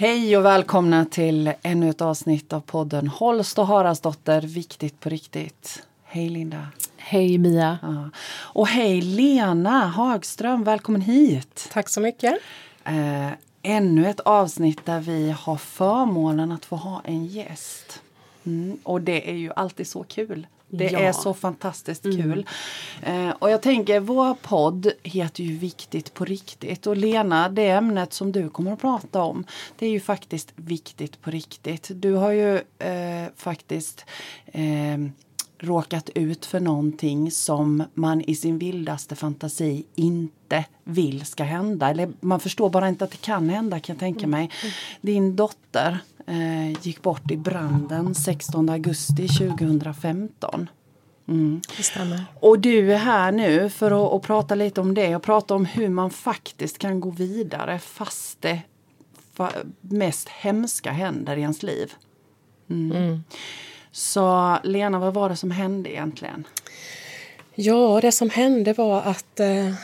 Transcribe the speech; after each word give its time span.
Hej 0.00 0.36
och 0.36 0.44
välkomna 0.44 1.04
till 1.04 1.52
ännu 1.62 1.90
ett 1.90 2.00
avsnitt 2.00 2.52
av 2.52 2.60
podden 2.60 3.08
Holst 3.08 3.58
och 3.58 3.66
Haraldsdotter, 3.66 4.40
viktigt 4.40 5.00
på 5.00 5.08
riktigt. 5.08 5.82
Hej 6.04 6.28
Linda. 6.28 6.66
Hej 6.96 7.38
Mia. 7.38 7.78
Ja. 7.82 8.10
Och 8.42 8.68
hej 8.68 9.00
Lena 9.00 9.86
Hagström, 9.86 10.64
välkommen 10.64 11.00
hit. 11.00 11.68
Tack 11.72 11.88
så 11.88 12.00
mycket. 12.00 12.38
Eh, 12.84 13.28
ännu 13.62 14.08
ett 14.08 14.20
avsnitt 14.20 14.86
där 14.86 15.00
vi 15.00 15.30
har 15.30 15.56
förmånen 15.56 16.52
att 16.52 16.64
få 16.64 16.76
ha 16.76 17.02
en 17.04 17.26
gäst. 17.26 18.02
Mm, 18.46 18.78
och 18.82 19.00
det 19.00 19.30
är 19.30 19.36
ju 19.36 19.52
alltid 19.56 19.86
så 19.86 20.04
kul. 20.04 20.46
Det 20.70 20.90
Ja. 20.90 20.98
är 20.98 21.12
så 21.12 21.34
fantastiskt 21.34 22.02
kul. 22.02 22.46
Eh, 23.02 23.30
och 23.30 23.50
jag 23.50 23.62
tänker, 23.62 24.00
vår 24.00 24.34
podd 24.34 24.92
heter 25.02 25.44
ju 25.44 25.56
Viktigt 25.58 26.14
på 26.14 26.24
riktigt. 26.24 26.86
Och 26.86 26.96
Lena, 26.96 27.48
det 27.48 27.68
ämnet 27.68 28.12
som 28.12 28.32
du 28.32 28.48
kommer 28.48 28.72
att 28.72 28.80
prata 28.80 29.22
om, 29.22 29.44
det 29.78 29.86
är 29.86 29.90
ju 29.90 30.00
faktiskt 30.00 30.52
viktigt 30.56 31.20
på 31.22 31.30
riktigt. 31.30 31.90
Du 31.94 32.12
har 32.12 32.30
ju 32.30 32.54
eh, 32.78 33.28
faktiskt 33.36 34.04
eh, 34.46 34.98
råkat 35.58 36.10
ut 36.14 36.46
för 36.46 36.60
någonting 36.60 37.30
som 37.30 37.82
man 37.94 38.20
i 38.20 38.34
sin 38.34 38.58
vildaste 38.58 39.16
fantasi 39.16 39.84
inte 39.94 40.64
vill 40.84 41.26
ska 41.26 41.42
hända. 41.44 41.90
Eller 41.90 42.08
man 42.20 42.40
förstår 42.40 42.70
bara 42.70 42.88
inte 42.88 43.04
att 43.04 43.10
det 43.10 43.20
kan 43.20 43.48
hända 43.50 43.80
kan 43.80 43.94
jag 43.94 44.00
tänka 44.00 44.26
mig. 44.26 44.50
Din 45.00 45.36
dotter 45.36 45.98
eh, 46.30 46.70
gick 46.82 47.02
bort 47.02 47.30
i 47.30 47.36
branden 47.36 48.14
16 48.14 48.68
augusti 48.68 49.28
2015. 49.28 50.68
Det 51.76 51.82
stämmer. 51.82 52.24
Och 52.40 52.58
du 52.58 52.92
är 52.92 52.98
här 52.98 53.32
nu 53.32 53.68
för 53.68 54.06
att, 54.06 54.12
att 54.12 54.22
prata 54.22 54.54
lite 54.54 54.80
om 54.80 54.94
det 54.94 55.16
och 55.16 55.22
prata 55.22 55.54
om 55.54 55.64
hur 55.64 55.88
man 55.88 56.10
faktiskt 56.10 56.78
kan 56.78 57.00
gå 57.00 57.10
vidare 57.10 57.78
fast 57.78 58.42
det 58.42 58.60
fa- 59.36 59.72
mest 59.80 60.28
hemska 60.28 60.90
händer 60.90 61.36
i 61.36 61.40
ens 61.40 61.62
liv. 61.62 61.92
Mm. 62.70 63.24
Så 63.92 64.58
Lena, 64.64 64.98
vad 64.98 65.14
var 65.14 65.28
det 65.28 65.36
som 65.36 65.50
hände 65.50 65.92
egentligen? 65.92 66.44
Ja, 67.54 68.00
det 68.00 68.12
som 68.12 68.30
hände 68.30 68.72
var 68.72 69.02
att 69.02 69.40
eh, 69.40 69.74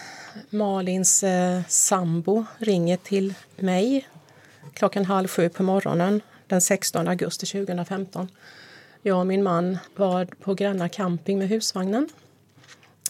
Malins 0.51 1.23
eh, 1.23 1.61
sambo 1.69 2.45
ringer 2.59 2.97
till 2.97 3.35
mig 3.57 4.09
klockan 4.75 5.05
halv 5.05 5.29
sju 5.29 5.49
på 5.49 5.63
morgonen 5.63 6.21
den 6.47 6.61
16 6.61 7.09
augusti 7.09 7.47
2015. 7.47 8.29
Jag 9.03 9.19
och 9.19 9.27
min 9.27 9.43
man 9.43 9.79
var 9.97 10.25
på 10.25 10.55
Gränna 10.55 10.89
camping 10.89 11.39
med 11.39 11.49
husvagnen. 11.49 12.09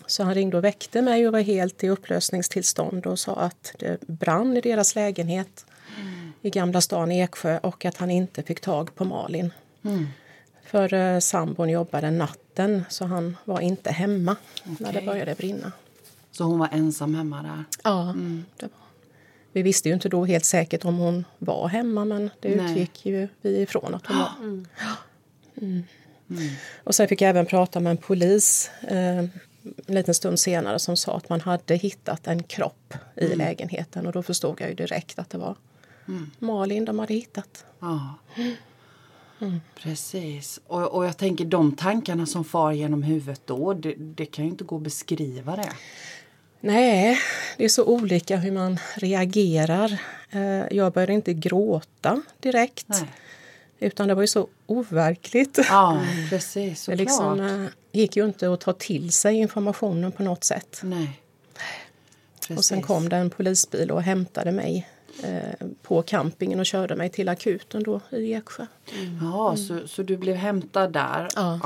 Så 0.06 0.22
han 0.22 0.34
ringde 0.34 0.56
och 0.56 0.64
väckte 0.64 1.02
mig 1.02 1.26
och 1.26 1.32
var 1.32 1.40
helt 1.40 1.84
i 1.84 1.88
upplösningstillstånd 1.88 3.06
och 3.06 3.18
sa 3.18 3.34
att 3.34 3.74
det 3.78 4.00
brann 4.06 4.56
i 4.56 4.60
deras 4.60 4.94
lägenhet 4.94 5.66
i 6.42 6.50
Gamla 6.50 6.80
stan 6.80 7.12
i 7.12 7.20
Eksjö 7.20 7.58
och 7.58 7.84
att 7.84 7.96
han 7.96 8.10
inte 8.10 8.42
fick 8.42 8.60
tag 8.60 8.94
på 8.94 9.04
Malin. 9.04 9.52
För 10.64 10.94
eh, 10.94 11.18
sambon 11.18 11.70
jobbade 11.70 12.10
natten 12.10 12.84
så 12.88 13.04
han 13.04 13.36
var 13.44 13.60
inte 13.60 13.90
hemma 13.90 14.36
när 14.64 14.92
det 14.92 15.02
började 15.02 15.34
brinna. 15.34 15.72
Så 16.32 16.44
hon 16.44 16.58
var 16.58 16.68
ensam 16.72 17.14
hemma 17.14 17.42
där. 17.42 17.64
Ja, 17.84 18.14
det 18.56 18.62
var. 18.62 18.85
Vi 19.56 19.62
visste 19.62 19.88
ju 19.88 19.94
inte 19.94 20.08
då 20.08 20.24
helt 20.24 20.44
säkert 20.44 20.84
om 20.84 20.96
hon 20.96 21.24
var 21.38 21.68
hemma 21.68 22.04
men 22.04 22.30
det 22.40 22.56
Nej. 22.56 22.70
utgick 22.72 23.06
ju 23.06 23.28
vi 23.40 23.60
ifrån 23.60 23.94
att 23.94 24.06
hon 24.06 24.18
var. 24.18 24.30
Mm. 26.28 26.48
Och 26.84 26.94
sen 26.94 27.08
fick 27.08 27.20
jag 27.20 27.30
även 27.30 27.46
prata 27.46 27.80
med 27.80 27.90
en 27.90 27.96
polis 27.96 28.70
eh, 28.88 29.18
en 29.18 29.30
liten 29.86 30.14
stund 30.14 30.40
senare 30.40 30.78
som 30.78 30.96
sa 30.96 31.16
att 31.16 31.28
man 31.28 31.40
hade 31.40 31.74
hittat 31.74 32.26
en 32.26 32.42
kropp 32.42 32.94
i 33.16 33.26
lägenheten 33.34 34.06
och 34.06 34.12
då 34.12 34.22
förstod 34.22 34.60
jag 34.60 34.68
ju 34.68 34.74
direkt 34.74 35.18
att 35.18 35.30
det 35.30 35.38
var 35.38 35.56
Malin 36.38 36.84
de 36.84 36.98
hade 36.98 37.14
hittat. 37.14 37.64
Ja. 37.80 38.14
Precis. 39.82 40.60
Och, 40.66 40.94
och 40.94 41.06
jag 41.06 41.16
tänker 41.16 41.44
de 41.44 41.76
tankarna 41.76 42.26
som 42.26 42.44
far 42.44 42.72
genom 42.72 43.02
huvudet 43.02 43.42
då, 43.44 43.74
det, 43.74 43.94
det 43.98 44.26
kan 44.26 44.44
ju 44.44 44.50
inte 44.50 44.64
gå 44.64 44.76
att 44.76 44.82
beskriva 44.82 45.56
det. 45.56 45.72
Nej, 46.66 47.18
det 47.56 47.64
är 47.64 47.68
så 47.68 47.84
olika 47.84 48.36
hur 48.36 48.52
man 48.52 48.78
reagerar. 48.96 49.98
Eh, 50.30 50.76
Jag 50.76 50.92
började 50.92 51.12
inte 51.12 51.34
gråta 51.34 52.22
direkt. 52.40 52.86
Nej. 52.88 53.04
Utan 53.78 54.08
det 54.08 54.14
var 54.14 54.22
ju 54.22 54.26
så 54.28 54.48
overkligt. 54.66 55.58
Ja, 55.68 56.00
precis. 56.30 56.70
Det 56.70 56.76
Såklart. 56.76 56.98
liksom, 56.98 57.40
eh, 57.40 57.66
gick 57.92 58.16
ju 58.16 58.24
inte 58.24 58.52
att 58.52 58.60
ta 58.60 58.72
till 58.72 59.12
sig 59.12 59.36
informationen 59.36 60.12
på 60.12 60.22
något 60.22 60.44
sätt. 60.44 60.80
Nej. 60.82 61.20
Och 62.40 62.64
sen 62.64 62.76
Precis. 62.78 62.86
kom 62.86 63.08
det 63.08 63.16
en 63.16 63.30
polisbil 63.30 63.90
och 63.90 64.02
hämtade 64.02 64.52
mig 64.52 64.88
eh, 65.22 65.66
på 65.82 66.02
campingen 66.02 66.60
och 66.60 66.66
körde 66.66 66.96
mig 66.96 67.08
till 67.10 67.28
akuten 67.28 67.82
då 67.82 68.00
i 68.10 68.32
Eksjö. 68.34 68.66
Ja, 69.22 69.56
så, 69.56 69.88
så 69.88 70.02
du 70.02 70.16
blev 70.16 70.36
hämtad 70.36 70.92
där 70.92 71.28
Ja. 71.36 71.60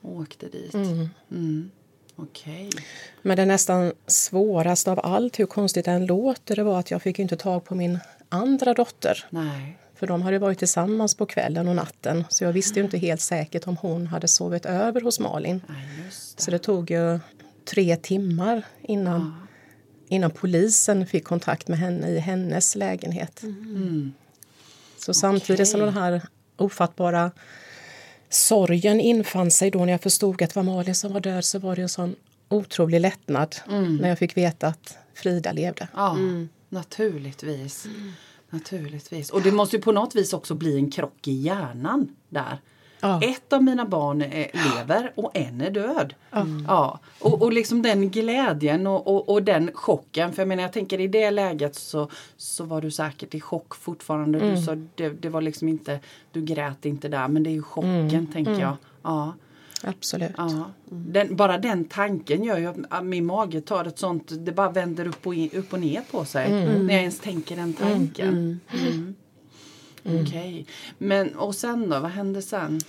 och 0.00 0.10
åkte 0.20 0.48
dit. 0.48 0.74
Mm. 0.74 1.70
Okej. 2.16 2.70
Men 3.22 3.36
det 3.36 3.44
nästan 3.44 3.92
svåraste 4.06 4.90
av 4.90 5.00
allt, 5.02 5.38
hur 5.38 5.46
konstigt 5.46 5.84
det 5.84 5.90
än 5.90 6.06
låter, 6.06 6.56
det 6.56 6.62
var 6.62 6.78
att 6.78 6.90
jag 6.90 7.02
fick 7.02 7.18
inte 7.18 7.36
tag 7.36 7.64
på 7.64 7.74
min 7.74 7.98
andra 8.28 8.74
dotter. 8.74 9.24
Nej. 9.30 9.78
För 9.94 10.06
de 10.06 10.22
hade 10.22 10.38
varit 10.38 10.58
tillsammans 10.58 11.14
på 11.14 11.26
kvällen 11.26 11.68
och 11.68 11.76
natten 11.76 12.24
så 12.28 12.44
jag 12.44 12.52
visste 12.52 12.80
inte 12.80 12.98
helt 12.98 13.20
säkert 13.20 13.66
om 13.66 13.76
hon 13.76 14.06
hade 14.06 14.28
sovit 14.28 14.66
över 14.66 15.00
hos 15.00 15.20
Malin. 15.20 15.60
Just 16.04 16.36
det. 16.36 16.42
Så 16.42 16.50
det 16.50 16.58
tog 16.58 16.90
ju 16.90 17.18
tre 17.64 17.96
timmar 17.96 18.62
innan, 18.82 19.46
innan 20.08 20.30
polisen 20.30 21.06
fick 21.06 21.24
kontakt 21.24 21.68
med 21.68 21.78
henne 21.78 22.08
i 22.08 22.18
hennes 22.18 22.76
lägenhet. 22.76 23.42
Så 24.98 25.14
samtidigt 25.14 25.68
som 25.68 25.80
Okej. 25.80 25.92
den 25.92 26.02
här 26.02 26.22
ofattbara 26.56 27.30
sorgen 28.28 29.00
infann 29.00 29.50
sig 29.50 29.70
då 29.70 29.78
när 29.84 29.92
jag 29.92 30.00
förstod 30.00 30.42
att 30.42 30.50
det 30.50 30.56
var 30.56 30.62
Malin 30.62 30.94
som 30.94 31.12
var 31.12 31.20
död 31.20 31.44
så 31.44 31.58
var 31.58 31.76
det 31.76 31.82
en 31.82 31.88
sån 31.88 32.14
otrolig 32.48 33.00
lättnad 33.00 33.56
när 34.00 34.08
jag 34.08 34.18
fick 34.18 34.36
veta 34.36 34.66
att 34.66 34.98
Frida 35.14 35.52
levde. 35.52 35.88
Ja, 35.94 36.16
naturligtvis. 36.68 37.86
Naturligtvis. 38.50 39.30
Och 39.30 39.42
det 39.42 39.52
måste 39.52 39.76
ju 39.76 39.82
på 39.82 39.92
något 39.92 40.14
vis 40.14 40.32
också 40.32 40.54
bli 40.54 40.76
en 40.76 40.90
krock 40.90 41.28
i 41.28 41.32
hjärnan 41.32 42.16
där. 42.28 42.58
Ja. 43.00 43.20
Ett 43.22 43.52
av 43.52 43.62
mina 43.62 43.84
barn 43.84 44.22
är, 44.22 44.50
lever 44.52 45.12
och 45.14 45.30
en 45.34 45.60
är 45.60 45.70
död. 45.70 46.14
Ja. 46.66 47.00
Och, 47.20 47.42
och 47.42 47.52
liksom 47.52 47.82
den 47.82 48.10
glädjen 48.10 48.86
och, 48.86 49.06
och, 49.06 49.28
och 49.28 49.42
den 49.42 49.70
chocken. 49.74 50.32
För 50.32 50.42
jag 50.42 50.48
menar 50.48 50.62
jag 50.62 50.72
tänker 50.72 51.00
i 51.00 51.08
det 51.08 51.30
läget 51.30 51.74
så, 51.74 52.10
så 52.36 52.64
var 52.64 52.80
du 52.80 52.90
säkert 52.90 53.34
i 53.34 53.40
chock 53.40 53.74
fortfarande. 53.74 54.38
Du 54.38 54.62
sa 54.62 54.74
det, 54.94 55.08
det 55.08 55.28
var 55.28 55.42
liksom 55.42 55.68
inte, 55.68 56.00
du 56.32 56.42
grät 56.42 56.84
inte 56.84 57.08
där 57.08 57.28
men 57.28 57.42
det 57.42 57.50
är 57.50 57.54
ju 57.54 57.62
chocken 57.62 58.26
tänker 58.32 58.60
jag. 58.60 58.76
Ja. 59.02 59.32
Absolut. 59.82 60.32
Ja. 60.36 60.70
Den, 60.84 61.36
bara 61.36 61.58
den 61.58 61.84
tanken 61.84 62.44
gör 62.44 62.58
ju 62.58 62.66
att 62.66 63.04
min 63.04 63.26
mage 63.26 63.60
tar 63.60 63.84
ett 63.84 63.98
sånt, 63.98 64.32
det 64.46 64.52
bara 64.52 64.70
vänder 64.70 65.06
upp 65.06 65.26
och, 65.26 65.34
in, 65.34 65.50
upp 65.54 65.72
och 65.72 65.80
ner 65.80 66.02
på 66.10 66.24
sig. 66.24 66.50
När 66.50 66.94
jag 66.94 67.00
ens 67.00 67.20
tänker 67.20 67.56
den 67.56 67.72
tanken. 67.72 68.60
Mm. 70.06 70.22
Okej. 70.22 70.66
Men 70.98 71.36
och 71.36 71.54
sen 71.54 71.88
då, 71.90 72.00
vad 72.00 72.10
hände 72.10 72.42
sen? 72.42 72.80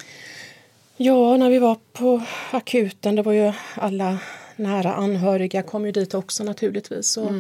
Ja, 0.97 1.37
när 1.37 1.49
vi 1.49 1.59
var 1.59 1.77
på 1.93 2.23
akuten, 2.51 3.15
det 3.15 3.21
var 3.21 3.33
ju 3.33 3.53
alla 3.75 4.19
nära 4.55 4.93
anhöriga 4.93 5.63
kom 5.63 5.85
ju 5.85 5.91
dit 5.91 6.13
också 6.13 6.43
naturligtvis. 6.43 7.17
Och 7.17 7.31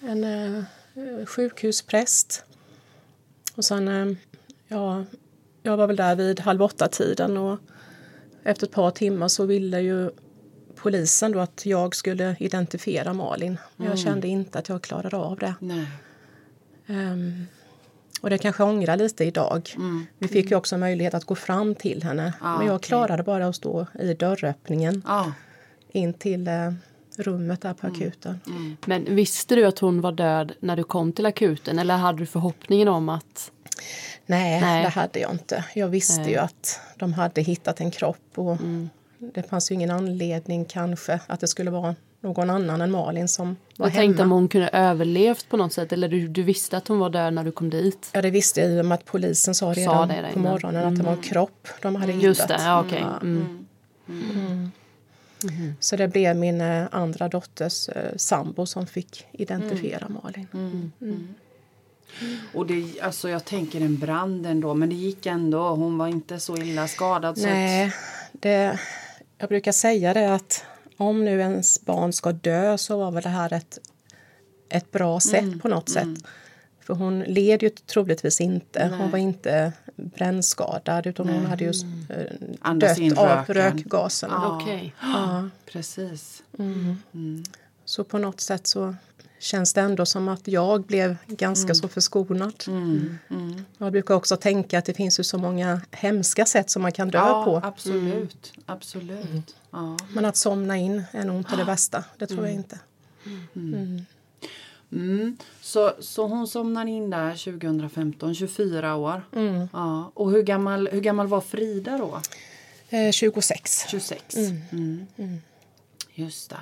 En 0.00 0.24
eh, 0.24 0.64
sjukhuspräst. 1.26 2.44
Och 3.54 3.64
sen, 3.64 3.88
eh, 3.88 4.16
ja, 4.68 5.04
jag 5.62 5.76
var 5.76 5.86
väl 5.86 5.96
där 5.96 6.16
vid 6.16 6.40
halv 6.40 6.62
åtta-tiden 6.62 7.36
och 7.36 7.58
efter 8.42 8.66
ett 8.66 8.72
par 8.72 8.90
timmar 8.90 9.28
så 9.28 9.46
ville 9.46 9.80
ju 9.80 10.10
polisen 10.74 11.32
då 11.32 11.40
att 11.40 11.66
jag 11.66 11.94
skulle 11.94 12.36
identifiera 12.40 13.12
Malin. 13.12 13.58
Men 13.76 13.88
Jag 13.88 13.98
kände 13.98 14.28
inte 14.28 14.58
att 14.58 14.68
jag 14.68 14.82
klarade 14.82 15.16
av 15.16 15.38
det. 15.38 15.54
Nej. 15.60 15.86
Och 18.24 18.30
det 18.30 18.38
kanske 18.38 18.62
ångrar 18.62 18.96
lite 18.96 19.24
idag. 19.24 19.70
Vi 20.18 20.28
fick 20.28 20.50
ju 20.50 20.56
också 20.56 20.78
möjlighet 20.78 21.14
att 21.14 21.24
gå 21.24 21.34
fram 21.34 21.74
till 21.74 22.02
henne. 22.02 22.32
Ah, 22.40 22.58
men 22.58 22.66
jag 22.66 22.82
klarade 22.82 23.22
bara 23.22 23.46
att 23.46 23.56
stå 23.56 23.86
i 24.00 24.14
dörröppningen 24.14 25.02
Ja. 25.06 25.32
in 25.92 26.14
till 26.14 26.48
eh, 26.48 26.72
rummet 27.18 27.60
där 27.60 27.74
på 27.74 27.86
akuten. 27.86 28.40
Men 28.86 29.14
visste 29.14 29.54
du 29.54 29.64
att 29.66 29.78
hon 29.78 30.00
var 30.00 30.12
död 30.12 30.52
när 30.60 30.76
du 30.76 30.84
kom 30.84 31.12
till 31.12 31.26
akuten 31.26 31.78
eller 31.78 31.96
hade 31.96 32.18
du 32.18 32.26
förhoppningen 32.26 32.88
om 32.88 33.08
att... 33.08 33.50
Nej, 34.26 34.60
Nej. 34.60 34.82
det 34.82 34.88
hade 34.88 35.18
jag 35.18 35.30
inte. 35.32 35.64
Jag 35.74 35.88
visste 35.88 36.20
Nej. 36.20 36.30
ju 36.30 36.36
att 36.36 36.80
de 36.96 37.12
hade 37.12 37.42
hittat 37.42 37.80
en 37.80 37.90
kropp 37.90 38.30
och 38.34 38.56
det 39.18 39.42
fanns 39.42 39.70
ju 39.70 39.74
ingen 39.74 39.90
anledning 39.90 40.64
kanske 40.64 41.20
att 41.26 41.40
det 41.40 41.48
skulle 41.48 41.70
vara 41.70 41.94
någon 42.24 42.50
annan 42.50 42.80
än 42.80 42.90
Malin 42.90 43.28
som 43.28 43.56
var 43.76 43.86
Jag 43.86 43.94
tänkte 43.94 44.22
om 44.22 44.28
hemma. 44.28 44.34
hon 44.34 44.48
kunde 44.48 44.68
överlevt 44.68 45.48
på 45.48 45.56
något 45.56 45.72
sätt 45.72 45.92
eller 45.92 46.08
du, 46.08 46.28
du 46.28 46.42
visste 46.42 46.76
att 46.76 46.88
hon 46.88 46.98
var 46.98 47.10
död 47.10 47.34
när 47.34 47.44
du 47.44 47.52
kom 47.52 47.70
dit. 47.70 48.10
Ja, 48.12 48.22
det 48.22 48.30
visste 48.30 48.60
jag 48.60 48.70
i 48.70 48.80
och 48.80 48.86
med 48.86 48.94
att 48.94 49.04
polisen 49.04 49.54
sa 49.54 49.66
redan 49.66 50.08
det 50.08 50.14
där 50.14 50.32
på 50.32 50.38
morgonen 50.38 50.88
att 50.88 50.96
det 50.96 51.02
var 51.02 51.12
en 51.12 51.22
kropp 51.22 51.68
de 51.82 51.96
hade 51.96 52.12
Just 52.12 52.42
hittat. 52.42 52.58
det, 52.58 52.64
ja, 52.64 52.80
okej. 52.80 53.04
Mm. 53.22 53.66
Så 55.80 55.96
det 55.96 56.08
blev 56.08 56.36
min 56.36 56.60
eh, 56.60 56.86
andra 56.90 57.28
dotters 57.28 57.88
eh, 57.88 58.16
sambo 58.16 58.66
som 58.66 58.86
fick 58.86 59.26
identifiera 59.32 60.08
Malin. 60.08 60.92
Och 62.54 62.66
det, 62.66 63.00
alltså 63.00 63.28
jag 63.28 63.44
tänker 63.44 63.80
en 63.80 63.98
brand 63.98 64.46
ändå, 64.46 64.74
men 64.74 64.88
det 64.88 64.94
gick 64.94 65.26
ändå. 65.26 65.68
Hon 65.68 65.98
var 65.98 66.08
inte 66.08 66.40
så 66.40 66.56
illa 66.56 66.88
skadad. 66.88 67.38
Så 67.38 67.46
Nej, 67.46 67.92
det, 68.32 68.78
jag 69.38 69.48
brukar 69.48 69.72
säga 69.72 70.14
det 70.14 70.34
att 70.34 70.64
om 70.96 71.24
nu 71.24 71.40
ens 71.40 71.84
barn 71.84 72.12
ska 72.12 72.32
dö 72.32 72.78
så 72.78 72.98
var 72.98 73.10
väl 73.10 73.22
det 73.22 73.28
här 73.28 73.52
ett, 73.52 73.78
ett 74.68 74.90
bra 74.90 75.20
sätt 75.20 75.62
på 75.62 75.68
något 75.68 75.88
sätt. 75.88 76.08
För 76.80 76.94
hon 76.94 77.20
led 77.20 77.62
ju 77.62 77.70
troligtvis 77.70 78.40
inte. 78.40 78.94
Hon 78.98 79.10
var 79.10 79.18
inte 79.18 79.72
brännskadad 79.96 81.06
utan 81.06 81.28
hon 81.28 81.46
hade 81.46 81.64
ju 81.64 81.72
eh, 82.08 82.32
Andas 82.60 82.98
in 82.98 83.08
dött 83.08 83.18
av 83.18 83.26
röken. 83.28 83.54
rökgaserna. 83.54 84.34
Ja. 84.42 84.60
Okej. 84.62 84.94
Ja. 85.00 85.48
Precis. 85.66 86.42
Så 87.84 88.04
på 88.04 88.18
något 88.18 88.40
sätt 88.40 88.66
så 88.66 88.94
känns 89.44 89.72
det 89.72 89.80
ändå 89.80 90.06
som 90.06 90.28
att 90.28 90.48
jag 90.48 90.82
blev 90.82 91.16
ganska 91.26 91.74
så 91.74 91.88
förskonad. 91.88 92.64
Mm. 92.66 93.18
Jag 93.78 93.92
brukar 93.92 94.14
också 94.14 94.36
tänka 94.36 94.78
att 94.78 94.84
det 94.84 94.94
finns 94.94 95.20
ju 95.20 95.24
så 95.24 95.38
många 95.38 95.80
hemska 95.90 96.46
sätt 96.46 96.70
som 96.70 96.82
man 96.82 96.92
kan 96.92 97.08
dö 97.10 97.18
Ja, 97.18 97.44
på. 97.44 97.56
absolut. 97.66 98.52
absolut. 98.66 99.56
Ja. 99.70 99.96
Men 100.14 100.24
att 100.24 100.36
somna 100.36 100.76
in 100.76 101.02
är 101.12 101.24
nog 101.24 101.36
inte 101.36 101.56
det 101.56 101.64
bästa. 101.64 102.04
Det 102.18 102.26
tror 102.26 102.46
jag 102.46 102.54
inte. 102.54 102.78
Mm. 104.92 105.36
Så, 105.60 105.92
så 106.00 106.26
hon 106.26 106.48
somnar 106.48 106.86
in 106.86 107.10
där 107.10 107.30
2015, 107.44 108.34
24 108.34 108.94
år. 108.96 109.22
Mm. 109.36 109.68
Ja. 109.72 110.10
Och 110.14 110.30
hur 110.30 110.42
gammal, 110.42 110.88
hur 110.92 111.00
gammal 111.00 111.26
var 111.26 111.40
Frida 111.40 111.98
då? 111.98 112.20
Eh, 112.96 113.10
26. 113.12 113.84
26. 113.90 114.36
Mm. 116.16 116.26
Just 116.26 116.50
det. 116.50 116.56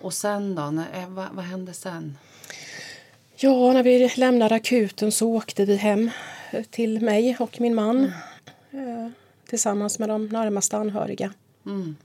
Och 0.00 0.14
sen 0.14 0.54
då? 0.54 0.70
När, 0.70 0.86
eh, 1.02 1.08
vad, 1.08 1.26
vad 1.32 1.44
hände 1.44 1.72
sen? 1.74 2.18
Ja, 3.36 3.72
när 3.72 3.82
vi 3.82 4.08
lämnade 4.16 4.54
akuten 4.54 5.12
så 5.12 5.28
åkte 5.28 5.64
vi 5.64 5.76
hem 5.76 6.10
eh, 6.50 6.64
till 6.64 7.00
mig 7.00 7.36
och 7.40 7.60
min 7.60 7.74
man 7.74 8.04
eh, 8.70 9.08
tillsammans 9.48 9.98
med 9.98 10.08
de 10.08 10.26
närmaste 10.28 10.76
anhöriga. 10.76 11.32
Mm. 11.66 11.96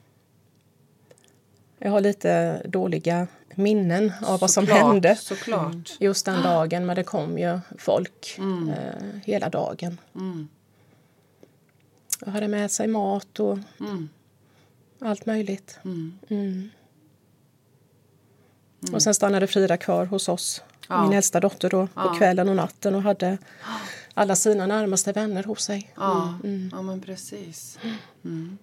Jag 1.80 1.92
har 1.92 2.02
lite 2.02 2.62
dåliga 2.68 3.28
minnen 3.56 4.14
av 4.22 4.40
vad 4.40 4.52
som 4.52 4.66
Såklart, 4.66 4.82
hände 4.84 5.16
Såklart. 5.16 5.92
just 6.00 6.26
den 6.26 6.44
dagen, 6.44 6.86
men 6.86 6.96
det 6.96 7.04
kom 7.04 7.38
ju 7.38 7.60
folk 7.78 8.38
eh, 8.40 9.20
hela 9.26 9.50
dagen. 9.50 10.00
Mm. 10.16 10.48
Jag 12.26 12.32
hade 12.32 12.48
med 12.48 12.72
sig 12.72 12.88
mat 12.88 13.40
och 13.40 13.58
Mm. 13.80 14.10
allt 15.00 15.26
möjligt. 15.26 15.80
Mm. 18.84 18.90
Mm. 18.90 18.96
Och 18.96 19.02
sen 19.04 19.14
stannade 19.14 19.48
Frida 19.48 19.78
kvar 19.78 20.06
hos 20.06 20.30
oss, 20.30 20.62
Ja. 20.88 21.04
min 21.04 21.14
äldsta 21.18 21.40
dotter 21.40 21.70
då, 21.70 21.88
på 21.88 21.92
Ja. 21.96 22.16
kvällen 22.18 22.50
och 22.50 22.56
natten 22.56 22.96
och 22.96 23.02
hade 23.02 23.38
alla 24.14 24.36
sina 24.36 24.66
närmaste 24.68 25.12
vänner 25.12 25.44
hos 25.44 25.64
sig. 25.64 25.92
Ja, 25.96 26.34
ja 26.72 26.82
men 26.82 27.02
precis. 27.02 27.80
Mm. 28.26 28.58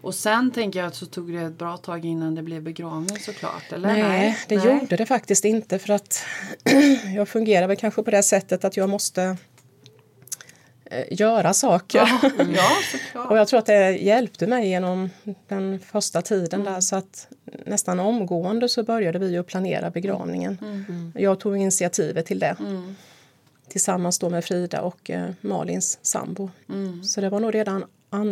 Och 0.00 0.14
sen 0.14 0.50
tänker 0.50 0.78
jag 0.78 0.86
att 0.88 0.94
så 0.94 1.06
tog 1.06 1.32
det 1.32 1.40
ett 1.42 1.58
bra 1.58 1.76
tag 1.76 2.04
innan 2.04 2.34
det 2.34 2.42
blev 2.42 2.62
begravning 2.62 3.18
såklart, 3.18 3.72
eller? 3.72 3.88
Nej, 3.88 4.38
det 4.48 4.56
Nej. 4.56 4.66
gjorde 4.80 4.96
det 4.96 5.06
faktiskt 5.06 5.44
inte 5.44 5.78
för 5.78 5.92
att 5.92 6.24
jag 7.16 7.28
fungerar 7.28 7.66
väl 7.66 7.76
kanske 7.76 8.02
på 8.02 8.10
det 8.10 8.22
sättet 8.22 8.64
att 8.64 8.76
jag 8.76 8.88
måste 8.88 9.36
göra 11.10 11.52
saker. 11.54 12.08
Ja. 12.54 12.70
Och 13.28 13.38
jag 13.38 13.48
tror 13.48 13.58
att 13.58 13.66
det 13.66 13.90
hjälpte 13.96 14.46
mig 14.46 14.68
genom 14.68 15.10
den 15.48 15.80
första 15.80 16.22
tiden 16.22 16.64
där 16.64 16.80
så 16.80 16.96
att 16.96 17.28
nästan 17.66 18.00
omgående 18.00 18.68
så 18.68 18.82
började 18.82 19.18
vi 19.18 19.38
att 19.38 19.46
planera 19.46 19.90
begravningen. 19.90 20.58
Jag 21.18 21.40
tog 21.40 21.56
initiativet 21.56 22.26
till 22.26 22.38
det. 22.38 22.56
Tillsammans 23.68 24.18
då 24.18 24.30
med 24.30 24.44
Frida 24.44 24.80
och 24.80 25.10
eh, 25.10 25.30
Malins 25.40 25.98
sambo. 26.02 26.50
Så 27.04 27.20
det 27.20 27.28
var 27.28 27.40
nog 27.40 27.54
redan 27.54 27.84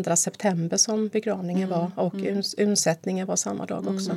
2 0.05 0.17
september 0.17 0.77
som 0.77 1.09
begravningen 1.09 1.69
var 1.69 1.91
och 1.97 2.15
uns- 2.15 2.55
undsättningen 2.59 3.27
var 3.27 3.37
samma 3.37 3.67
dag 3.67 3.89
också. 3.89 4.13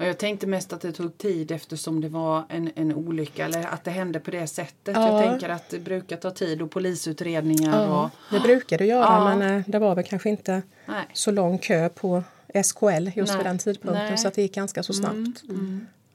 Ja, 0.00 0.06
jag 0.06 0.18
tänkte 0.18 0.46
mest 0.46 0.72
att 0.72 0.80
det 0.80 0.92
tog 0.92 1.18
tid 1.18 1.50
eftersom 1.50 2.00
det 2.00 2.08
var 2.08 2.44
en, 2.48 2.70
en 2.74 2.94
olycka 2.94 3.44
eller 3.44 3.66
att 3.66 3.84
det 3.84 3.90
hände 3.90 4.20
på 4.20 4.30
det 4.30 4.46
sättet. 4.46 4.96
Ja. 4.96 5.22
Jag 5.22 5.30
tänker 5.30 5.48
att 5.48 5.68
det 5.68 5.78
brukar 5.78 6.16
ta 6.16 6.30
tid 6.30 6.62
och 6.62 6.70
polisutredningar 6.70 7.82
Ja, 7.82 8.04
och... 8.04 8.10
det 8.30 8.40
brukar 8.40 8.78
det 8.78 8.86
göra 8.86 9.04
Ja. 9.04 9.36
men 9.36 9.58
eh, 9.58 9.64
det 9.66 9.78
var 9.78 9.94
väl 9.94 10.04
kanske 10.04 10.28
inte 10.30 10.62
Nej. 10.86 11.06
så 11.12 11.30
lång 11.30 11.58
kö 11.58 11.88
på 11.88 12.22
SKL 12.64 13.08
just 13.14 13.32
Nej. 13.32 13.36
vid 13.36 13.46
den 13.46 13.58
tidpunkten 13.58 14.06
Nej. 14.06 14.18
så 14.18 14.28
att 14.28 14.34
det 14.34 14.42
gick 14.42 14.54
ganska 14.54 14.82
så 14.82 14.92
snabbt 14.92 15.42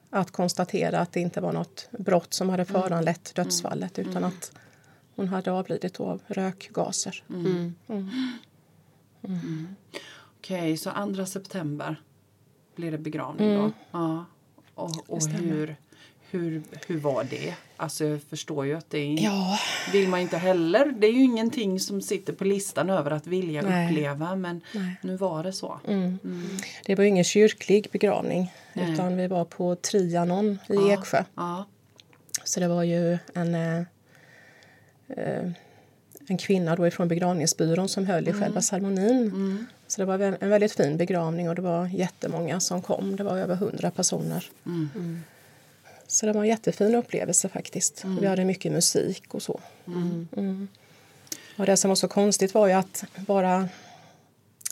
att 0.10 0.32
konstatera 0.32 1.00
att 1.00 1.12
det 1.12 1.20
inte 1.20 1.42
var 1.42 1.54
något 1.54 1.88
brott 1.92 2.34
som 2.34 2.50
hade 2.50 2.66
föranlett 2.66 3.36
dödsfallet 3.36 4.00
utan 4.00 4.24
att 4.24 4.52
hon 5.16 5.28
hade 5.28 5.52
avlidit 5.52 6.00
av 6.00 6.22
rökgaser. 6.28 7.24
Okej, 10.40 10.78
så 10.78 10.92
2 11.16 11.26
september 11.26 12.02
blir 12.76 12.92
det 12.92 12.98
begravning 12.98 13.54
då? 13.56 13.72
Ja. 13.92 14.26
Och, 14.76 15.10
och 15.10 15.28
hur, 15.28 15.76
hur, 16.30 16.62
hur 16.88 17.00
var 17.00 17.24
det? 17.24 17.54
Alltså 17.78 18.06
jag 18.06 18.22
förstår 18.22 18.66
ju 18.66 18.74
att 18.78 18.90
det 18.90 18.98
är, 18.98 19.24
Ja, 19.24 19.60
vill 19.92 20.10
man 20.10 20.20
inte 20.20 20.38
heller. 20.38 20.86
Det 20.98 21.08
är 21.08 21.12
ju 21.12 21.24
ingenting 21.24 21.80
som 21.80 22.02
sitter 22.02 22.34
på 22.34 22.44
listan 22.44 22.90
över 22.90 23.12
att 23.12 23.28
vilja 23.28 23.62
Nej. 23.62 23.92
uppleva 23.92 24.36
men 24.36 24.62
Nej. 24.74 24.96
nu 25.02 25.18
var 25.18 25.44
det 25.44 25.54
så. 25.54 25.80
mm. 25.88 26.20
det 26.86 26.96
var 26.96 27.04
ingen 27.04 27.24
kyrklig 27.24 27.88
begravning 27.92 28.54
Nej. 28.74 28.94
utan 28.94 29.18
vi 29.18 29.28
var 29.28 29.46
på 29.46 29.76
Trianon 29.76 30.46
i 30.52 30.58
Ja. 30.68 30.94
Eksjö. 30.94 31.24
Ja. 31.36 31.66
Så 32.44 32.60
det 32.60 32.68
var 32.68 32.84
ju 32.84 33.18
en, 33.34 33.56
eh, 33.56 33.78
eh, 35.08 35.52
en 36.28 36.38
kvinna 36.38 36.76
då 36.76 36.88
ifrån 36.88 37.08
begravningsbyrån 37.08 37.90
som 37.90 38.06
höll 38.06 38.28
i 38.28 38.34
själva 38.34 38.62
ceremonin. 38.62 39.68
Så 39.88 40.02
det 40.02 40.06
var 40.06 40.20
en, 40.20 40.50
väldigt 40.50 40.74
fin 40.74 40.98
begravning 40.98 41.50
och 41.50 41.56
det 41.56 41.62
var 41.62 41.88
jättemånga 41.88 42.60
som 42.60 42.82
kom. 42.82 43.16
Det 43.16 43.24
var 43.24 43.38
över 43.38 43.56
hundra 43.56 43.92
personer. 43.92 44.50
Så 46.08 46.26
det 46.26 46.32
var 46.32 46.42
en 46.42 46.48
jättefin 46.48 46.96
upplevelse 46.96 47.50
faktiskt. 47.50 48.06
Vi 48.20 48.28
hade 48.28 48.46
mycket 48.46 48.72
musik 48.72 49.34
och 49.34 49.42
så. 49.42 49.60
Mm. 49.88 50.68
Och 51.58 51.66
det 51.66 51.78
som 51.78 51.90
var 51.90 51.96
så 51.96 52.08
konstigt 52.08 52.54
var 52.54 52.68
ju 52.68 52.74
att 52.74 53.04
bara 53.16 53.70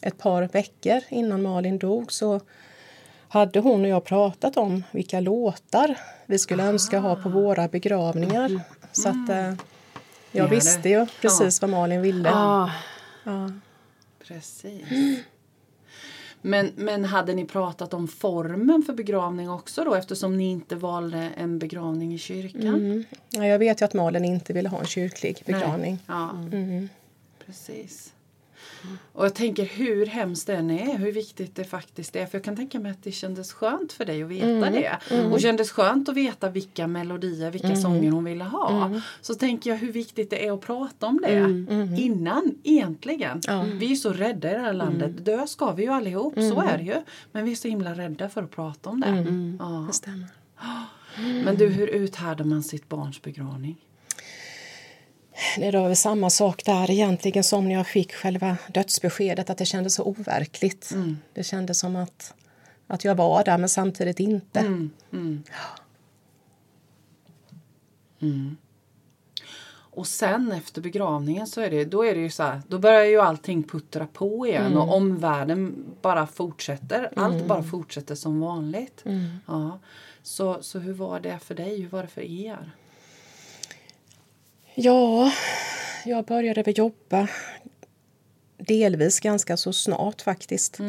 ett 0.02 0.18
par 0.18 0.44
veckor 0.44 1.02
innan 1.10 1.42
Malin 1.42 1.78
dog 1.78 2.12
så 2.12 2.42
hade 3.28 3.60
hon 3.60 3.82
och 3.82 3.88
jag 3.88 4.04
pratat 4.04 4.58
om 4.58 4.84
vilka 4.92 5.20
låtar 5.20 6.00
vi 6.26 6.40
skulle 6.40 6.64
önska 6.64 7.00
ha 7.00 7.16
på 7.16 7.30
våra 7.30 7.68
begravningar. 7.68 8.62
Så 8.92 9.10
att 9.10 9.30
eh, 9.30 9.54
jag 10.32 10.48
visste 10.48 10.90
ju 10.90 11.08
precis 11.22 11.62
vad 11.62 11.70
Malin 11.70 12.02
ville. 12.02 12.30
Ah, 12.34 12.72
Ja. 13.24 13.52
Precis. 14.28 14.84
Men, 16.42 16.72
men 16.76 17.06
hade 17.06 17.34
ni 17.34 17.46
pratat 17.46 17.94
om 17.94 18.08
formen 18.08 18.84
för 18.84 18.94
begravning 18.94 19.50
också 19.50 19.84
då 19.84 19.94
eftersom 19.96 20.38
ni 20.38 20.44
inte 20.52 20.76
valde 20.76 21.18
en 21.38 21.60
begravning 21.60 22.14
i 22.14 22.18
kyrkan? 22.18 22.62
Mm. 22.76 23.04
Ja, 23.30 23.46
jag 23.48 23.60
vet 23.60 23.82
ju 23.82 23.86
att 23.86 23.94
Malin 23.94 24.26
inte 24.26 24.54
ville 24.54 24.70
ha 24.70 24.80
en 24.80 24.86
kyrklig 24.86 25.44
begravning. 25.46 26.00
Ja, 26.08 26.30
Mm. 26.32 26.90
precis. 27.46 28.14
Och 29.14 29.26
jag 29.26 29.36
tänker 29.36 29.66
hur 29.66 30.06
hemskt 30.06 30.48
den 30.48 30.72
är, 30.72 30.98
hur 30.98 31.12
viktigt 31.12 31.56
det 31.56 31.64
faktiskt 31.64 32.16
är. 32.16 32.26
För 32.26 32.38
jag 32.38 32.44
kan 32.46 32.56
tänka 32.56 32.80
mig 32.80 32.92
att 32.92 33.04
det 33.04 33.12
kändes 33.12 33.54
skönt 33.54 33.94
för 33.94 34.06
dig 34.06 34.24
att 34.24 34.30
veta 34.30 34.48
Mm. 34.48 34.74
det. 34.74 35.00
Och 35.32 35.42
kändes 35.42 35.72
skönt 35.72 36.10
att 36.10 36.16
veta 36.16 36.50
vilka 36.50 36.88
melodier, 36.88 37.52
vilka 37.52 37.68
Mm. 37.68 37.82
sånger 37.82 38.12
hon 38.12 38.24
ville 38.24 38.44
ha. 38.44 38.92
Så 39.22 39.36
tänker 39.36 39.70
jag 39.70 39.78
hur 39.78 39.92
viktigt 39.92 40.30
det 40.30 40.48
är 40.48 40.52
att 40.52 40.62
prata 40.62 41.08
om 41.08 41.20
det 41.24 41.28
Mm. 41.28 41.96
innan 41.98 42.56
egentligen. 42.64 43.42
Vi 43.80 43.92
är 43.92 43.96
så 43.96 44.14
rädda 44.14 44.52
i 44.52 44.54
det 44.54 44.60
här 44.60 44.74
landet. 44.74 45.26
Dö 45.26 45.48
ska 45.48 45.72
vi 45.72 45.84
ju 45.84 45.90
allihop, 45.90 46.34
så 46.34 46.62
är 46.62 46.78
det 46.78 46.84
ju. 46.84 46.96
Men 47.32 47.46
vi 47.46 47.52
är 47.52 47.56
så 47.56 47.68
himla 47.68 47.94
rädda 47.94 48.30
för 48.30 48.44
att 48.44 48.52
prata 48.52 48.90
om 48.90 49.00
det. 49.02 49.26
Ja. 49.60 49.84
Det 49.88 49.94
stämmer. 49.94 50.28
Men 51.46 51.56
du, 51.56 51.68
hur 51.68 51.88
uthärdar 51.88 52.46
man 52.46 52.64
sitt 52.64 52.90
barns 52.90 53.22
begravning? 53.22 53.76
Det 55.58 55.72
var 55.72 55.88
väl 55.88 55.96
samma 55.96 56.30
sak 56.30 56.66
där 56.66 56.92
egentligen 56.92 57.44
som 57.44 57.68
när 57.68 57.76
jag 57.76 57.88
fick 57.88 58.14
själva 58.14 58.58
dödsbeskedet 58.68 59.50
att 59.50 59.58
det 59.58 59.66
kändes 59.66 59.96
så 59.96 60.04
overkligt. 60.04 60.96
Det 61.34 61.44
kändes 61.44 61.80
som 61.80 61.96
att, 61.96 62.34
att 62.88 63.06
jag 63.06 63.16
var 63.16 63.44
där 63.44 63.58
men 63.58 63.70
samtidigt 63.70 64.20
inte. 64.20 64.60
Mm, 64.60 64.92
mm. 65.12 65.44
Mm. 68.22 68.58
Och 69.96 70.08
sen 70.08 70.52
efter 70.52 70.82
begravningen 70.82 71.48
så 71.48 71.62
är 71.62 71.70
det, 71.70 71.86
då 71.86 72.06
är 72.06 72.16
det 72.16 72.22
ju 72.22 72.30
så 72.30 72.44
här, 72.44 72.62
då 72.68 72.80
börjar 72.80 73.04
ju 73.04 73.20
allting 73.22 73.64
puttra 73.64 74.08
på 74.08 74.48
igen 74.48 74.78
och 74.78 74.96
omvärlden 74.96 75.86
bara 76.02 76.28
fortsätter. 76.28 77.10
Allt 77.16 77.48
bara 77.48 77.64
fortsätter 77.64 78.16
som 78.16 78.40
vanligt. 78.40 79.04
Ja. 79.48 79.80
Så, 80.24 80.64
så 80.64 80.80
hur 80.80 80.94
var 80.94 81.20
det 81.20 81.40
för 81.40 81.56
dig? 81.56 81.82
Hur 81.82 81.90
var 81.90 82.02
det 82.02 82.08
för 82.08 82.22
er? 82.22 82.72
Ja, 84.76 85.32
jag 86.06 86.26
började 86.26 86.64
väl 86.64 86.78
jobba 86.78 87.28
delvis 88.58 89.20
ganska 89.20 89.58
så 89.58 89.74
snart 89.74 90.22
faktiskt. 90.22 90.80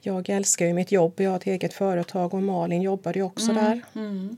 Jag 0.00 0.28
älskar 0.28 0.66
ju 0.66 0.72
mitt 0.72 0.92
jobb, 0.92 1.12
jag 1.16 1.30
har 1.30 1.36
ett 1.36 1.46
eget 1.46 1.74
företag 1.74 2.34
och 2.34 2.42
Malin 2.42 2.82
jobbade 2.82 3.18
ju 3.18 3.22
också 3.22 3.52
där. 3.52 3.82
Mm. 3.94 4.36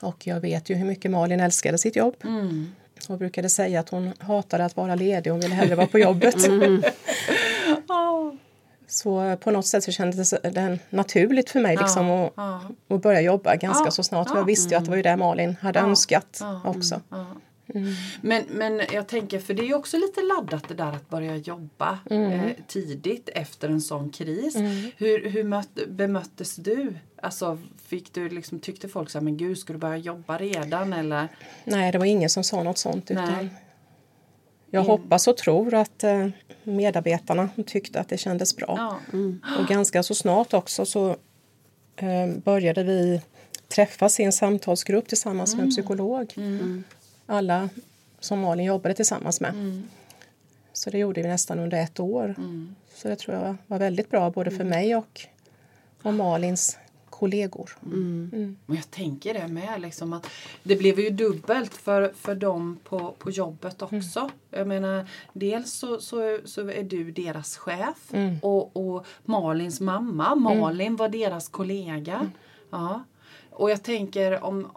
Och 0.00 0.26
jag 0.26 0.40
vet 0.40 0.70
ju 0.70 0.74
hur 0.74 0.86
mycket 0.86 1.10
Malin 1.10 1.40
älskade 1.40 1.78
sitt 1.78 1.96
jobb. 1.96 2.14
Mm. 2.24 2.74
Och 3.08 3.18
brukade 3.18 3.48
säga 3.48 3.80
att 3.80 3.88
hon 3.88 4.12
hatade 4.18 4.64
att 4.64 4.76
vara 4.76 4.94
ledig, 4.94 5.30
hon 5.30 5.40
ville 5.40 5.54
hellre 5.54 5.74
vara 5.74 5.86
på 5.86 5.98
jobbet. 5.98 6.36
Så 8.88 9.36
på 9.36 9.50
något 9.50 9.66
sätt 9.66 9.84
så 9.84 9.92
kändes 9.92 10.30
det 10.30 10.78
naturligt 10.90 11.50
för 11.50 11.60
mig 11.60 11.76
liksom 11.76 12.10
att, 12.10 12.32
ja. 12.36 12.60
att 12.88 13.02
börja 13.02 13.20
jobba 13.20 13.56
ganska 13.56 13.84
Ja, 13.84 13.90
så 13.90 14.02
snart. 14.02 14.28
Jag 14.34 14.44
visste 14.44 14.74
ju 14.74 14.78
att 14.78 14.84
det 14.84 14.90
var 14.90 14.96
ju 14.96 15.02
det 15.02 15.16
Malin 15.16 15.56
hade 15.60 15.78
önskat 15.78 16.42
också. 16.64 17.00
Ja. 17.66 17.80
Men, 18.20 18.44
men 18.50 18.80
jag 18.92 19.08
tänker, 19.08 19.38
för 19.38 19.54
det 19.54 19.62
är 19.62 19.66
ju 19.66 19.74
också 19.74 19.96
lite 19.96 20.22
laddat 20.22 20.68
det 20.68 20.74
där 20.74 20.92
att 20.92 21.10
börja 21.10 21.36
jobba 21.36 21.98
eh, 22.10 22.50
tidigt 22.68 23.28
efter 23.28 23.68
en 23.68 23.80
sån 23.80 24.10
kris. 24.10 24.56
Hur, 24.96 25.30
hur 25.30 25.44
mött, 25.44 25.78
bemöttes 25.88 26.56
du? 26.56 26.94
Alltså, 27.22 27.58
fick 27.86 28.14
du 28.14 28.28
liksom, 28.28 28.58
tyckte 28.60 28.88
folk 28.88 29.10
så 29.10 29.18
här, 29.18 29.24
men 29.24 29.36
gud, 29.36 29.58
ska 29.58 29.72
du 29.72 29.78
börja 29.78 29.96
jobba 29.96 30.38
redan? 30.38 30.92
Eller? 30.92 31.28
Nej, 31.64 31.92
det 31.92 31.98
var 31.98 32.06
ingen 32.06 32.30
som 32.30 32.44
sa 32.44 32.62
något 32.62 32.78
sånt. 32.78 33.10
Nej. 33.10 33.24
Utan 33.24 33.50
jag 34.70 34.82
hoppas 34.82 35.28
och 35.28 35.36
tror 35.36 35.74
att 35.74 36.04
eh, 36.04 36.28
medarbetarna 36.64 37.48
tyckte 37.66 38.00
att 38.00 38.08
det 38.08 38.18
kändes 38.18 38.56
bra. 38.56 39.00
Ja. 39.12 39.18
Och 39.60 39.66
ganska 39.68 40.02
så 40.02 40.14
snart 40.14 40.54
också 40.54 40.86
så 40.86 41.10
eh, 41.96 42.28
började 42.44 42.84
vi 42.84 43.22
träffas 43.68 44.20
i 44.20 44.22
en 44.22 44.32
samtalsgrupp 44.32 45.08
tillsammans 45.08 45.54
med 45.54 45.64
en 45.64 45.70
psykolog. 45.70 46.34
Alla 47.26 47.68
som 48.20 48.40
Malin 48.40 48.66
jobbade 48.66 48.94
tillsammans 48.94 49.40
med. 49.40 49.82
Så 50.72 50.90
det 50.90 50.98
gjorde 50.98 51.22
vi 51.22 51.28
nästan 51.28 51.58
under 51.58 51.82
ett 51.82 52.00
år. 52.00 52.34
Så 52.94 53.08
det 53.08 53.16
tror 53.16 53.36
jag 53.36 53.56
var 53.66 53.78
väldigt 53.78 54.10
bra 54.10 54.30
både 54.30 54.50
för 54.50 54.64
mig 54.64 54.96
och, 54.96 55.20
och 56.02 56.14
Malins 56.14 56.78
kollegor. 57.10 57.70
Och 58.66 58.76
jag 58.76 58.90
tänker 58.90 59.34
det 59.34 59.48
med. 59.48 59.80
Liksom 59.80 60.12
att 60.12 60.26
det 60.62 60.76
blev 60.76 61.00
ju 61.00 61.10
dubbelt 61.10 61.74
för, 61.74 62.12
för 62.16 62.34
dem 62.34 62.78
på, 62.84 63.14
på 63.18 63.30
jobbet 63.30 63.82
också. 63.82 64.30
Jag 64.50 64.68
menar, 64.68 65.08
dels 65.32 65.72
så, 65.72 66.00
så, 66.00 66.38
så 66.44 66.70
är 66.70 66.82
du 66.82 67.10
deras 67.10 67.56
chef 67.56 68.12
och, 68.42 68.76
och 68.76 69.06
Malins 69.24 69.80
mamma. 69.80 70.34
Malin 70.34 70.96
var 70.96 71.08
deras 71.08 71.48
kollega. 71.48 72.30
Ja. 72.70 73.04
Och 73.50 73.70
jag 73.70 73.82
tänker 73.82 74.44
om 74.44 74.70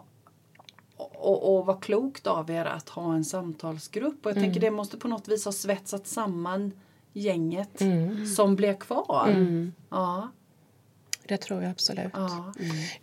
och, 1.14 1.56
och 1.58 1.66
vad 1.66 1.82
klokt 1.82 2.26
av 2.26 2.50
er 2.50 2.64
att 2.64 2.88
ha 2.88 3.14
en 3.14 3.24
samtalsgrupp. 3.24 4.26
Och 4.26 4.30
jag 4.30 4.36
tänker 4.38 4.60
det 4.60 4.70
måste 4.70 4.96
på 4.96 5.08
något 5.08 5.28
vis 5.28 5.44
ha 5.44 5.52
svetsat 5.52 6.06
samman 6.06 6.72
gänget 7.12 7.82
som 8.36 8.56
blev 8.56 8.76
kvar. 8.78 9.36
Ja, 9.90 10.28
Det 11.28 11.36
tror 11.36 11.62
jag 11.62 11.70
absolut. 11.70 12.10
ja. 12.14 12.52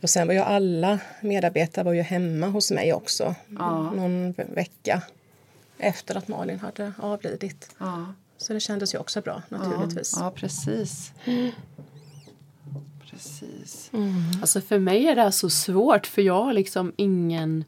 Och 0.01 0.09
sen 0.09 0.27
var 0.27 0.33
ju 0.33 0.39
alla 0.39 0.99
medarbetare 1.21 1.83
var 1.85 1.93
ju 1.93 2.01
hemma 2.01 2.47
hos 2.47 2.71
mig 2.71 2.93
också 2.93 3.35
Ja. 3.59 3.91
någon 3.91 4.31
ve- 4.31 4.47
vecka 4.55 5.01
efter 5.77 6.15
att 6.17 6.27
Malin 6.27 6.59
hade 6.59 6.93
avlidit. 6.99 7.75
ja. 7.77 8.05
Så 8.37 8.53
det 8.53 8.59
kändes 8.59 8.93
ju 8.95 8.97
också 8.99 9.21
bra 9.21 9.41
naturligtvis. 9.49 10.13
Ja, 10.19 10.31
precis. 10.35 11.11
Precis. 13.11 13.91
Alltså 14.41 14.61
för 14.61 14.79
mig 14.79 15.07
är 15.07 15.15
det 15.15 15.21
här 15.21 15.31
så 15.31 15.49
svårt 15.49 16.07
för 16.07 16.21
jag 16.21 16.43
har 16.43 16.53
liksom 16.53 16.93
ingen, 16.95 17.63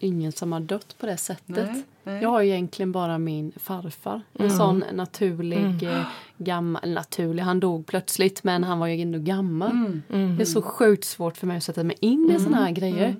ingen 0.00 0.32
som 0.32 0.52
har 0.52 0.60
dött 0.60 0.94
på 0.98 1.06
det 1.06 1.16
sättet. 1.16 1.46
Nej, 1.48 1.82
nej. 2.04 2.22
Jag 2.22 2.28
har 2.30 2.40
ju 2.42 2.50
egentligen 2.50 2.92
bara 2.92 3.18
min 3.18 3.52
farfar. 3.56 4.22
En 4.38 4.50
sån 4.50 4.84
naturlig, 4.92 5.82
eh, 5.82 6.02
gammal, 6.38 6.90
naturlig, 6.90 7.42
han 7.42 7.60
dog 7.60 7.86
plötsligt 7.86 8.44
men 8.44 8.64
han 8.64 8.78
var 8.78 8.86
ju 8.86 9.02
ändå 9.02 9.18
gammal. 9.18 10.00
Det 10.08 10.42
är 10.42 10.44
så 10.44 10.62
sjukt 10.62 11.04
svårt 11.04 11.36
för 11.36 11.46
mig 11.46 11.56
att 11.56 11.62
sätta 11.64 11.84
mig 11.84 11.96
in 12.00 12.30
i 12.36 12.40
såna 12.40 12.56
här 12.56 12.70
grejer. 12.70 13.16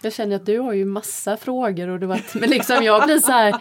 Jag 0.00 0.12
känner 0.12 0.36
att 0.36 0.46
du 0.46 0.58
har 0.58 0.72
ju 0.72 0.84
massa 0.84 1.36
frågor 1.36 1.88
och 1.88 2.00
du 2.00 2.06
varit, 2.06 2.34
men 2.34 2.50
liksom 2.50 2.84
jag 2.84 3.04
blir 3.04 3.18
så 3.18 3.32
här, 3.32 3.56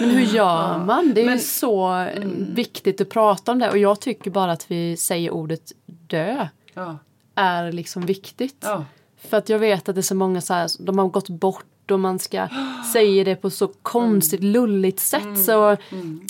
men 0.00 0.10
hur 0.10 0.20
gör 0.34 0.78
man? 0.84 1.14
Det 1.14 1.22
är 1.26 1.32
ju 1.32 1.38
så 1.38 2.06
viktigt 2.54 3.00
att 3.00 3.08
prata 3.08 3.52
om 3.52 3.58
det 3.58 3.70
och 3.70 3.78
jag 3.78 4.00
tycker 4.00 4.30
bara 4.30 4.52
att 4.52 4.70
vi 4.70 4.96
säger 4.96 5.30
ordet 5.30 5.72
dö 5.86 6.46
Ja. 6.74 6.98
är 7.34 7.72
liksom 7.72 8.06
viktigt. 8.06 8.56
Ja. 8.60 8.84
För 9.28 9.36
att 9.36 9.48
jag 9.48 9.58
vet 9.58 9.88
att 9.88 9.94
det 9.94 10.00
är 10.00 10.02
så 10.02 10.14
många 10.14 10.40
så 10.40 10.54
här, 10.54 10.70
de 10.78 10.98
har 10.98 11.08
gått 11.08 11.28
bort 11.28 11.64
och 11.92 12.00
man 12.00 12.18
ska 12.18 12.48
säga 12.92 13.24
det 13.24 13.36
på 13.36 13.50
så 13.50 13.68
konstigt 13.82 14.42
lulligt 14.44 15.00
sätt 15.00 15.44
så 15.46 15.76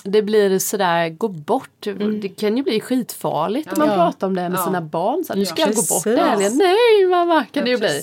det 0.04 0.22
blir 0.22 0.58
sådär, 0.58 1.08
gå 1.08 1.28
bort. 1.28 1.86
Det 2.22 2.28
kan 2.28 2.56
ju 2.56 2.62
bli 2.62 2.80
skitfarligt 2.80 3.72
om 3.72 3.78
man 3.78 3.88
Ja. 3.88 3.94
pratar 3.94 4.26
om 4.26 4.34
det 4.36 4.48
med 4.48 4.58
Ja. 4.58 4.64
sina 4.64 4.80
barn. 4.80 5.24
Så 5.24 5.32
här, 5.32 5.38
nu 5.40 5.46
ska 5.46 5.60
Ja, 5.62 5.66
jag 5.66 5.76
gå 5.76 5.82
bort 5.82 6.04
helgen. 6.06 6.52
Nej 6.58 7.06
mamma 7.10 7.44
kan 7.44 7.64
det 7.64 7.70
ju 7.70 7.78
bli. 7.78 8.02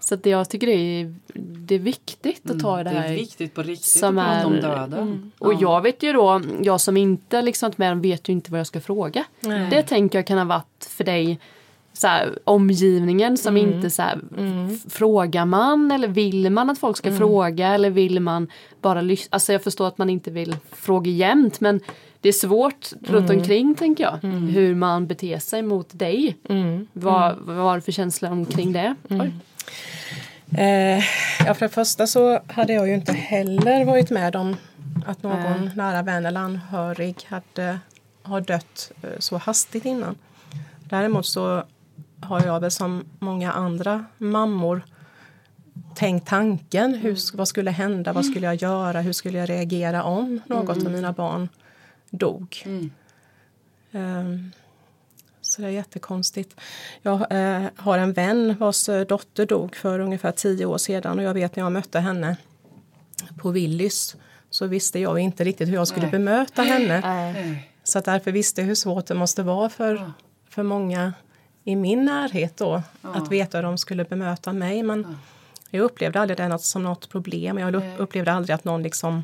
Så 0.00 0.14
att 0.14 0.26
jag 0.26 0.48
tycker 0.50 0.66
det 0.66 0.72
är, 0.72 1.14
det 1.66 1.74
är 1.74 1.78
viktigt 1.78 2.50
att 2.50 2.60
ta 2.60 2.80
i 2.80 2.84
det 2.84 2.90
Det 2.90 2.96
här. 2.96 3.08
är 3.08 3.14
viktigt 3.14 3.54
på 3.54 3.62
riktigt 3.62 3.86
som 4.00 4.18
att 4.18 4.26
prata 4.42 4.46
om 4.46 4.52
döden. 4.60 5.32
Och 5.38 5.54
jag 5.54 5.80
vet 5.82 6.02
ju 6.02 6.12
då, 6.12 6.42
jag 6.62 6.80
som 6.80 6.96
inte 6.96 7.42
liksom 7.42 7.66
varit 7.68 7.78
med 7.78 7.98
vet 7.98 8.28
ju 8.28 8.32
inte 8.32 8.50
vad 8.50 8.60
jag 8.60 8.66
ska 8.66 8.80
fråga. 8.80 9.24
Nej. 9.40 9.70
Det 9.70 9.82
tänker 9.82 10.18
jag 10.18 10.26
kan 10.26 10.38
ha 10.38 10.44
varit 10.44 10.86
för 10.90 11.04
dig 11.04 11.38
så 11.96 12.06
här, 12.06 12.38
omgivningen 12.44 13.36
som 13.36 13.56
inte 13.56 13.90
så 13.90 14.02
här, 14.02 14.20
f- 14.70 14.92
frågar 14.92 15.44
man 15.44 15.90
eller 15.92 16.08
vill 16.08 16.50
man 16.50 16.70
att 16.70 16.78
folk 16.78 16.96
ska 16.96 17.16
fråga 17.16 17.68
eller 17.74 17.90
vill 17.90 18.20
man 18.20 18.48
bara 18.80 19.00
lyssna? 19.00 19.28
Alltså 19.30 19.52
jag 19.52 19.62
förstår 19.62 19.88
att 19.88 19.98
man 19.98 20.10
inte 20.10 20.30
vill 20.30 20.56
fråga 20.72 21.10
jämt 21.10 21.60
men 21.60 21.80
det 22.20 22.28
är 22.28 22.32
svårt 22.32 22.92
runt 23.06 23.30
omkring 23.30 23.74
tänker 23.74 24.04
jag. 24.04 24.28
Hur 24.30 24.74
man 24.74 25.06
beter 25.06 25.38
sig 25.38 25.62
mot 25.62 25.98
dig. 25.98 26.36
Vad, 26.92 27.36
vad 27.38 27.56
var 27.56 27.74
det 27.74 27.80
för 27.82 27.92
känsla 27.92 28.30
omkring 28.30 28.72
det? 28.72 28.94
Eh, 30.58 31.04
ja, 31.46 31.54
för 31.54 31.60
det 31.60 31.68
första 31.68 32.06
så 32.06 32.40
hade 32.46 32.72
jag 32.72 32.88
ju 32.88 32.94
inte 32.94 33.12
heller 33.12 33.84
varit 33.84 34.10
med 34.10 34.36
om 34.36 34.56
att 35.06 35.22
någon 35.22 35.40
Nej. 35.64 35.70
nära 35.76 36.02
vän 36.02 36.26
eller 36.26 36.40
anhörig 36.40 37.16
hade 37.26 37.78
har 38.22 38.40
dött 38.40 38.92
eh, 39.02 39.08
så 39.18 39.36
hastigt 39.38 39.84
innan. 39.84 40.14
Däremot 40.88 41.26
så 41.26 41.62
har 42.24 42.44
jag 42.46 42.60
väl 42.60 42.70
som 42.70 43.04
många 43.18 43.52
andra 43.52 44.04
mammor 44.18 44.82
tänkt 45.94 46.28
tanken. 46.28 46.94
Hur, 46.94 47.36
vad 47.36 47.48
skulle 47.48 47.70
hända? 47.70 48.12
Vad 48.12 48.26
skulle 48.26 48.46
jag 48.46 48.54
göra? 48.54 49.00
Hur 49.00 49.12
skulle 49.12 49.38
jag 49.38 49.48
reagera 49.48 50.02
om 50.04 50.40
något 50.46 50.86
av 50.86 50.92
mina 50.92 51.12
barn 51.12 51.48
dog? 52.10 52.64
Ehm, 53.92 54.52
så 55.40 55.62
det 55.62 55.68
är 55.68 55.72
jättekonstigt. 55.72 56.60
Jag 57.02 57.26
eh, 57.30 57.62
har 57.76 57.98
en 57.98 58.12
vän 58.12 58.56
vars 58.58 58.88
eh, 58.88 59.06
dotter 59.06 59.46
dog 59.46 59.76
för 59.76 59.98
ungefär 59.98 60.32
tio 60.32 60.66
år 60.66 60.78
sedan 60.78 61.18
och 61.18 61.24
jag 61.24 61.34
vet 61.34 61.56
när 61.56 61.62
jag 61.64 61.72
mötte 61.72 62.00
henne 62.00 62.36
på 63.38 63.50
Willys 63.50 64.16
så 64.50 64.66
visste 64.66 64.98
jag 64.98 65.18
inte 65.18 65.44
riktigt 65.44 65.68
hur 65.68 65.74
jag 65.74 65.88
skulle 65.88 66.06
Nej. 66.06 66.12
bemöta 66.12 66.62
henne. 66.62 67.00
Nej. 67.00 67.70
Så 67.84 68.00
därför 68.00 68.32
visste 68.32 68.60
jag 68.60 68.68
hur 68.68 68.74
svårt 68.74 69.06
det 69.06 69.14
måste 69.14 69.42
vara 69.42 69.68
för, 69.68 70.12
för 70.48 70.62
många 70.62 71.12
i 71.64 71.76
min 71.76 72.04
närhet 72.04 72.56
då 72.56 72.82
att 73.02 73.30
veta 73.32 73.58
hur 73.58 73.62
de 73.62 73.78
skulle 73.78 74.04
bemöta 74.04 74.52
mig. 74.52 74.82
Men 74.82 75.18
jag 75.70 75.80
upplevde 75.82 76.20
aldrig 76.20 76.36
det 76.38 76.58
som 76.58 76.82
något 76.82 77.08
problem. 77.08 77.58
Jag 77.58 77.74
upp- 77.74 77.84
upplevde 78.00 78.32
aldrig 78.32 78.54
att 78.54 78.64
någon 78.64 78.82
liksom 78.82 79.22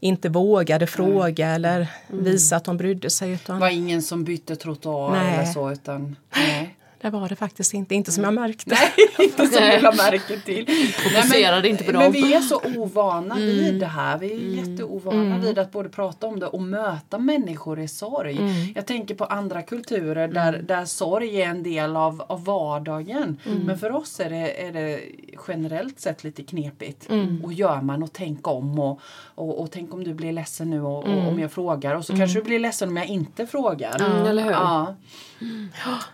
inte 0.00 0.28
vågade 0.28 0.86
fråga 0.86 1.48
eller 1.48 1.88
visa 2.08 2.56
att 2.56 2.64
de 2.64 2.76
brydde 2.76 3.10
sig. 3.10 3.28
Det 3.28 3.34
Utan 3.34 3.58
var 3.58 3.68
ingen 3.68 4.02
som 4.02 4.24
bytte 4.24 4.56
trottoar 4.56 5.10
Nej. 5.10 5.34
eller 5.34 5.44
så 5.52 5.72
utan 5.72 6.16
nej. 6.36 6.75
Det 7.10 7.18
var 7.18 7.28
det 7.28 7.36
faktiskt 7.36 7.74
inte. 7.74 7.94
Inte 7.94 8.12
som 8.12 8.24
jag 8.24 8.34
märkte. 8.34 8.76
inte 9.18 9.46
som 9.46 9.64
jag 9.64 9.82
la 9.82 9.92
märke 9.92 10.40
till. 10.40 10.66
Fokuserade 10.92 11.68
inte 11.68 11.84
på 11.84 11.92
men 11.92 12.00
dem. 12.00 12.12
vi 12.12 12.34
är 12.34 12.40
så 12.40 12.60
ovana 12.76 13.34
vid 13.34 13.80
det 13.80 13.86
här. 13.86 14.18
Vi 14.18 14.32
är 14.32 14.66
jätteovana 14.66 15.38
vid 15.38 15.58
att 15.58 15.72
både 15.72 15.88
prata 15.88 16.26
om 16.26 16.40
det 16.40 16.46
och 16.46 16.62
möta 16.62 17.18
människor 17.18 17.80
i 17.80 17.88
sorg. 17.88 18.40
Jag 18.74 18.86
tänker 18.86 19.14
på 19.14 19.24
andra 19.24 19.62
kulturer 19.62 20.28
där, 20.28 20.62
där 20.68 20.84
sorg 20.84 21.42
är 21.42 21.48
en 21.48 21.62
del 21.62 21.96
av, 21.96 22.22
av 22.28 22.44
vardagen. 22.44 23.40
Men 23.64 23.78
för 23.78 23.92
oss 23.92 24.20
är 24.20 24.30
det, 24.30 24.66
är 24.66 24.72
det 24.72 25.00
generellt 25.48 26.00
sett 26.00 26.24
lite 26.24 26.42
knepigt. 26.42 27.08
Och 27.42 27.52
gör 27.52 27.80
man 27.80 28.02
och 28.02 28.12
tänk 28.12 28.48
om 28.48 28.78
och, 28.78 29.00
och, 29.34 29.60
och 29.60 29.70
tänk 29.70 29.94
om 29.94 30.04
du 30.04 30.14
blir 30.14 30.32
ledsen 30.32 30.70
nu 30.70 30.82
och, 30.82 31.04
och 31.04 31.28
om 31.28 31.40
jag 31.40 31.52
frågar 31.52 31.94
och 31.94 32.04
så 32.04 32.16
kanske 32.16 32.38
du 32.38 32.44
blir 32.44 32.58
ledsen 32.58 32.88
om 32.88 32.96
jag 32.96 33.06
inte 33.06 33.46
frågar. 33.46 34.00
Mm, 34.00 34.26
eller 34.26 34.42
hur? 34.42 34.50
Ja. 34.50 34.94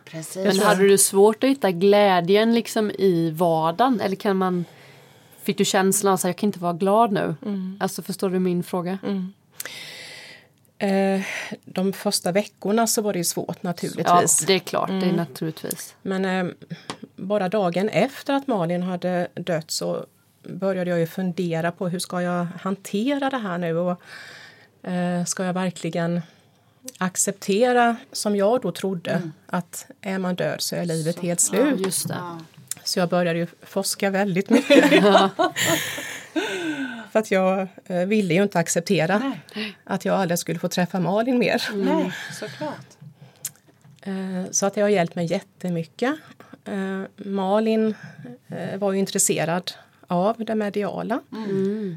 Precis. 0.04 0.44
Men 0.44 0.58
hade 0.58 0.88
du 0.88 0.98
svårt 0.98 1.44
att 1.44 1.50
hitta 1.50 1.70
glädjen 1.70 2.54
liksom 2.54 2.90
i 2.90 3.30
vardagen? 3.30 4.00
Eller 4.00 4.16
kan 4.16 4.36
man... 4.36 4.64
Fick 5.42 5.58
du 5.58 5.64
känslan 5.64 6.14
att 6.14 6.24
jag 6.24 6.36
kan 6.36 6.46
inte 6.48 6.58
vara 6.58 6.72
glad 6.72 7.12
nu? 7.12 7.34
Alltså 7.80 8.02
förstår 8.02 8.30
du 8.30 8.38
min 8.38 8.62
fråga? 8.62 8.98
Eh, 10.78 11.20
de 11.64 11.92
första 11.92 12.32
veckorna 12.32 12.86
så 12.86 13.02
var 13.02 13.12
det 13.12 13.18
ju 13.18 13.24
svårt 13.24 13.56
Ja, 13.62 13.68
naturligtvis. 13.68 14.44
det 14.46 14.54
är 14.54 14.58
klart. 14.58 14.88
Det 14.88 15.06
är 15.06 15.12
naturligtvis. 15.12 15.94
Men 16.02 16.24
eh, 16.24 16.52
bara 17.16 17.48
dagen 17.48 17.88
efter 17.88 18.34
att 18.34 18.46
Malin 18.46 18.82
hade 18.82 19.28
dött 19.34 19.70
så 19.70 20.06
började 20.42 20.90
jag 20.90 20.98
ju 20.98 21.06
fundera 21.06 21.72
på 21.72 21.88
hur 21.88 21.98
ska 21.98 22.22
jag 22.22 22.46
hantera 22.62 23.30
det 23.30 23.38
här 23.38 23.58
nu 23.58 23.76
och 23.78 24.02
eh, 24.90 25.24
ska 25.24 25.44
jag 25.44 25.52
verkligen 25.52 26.20
acceptera, 26.98 27.96
som 28.12 28.36
jag 28.36 28.60
då 28.62 28.72
trodde, 28.72 29.30
att 29.46 29.86
är 30.00 30.18
man 30.18 30.34
död 30.34 30.60
så 30.60 30.76
är 30.76 30.84
livet 30.84 31.18
helt 31.18 31.48
Ja, 31.52 31.76
slut. 31.76 32.04
Ja. 32.08 32.38
Så 32.84 32.98
jag 32.98 33.08
började 33.08 33.38
ju 33.38 33.46
forska 33.62 34.10
väldigt 34.10 34.50
mycket. 34.56 34.90
För 37.12 37.18
att 37.18 37.30
jag 37.30 37.68
eh, 37.84 37.96
ville 38.06 38.34
ju 38.34 38.42
inte 38.42 38.58
acceptera 38.58 39.18
Nej. 39.54 39.76
att 39.84 40.04
jag 40.04 40.14
aldrig 40.20 40.38
skulle 40.38 40.58
få 40.58 40.68
träffa 40.68 41.00
Malin 41.00 41.38
mer. 41.38 41.62
Nej, 41.74 42.12
såklart. 42.32 42.86
Eh, 44.02 44.50
Så 44.50 44.66
att 44.66 44.74
det 44.74 44.80
har 44.80 44.88
hjälpt 44.88 45.14
mig 45.14 45.26
jättemycket. 45.26 46.14
Eh, 46.64 47.02
Malin 47.16 47.94
var 48.78 48.92
ju 48.92 48.98
intresserad 48.98 49.72
av 50.06 50.44
det 50.44 50.54
mediala. 50.54 51.20
Mm. 51.32 51.96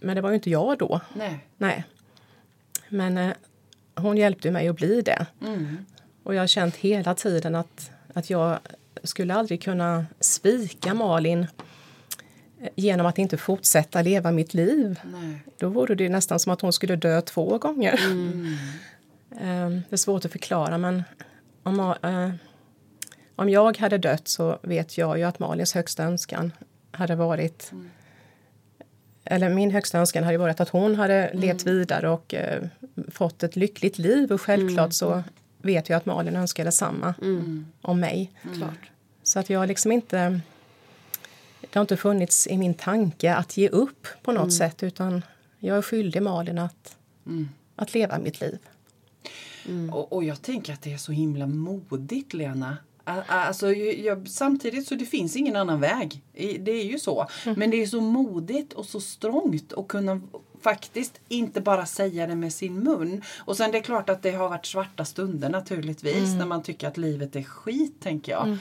Men 0.00 0.14
det 0.16 0.20
var 0.20 0.28
ju 0.28 0.34
inte 0.34 0.50
jag 0.50 0.78
då. 0.78 1.00
Nej. 1.14 1.38
Nej. 1.58 1.84
Men 2.88 3.32
hon 3.94 4.16
hjälpte 4.16 4.50
mig 4.50 4.68
att 4.68 4.76
bli 4.76 5.02
det. 5.02 5.26
Mm. 5.42 5.76
Och 6.22 6.34
jag 6.34 6.42
har 6.42 6.46
känt 6.46 6.76
hela 6.76 7.14
tiden 7.14 7.54
att, 7.54 7.90
att 8.14 8.30
jag 8.30 8.58
skulle 9.02 9.34
aldrig 9.34 9.62
kunna 9.62 10.06
svika 10.20 10.94
Malin 10.94 11.46
eh, 12.60 12.68
genom 12.76 13.06
att 13.06 13.18
inte 13.18 13.36
fortsätta 13.36 14.02
leva 14.02 14.32
mitt 14.32 14.54
liv. 14.54 15.00
Nej. 15.04 15.42
Då 15.58 15.68
vore 15.68 15.94
det 15.94 16.08
nästan 16.08 16.38
som 16.38 16.52
att 16.52 16.60
hon 16.60 16.72
skulle 16.72 16.96
dö 16.96 17.20
två 17.20 17.58
gånger. 17.58 18.00
Eh, 19.40 19.68
Det 19.68 19.92
är 19.92 19.96
svårt 19.96 20.24
att 20.24 20.32
förklara 20.32 20.78
men 20.78 21.02
om, 21.62 21.80
eh, 22.02 22.30
om 23.36 23.48
jag 23.48 23.78
hade 23.78 23.98
dött 23.98 24.28
så 24.28 24.58
vet 24.62 24.98
jag 24.98 25.18
ju 25.18 25.24
att 25.24 25.38
Malins 25.38 25.74
högsta 25.74 26.04
önskan 26.04 26.52
hade 26.90 27.14
varit 27.14 27.72
eller 29.24 29.48
min 29.48 29.70
högsta 29.70 29.98
önskan 29.98 30.24
hade 30.24 30.38
varit 30.38 30.60
att 30.60 30.68
hon 30.68 30.94
hade 30.94 31.30
levt 31.34 31.66
vidare 31.66 32.08
och 32.10 32.34
eh, 32.34 32.62
fått 33.10 33.42
ett 33.42 33.56
lyckligt 33.56 33.98
liv 33.98 34.32
och 34.32 34.40
självklart 34.40 34.92
så 34.92 35.22
vet 35.58 35.88
jag 35.88 35.96
att 35.96 36.06
Malin 36.06 36.36
önskar 36.36 36.64
detsamma 36.64 37.14
om 37.80 38.00
mig. 38.00 38.32
Klart. 38.56 38.90
Så 39.22 39.38
att 39.38 39.50
jag 39.50 39.68
liksom 39.68 39.92
inte... 39.92 40.40
Det 41.60 41.78
har 41.78 41.80
inte 41.80 41.96
funnits 41.96 42.46
i 42.46 42.56
min 42.56 42.74
tanke 42.74 43.34
att 43.34 43.56
ge 43.56 43.68
upp 43.68 44.06
på 44.22 44.32
något 44.32 44.52
sätt 44.52 44.82
utan 44.82 45.22
jag 45.58 45.76
är 45.76 45.82
skyldig 45.82 46.22
Malin 46.22 46.58
att, 46.58 46.96
att 47.76 47.94
leva 47.94 48.18
mitt 48.18 48.40
liv. 48.40 48.58
Och, 49.92 50.12
och 50.12 50.24
jag 50.24 50.42
tänker 50.42 50.72
att 50.72 50.82
det 50.82 50.92
är 50.92 50.98
så 50.98 51.12
himla 51.12 51.46
modigt, 51.46 52.34
Lena. 52.34 52.76
Alltså, 53.04 53.72
jag, 53.72 54.28
samtidigt 54.28 54.86
så 54.88 54.94
det 54.94 55.04
finns 55.06 55.36
ingen 55.36 55.56
annan 55.56 55.80
väg. 55.80 56.22
Det 56.60 56.70
är 56.72 56.84
ju 56.84 56.98
så. 56.98 57.26
Men 57.56 57.70
det 57.70 57.82
är 57.82 57.86
så 57.86 58.00
modigt 58.00 58.72
och 58.72 58.86
så 58.86 59.00
strångt 59.00 59.72
att 59.72 59.88
kunna 59.88 60.20
faktiskt 60.62 61.20
inte 61.28 61.60
bara 61.60 61.86
säga 61.86 62.26
det 62.26 62.34
med 62.36 62.52
sin 62.52 62.78
mun. 62.78 63.22
Och 63.38 63.56
sen 63.56 63.70
det 63.70 63.78
är 63.78 63.82
klart 63.82 64.10
att 64.10 64.22
det 64.22 64.30
har 64.30 64.48
varit 64.48 64.66
svarta 64.66 65.04
stunder 65.04 65.48
naturligtvis 65.48 66.34
när 66.38 66.46
man 66.46 66.62
tycker 66.62 66.88
att 66.88 66.96
livet 66.96 67.36
är 67.36 67.42
skit, 67.42 68.00
tänker 68.00 68.32
jag. 68.32 68.58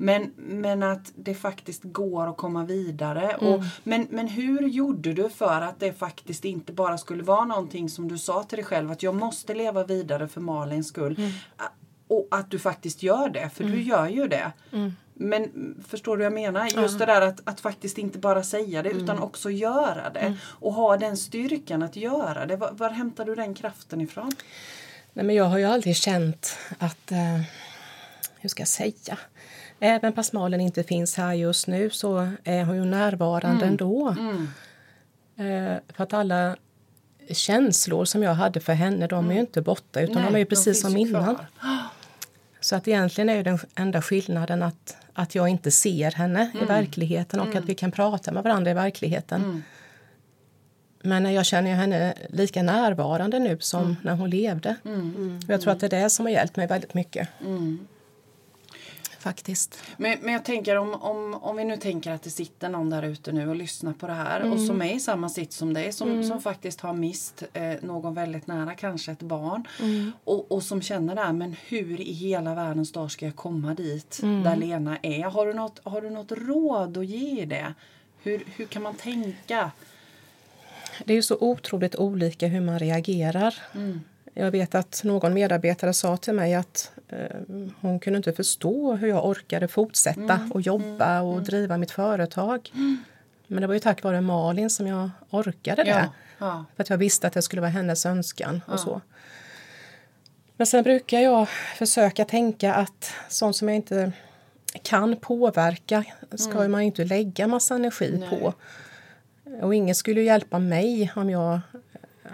Men, 0.00 0.32
men 0.36 0.82
att 0.82 1.12
det 1.16 1.34
faktiskt 1.34 1.80
går 1.84 2.26
att 2.30 2.36
komma 2.36 2.64
vidare. 2.64 3.36
Och, 3.36 3.62
men, 3.84 4.06
men 4.10 4.28
hur 4.28 4.68
gjorde 4.68 5.12
du 5.12 5.28
för 5.30 5.60
att 5.60 5.80
det 5.80 5.92
faktiskt 5.92 6.44
inte 6.44 6.72
bara 6.72 6.98
skulle 6.98 7.22
vara 7.22 7.44
någonting 7.44 7.88
som 7.88 8.08
du 8.08 8.18
sa 8.18 8.42
till 8.42 8.56
dig 8.56 8.64
själv 8.64 8.90
att 8.90 9.02
jag 9.02 9.14
måste 9.14 9.54
leva 9.54 9.84
vidare 9.84 10.28
för 10.28 10.40
Malins 10.40 10.88
skull. 10.88 11.16
A- 11.56 11.62
Och 12.08 12.28
att 12.30 12.50
du 12.50 12.58
faktiskt 12.58 13.02
gör 13.02 13.28
det, 13.28 13.50
för 13.54 13.64
du 13.64 13.82
gör 13.82 14.08
ju 14.08 14.28
det. 14.28 14.52
Men 15.14 15.44
mm, 15.44 15.84
förstår 15.88 16.16
du 16.16 16.24
vad 16.24 16.26
jag 16.26 16.52
menar? 16.52 16.82
Just 16.82 16.98
det 16.98 17.06
där 17.06 17.20
att, 17.20 17.40
att 17.44 17.60
faktiskt 17.60 17.98
inte 17.98 18.18
bara 18.18 18.42
säga 18.42 18.82
det 18.82 18.90
utan 18.90 19.18
också 19.18 19.50
göra 19.50 20.10
det. 20.10 20.34
Och 20.44 20.72
ha 20.72 20.96
den 20.96 21.16
styrkan 21.16 21.82
att 21.82 21.96
göra 21.96 22.46
det. 22.46 22.56
Var, 22.56 22.70
var 22.72 22.90
hämtar 22.90 23.24
du 23.24 23.34
den 23.34 23.54
kraften 23.54 24.00
ifrån? 24.00 24.32
Nej, 25.12 25.24
men 25.24 25.34
jag 25.34 25.44
har 25.44 25.58
ju 25.58 25.64
aldrig 25.64 25.96
känt 25.96 26.56
att... 26.78 27.12
Eh, 27.12 27.40
hur 28.40 28.48
ska 28.48 28.60
jag 28.60 28.68
säga? 28.68 29.18
Även 29.80 30.12
fast 30.12 30.32
Malin 30.32 30.60
inte 30.60 30.82
finns 30.82 31.16
här 31.16 31.32
just 31.32 31.66
nu 31.66 31.90
så 31.90 32.30
är 32.44 32.64
hon 32.64 32.76
ju 32.76 32.84
närvarande 32.84 33.66
ändå. 33.66 34.08
Eh, 35.36 35.76
för 35.88 36.02
att 36.02 36.12
alla 36.12 36.56
känslor 37.30 38.04
som 38.04 38.22
jag 38.22 38.34
hade 38.34 38.60
för 38.60 38.72
henne, 38.72 39.06
de 39.06 39.30
är 39.30 39.34
ju 39.34 39.40
inte 39.40 39.62
borta 39.62 40.00
utan 40.00 40.22
de 40.24 40.34
är 40.34 40.38
ju 40.38 40.44
precis 40.44 40.80
som 40.80 40.96
innan. 40.96 41.24
kvar. 41.24 41.46
Så 42.60 42.76
att 42.76 42.88
egentligen 42.88 43.28
är 43.28 43.34
ju 43.36 43.42
den 43.42 43.58
enda 43.74 44.02
skillnaden 44.02 44.62
att, 44.62 44.96
att 45.12 45.34
jag 45.34 45.48
inte 45.48 45.70
ser 45.70 46.10
henne 46.10 46.50
i 46.62 46.64
verkligheten 46.64 47.40
och 47.40 47.54
att 47.54 47.64
vi 47.64 47.74
kan 47.74 47.90
prata 47.90 48.32
med 48.32 48.42
varandra 48.42 48.70
i 48.70 48.74
verkligheten. 48.74 49.62
Men 51.02 51.32
jag 51.32 51.46
känner 51.46 51.74
henne 51.74 52.14
lika 52.28 52.62
närvarande 52.62 53.38
nu 53.38 53.56
som 53.60 53.96
när 54.02 54.14
hon 54.14 54.30
levde. 54.30 54.76
Och 55.46 55.52
jag 55.52 55.60
tror 55.60 55.72
att 55.72 55.80
det 55.80 55.86
är 55.86 56.02
det 56.02 56.10
som 56.10 56.26
har 56.26 56.30
hjälpt 56.32 56.56
mig 56.56 56.66
väldigt 56.66 56.94
mycket. 56.94 57.28
Faktiskt. 59.18 59.78
Men, 59.96 60.18
men 60.22 60.32
jag 60.32 60.44
tänker 60.44 60.76
om, 60.76 60.94
om, 60.94 61.34
om 61.34 61.56
vi 61.56 61.64
nu 61.64 61.76
tänker 61.76 62.12
att 62.12 62.22
det 62.22 62.30
sitter 62.30 62.68
någon 62.68 62.90
där 62.90 63.02
ute 63.02 63.32
nu 63.32 63.48
och 63.48 63.56
lyssnar 63.56 63.92
på 63.92 64.06
det 64.06 64.12
här 64.12 64.52
och 64.52 64.60
som 64.60 64.82
är 64.82 64.94
i 64.94 65.00
samma 65.00 65.28
sitt 65.28 65.52
som 65.52 65.74
dig 65.74 65.92
som, 65.92 66.24
som 66.24 66.40
faktiskt 66.40 66.80
har 66.80 66.92
mist 66.92 67.42
eh, 67.52 67.74
någon 67.82 68.14
väldigt 68.14 68.46
nära, 68.46 68.74
kanske 68.74 69.12
ett 69.12 69.22
barn 69.22 69.68
och, 70.24 70.52
och 70.52 70.62
som 70.62 70.82
känner 70.82 71.14
det 71.14 71.20
här, 71.20 71.32
men 71.32 71.56
hur 71.68 72.00
i 72.00 72.12
hela 72.12 72.54
världens 72.54 72.92
dag 72.92 73.10
ska 73.10 73.26
jag 73.26 73.36
komma 73.36 73.74
dit 73.74 74.18
där 74.22 74.56
Lena 74.56 74.98
är? 75.02 75.24
Har 75.24 75.46
du 75.46 75.52
något, 75.54 75.80
har 75.84 76.00
du 76.00 76.10
något 76.10 76.32
råd 76.32 76.96
att 76.96 77.06
ge 77.06 77.42
i 77.42 77.44
det? 77.46 77.74
Hur, 78.22 78.42
hur 78.56 78.64
kan 78.64 78.82
man 78.82 78.94
tänka? 78.94 79.70
Det 81.04 81.12
är 81.12 81.16
ju 81.16 81.22
så 81.22 81.36
otroligt 81.40 81.96
olika 81.96 82.46
hur 82.46 82.60
man 82.60 82.78
reagerar. 82.78 83.54
Jag 84.40 84.50
vet 84.50 84.74
att 84.74 85.00
någon 85.04 85.34
medarbetare 85.34 85.94
sa 85.94 86.16
till 86.16 86.32
mig 86.32 86.54
att 86.54 86.90
eh, 87.08 87.36
hon 87.80 88.00
kunde 88.00 88.16
inte 88.16 88.32
förstå 88.32 88.94
hur 88.94 89.08
jag 89.08 89.26
orkade 89.26 89.68
fortsätta 89.68 90.48
och 90.50 90.60
jobba 90.60 91.20
och 91.20 91.42
driva 91.42 91.78
mitt 91.78 91.90
företag. 91.90 92.70
Men 93.46 93.60
det 93.60 93.66
var 93.66 93.74
ju 93.74 93.80
tack 93.80 94.02
vare 94.02 94.20
Malin 94.20 94.70
som 94.70 94.86
jag 94.86 95.10
orkade 95.30 95.84
det. 95.84 95.90
Ja, 95.90 96.12
ja. 96.38 96.64
För 96.76 96.82
att 96.82 96.90
jag 96.90 96.98
visste 96.98 97.26
att 97.26 97.32
det 97.32 97.42
skulle 97.42 97.62
vara 97.62 97.70
hennes 97.70 98.06
önskan 98.06 98.60
och 98.66 98.80
så. 98.80 99.00
Men 100.56 100.66
sen 100.66 100.84
brukar 100.84 101.20
jag 101.20 101.48
försöka 101.76 102.24
tänka 102.24 102.74
att 102.74 103.12
sånt 103.28 103.56
som 103.56 103.68
jag 103.68 103.76
inte 103.76 104.12
kan 104.82 105.16
påverka 105.16 106.04
ska 106.36 106.68
man 106.68 106.80
inte 106.80 107.04
lägga 107.04 107.46
massa 107.46 107.74
energi 107.74 108.26
på. 108.30 108.54
Och 109.62 109.74
inget 109.74 109.96
skulle 109.96 110.20
ju 110.20 110.26
hjälpa 110.26 110.58
mig 110.58 111.12
om 111.16 111.30
jag 111.30 111.60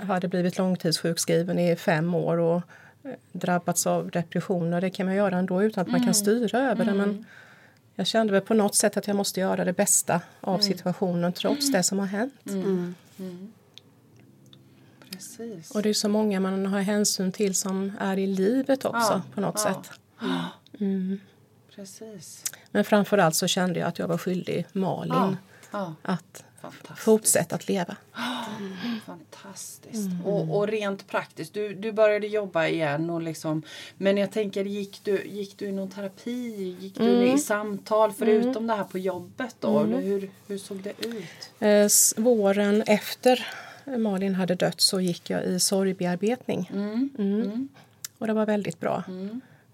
hade 0.07 0.29
blivit 0.29 0.59
långtidssjukskriven 0.59 1.59
i 1.59 1.77
fem 1.77 2.15
år 2.15 2.37
och 2.39 2.63
eh, 3.05 3.11
drabbats 3.33 3.87
av 3.87 4.11
depressioner. 4.11 4.81
Det 4.81 4.91
kan 4.91 5.07
man 5.07 5.15
göra 5.15 5.39
ändå 5.39 5.63
utan 5.63 5.83
att 5.83 5.91
man 5.91 6.05
kan 6.05 6.15
styra 6.15 6.59
över 6.59 6.85
det. 6.85 6.95
Men 6.95 7.25
jag 7.95 8.07
kände 8.07 8.33
väl 8.33 8.43
på 8.43 8.55
något 8.55 8.75
sätt 8.75 8.97
att 8.97 9.07
jag 9.07 9.17
måste 9.17 9.41
göra 9.41 9.65
det 9.65 9.73
bästa 9.73 10.21
av 10.41 10.59
situationen 10.59 11.33
trots 11.33 11.73
det 11.73 11.83
som 11.83 11.99
har 11.99 12.07
hänt. 12.07 12.35
Precis. 15.11 15.71
Och 15.71 15.83
det 15.83 15.89
är 15.89 15.95
så 15.95 16.09
många 16.09 16.41
man 16.41 16.67
har 16.67 16.81
hänsyn 16.81 17.33
till 17.33 17.55
som 17.55 17.93
är 18.01 18.17
i 18.19 18.27
livet 18.27 18.85
också 18.85 19.13
Ja, 19.13 19.23
på 19.35 19.41
något 19.41 19.63
ja. 19.65 19.75
sätt. 19.75 19.91
Precis. 21.75 22.45
Men 22.71 22.85
framförallt 22.85 23.35
så 23.35 23.47
kände 23.47 23.81
jag 23.81 23.89
att 23.89 23.99
jag 23.99 24.09
var 24.09 24.19
skyldig 24.19 24.67
Malin 24.73 25.13
Ja, 25.15 25.37
ja. 25.71 25.95
att 26.03 26.45
Fortsätta 26.97 27.55
att 27.55 27.69
leva. 27.69 27.97
Fantastiskt. 29.07 30.11
Och, 30.25 30.57
och 30.57 30.69
rent 30.69 31.09
praktiskt, 31.09 31.55
du, 31.55 31.75
du 31.75 31.93
började 31.93 32.27
jobba 32.27 32.67
igen. 32.67 33.11
Och 33.11 33.23
liksom, 33.23 33.63
men 33.97 34.17
jag 34.17 34.33
tänker, 34.33 34.65
gick 34.65 35.01
du, 35.05 35.25
gick 35.25 35.59
du 35.59 35.67
i 35.67 35.73
någon 35.73 35.91
terapi? 35.91 36.77
Gick 36.81 36.99
du 36.99 37.27
i 37.27 37.39
samtal 37.39 38.13
förutom 38.13 38.67
det 38.67 38.75
här 38.75 38.85
på 38.85 38.99
jobbet? 38.99 39.57
Då? 39.61 39.81
Eller 39.81 40.01
hur, 40.01 40.31
hur 40.47 40.59
såg 40.59 40.77
det 40.83 41.07
ut? 41.07 41.63
Eh, 42.19 42.23
våren 42.25 42.83
efter 42.87 43.47
Malin 43.99 44.35
hade 44.35 44.55
dött 44.55 44.81
så 44.81 45.01
gick 45.01 45.31
jag 45.31 45.45
i 45.45 45.61
sorgbearbetning. 45.61 46.71
Mm. 46.73 47.69
Och 48.19 48.27
det 48.27 48.33
var 48.33 48.47
väldigt 48.47 48.81
bra. 48.81 49.03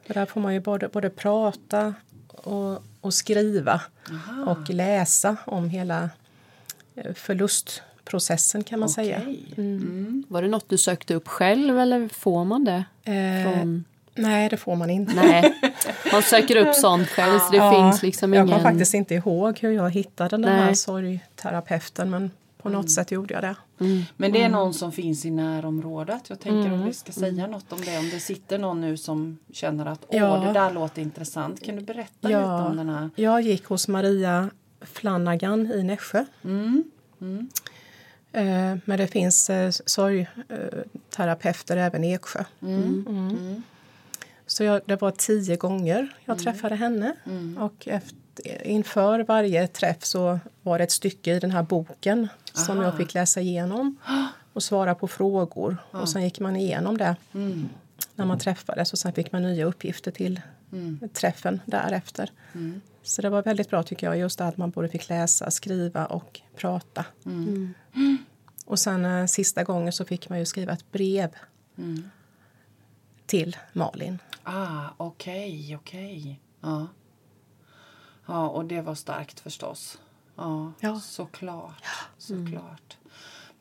För 0.06 0.14
där 0.14 0.26
får 0.26 0.40
man 0.40 0.54
ju 0.54 0.60
både, 0.60 0.88
både 0.88 1.10
prata 1.10 1.94
och, 2.28 2.82
och 3.00 3.14
skriva 3.14 3.80
och 4.46 4.70
läsa 4.70 5.36
om 5.46 5.68
hela 5.68 6.10
förlustprocessen 7.14 8.64
kan 8.64 8.80
man 8.80 8.88
säga. 8.88 9.18
Okej. 9.22 10.24
Var 10.28 10.42
det 10.42 10.48
något 10.48 10.68
du 10.68 10.78
sökte 10.78 11.14
upp 11.14 11.28
själv 11.28 11.78
eller 11.78 12.08
får 12.08 12.44
man 12.44 12.64
det? 12.64 12.84
Eh, 13.04 13.52
Från... 13.52 13.84
Nej, 14.14 14.48
det 14.48 14.56
får 14.56 14.76
man 14.76 14.90
inte. 14.90 15.14
Nej, 15.14 15.54
man 16.12 16.22
söker 16.22 16.56
upp 16.68 16.74
sånt 16.74 17.08
själv 17.08 17.38
så 17.38 17.50
det 17.50 17.56
Ja, 17.56 17.72
finns 17.72 18.02
liksom 18.02 18.32
jag 18.34 18.44
ingen... 18.46 18.58
kommer 18.58 18.70
faktiskt 18.70 18.94
inte 18.94 19.14
ihåg 19.14 19.58
hur 19.58 19.70
jag 19.70 19.90
hittade 19.90 20.28
den 20.36 20.44
här 20.44 20.64
Nej. 20.66 20.76
sorgterapeuten 20.76 22.10
men 22.10 22.30
på 22.62 22.68
något 22.68 22.90
sätt 22.90 23.10
gjorde 23.10 23.34
jag 23.34 23.42
det. 23.42 23.54
Men 24.16 24.32
det 24.32 24.42
är 24.42 24.48
någon 24.48 24.74
som 24.74 24.92
finns 24.92 25.24
i 25.24 25.30
närområdet. 25.30 26.22
Jag 26.30 26.40
tänker 26.40 26.72
om 26.72 26.84
vi 26.84 26.92
ska 26.92 27.12
säga 27.12 27.46
något 27.46 27.72
om 27.72 27.80
det. 27.80 27.98
Om 27.98 28.10
det 28.10 28.20
sitter 28.20 28.58
någon 28.58 28.80
nu 28.80 28.96
som 28.96 29.38
känner 29.52 29.86
att 29.86 30.00
Åh, 30.08 30.16
Ja. 30.18 30.36
det 30.46 30.52
där 30.52 30.70
låter 30.70 31.02
intressant. 31.02 31.62
Kan 31.64 31.76
du 31.76 31.82
berätta 31.82 32.28
lite 32.28 32.40
om 32.44 32.76
den 32.76 32.88
här? 32.88 33.10
Jag 33.14 33.40
gick 33.40 33.64
hos 33.64 33.88
Maria 33.88 34.50
Flanagan 34.80 35.72
i 35.72 35.82
Nässjö. 35.82 36.24
Mm. 36.44 36.84
Eh, 38.32 38.76
Men 38.84 38.98
det 38.98 39.06
finns 39.06 39.50
eh, 39.50 39.70
sorgterapeuter 39.70 41.76
även 41.76 42.04
i 42.04 42.12
Eksjö. 42.12 42.44
Mm. 42.62 43.62
Så 44.46 44.64
jag, 44.64 44.80
det 44.86 45.00
var 45.00 45.10
tio 45.10 45.56
gånger 45.56 46.14
jag 46.24 46.38
träffade 46.38 46.74
henne. 46.74 47.14
Och 47.58 47.88
efter, 47.88 48.16
inför 48.66 49.24
varje 49.24 49.66
träff 49.66 50.04
så 50.04 50.38
var 50.62 50.78
det 50.78 50.84
ett 50.84 50.90
stycke 50.90 51.34
i 51.34 51.38
den 51.38 51.50
här 51.50 51.62
boken 51.62 52.28
som 52.52 52.76
Aha. 52.78 52.84
jag 52.86 52.96
fick 52.96 53.14
läsa 53.14 53.40
igenom 53.40 53.96
och 54.52 54.62
svara 54.62 54.94
på 54.94 55.08
frågor. 55.08 55.76
Och 55.90 56.08
sen 56.08 56.22
gick 56.22 56.40
man 56.40 56.56
igenom 56.56 56.98
det 56.98 57.16
Mm. 57.34 57.68
när 58.14 58.24
man 58.24 58.38
träffades 58.38 58.92
och 58.92 58.98
sen 58.98 59.12
fick 59.12 59.32
man 59.32 59.42
nya 59.42 59.64
uppgifter 59.64 60.10
till 60.10 60.40
Mm. 60.72 60.98
träffen 61.12 61.60
därefter. 61.66 62.30
Så 63.02 63.22
det 63.22 63.30
var 63.30 63.42
väldigt 63.42 63.70
bra 63.70 63.82
tycker 63.82 64.06
jag, 64.06 64.18
just 64.18 64.40
att 64.40 64.56
man 64.56 64.70
både 64.70 64.88
fick 64.88 65.08
läsa, 65.08 65.50
skriva 65.50 66.06
och 66.06 66.40
prata. 66.56 67.04
Mm. 67.26 67.74
Och 68.66 68.78
sen 68.78 69.04
eh, 69.04 69.26
sista 69.26 69.64
gången 69.64 69.92
så 69.92 70.04
fick 70.04 70.28
man 70.28 70.38
ju 70.38 70.44
skriva 70.46 70.72
ett 70.72 70.92
brev 70.92 71.30
Mm. 71.78 72.10
till 73.26 73.56
Malin. 73.72 74.18
Ah, 74.42 74.84
okej, 74.96 75.76
okej. 75.80 76.40
Ja. 76.60 76.86
ja, 78.26 78.48
och 78.48 78.64
det 78.64 78.80
var 78.80 78.94
starkt 78.94 79.40
förstås. 79.40 79.98
Ja, 80.36 80.72
Ja. 80.80 81.00
såklart. 81.00 81.84
såklart. 82.18 82.96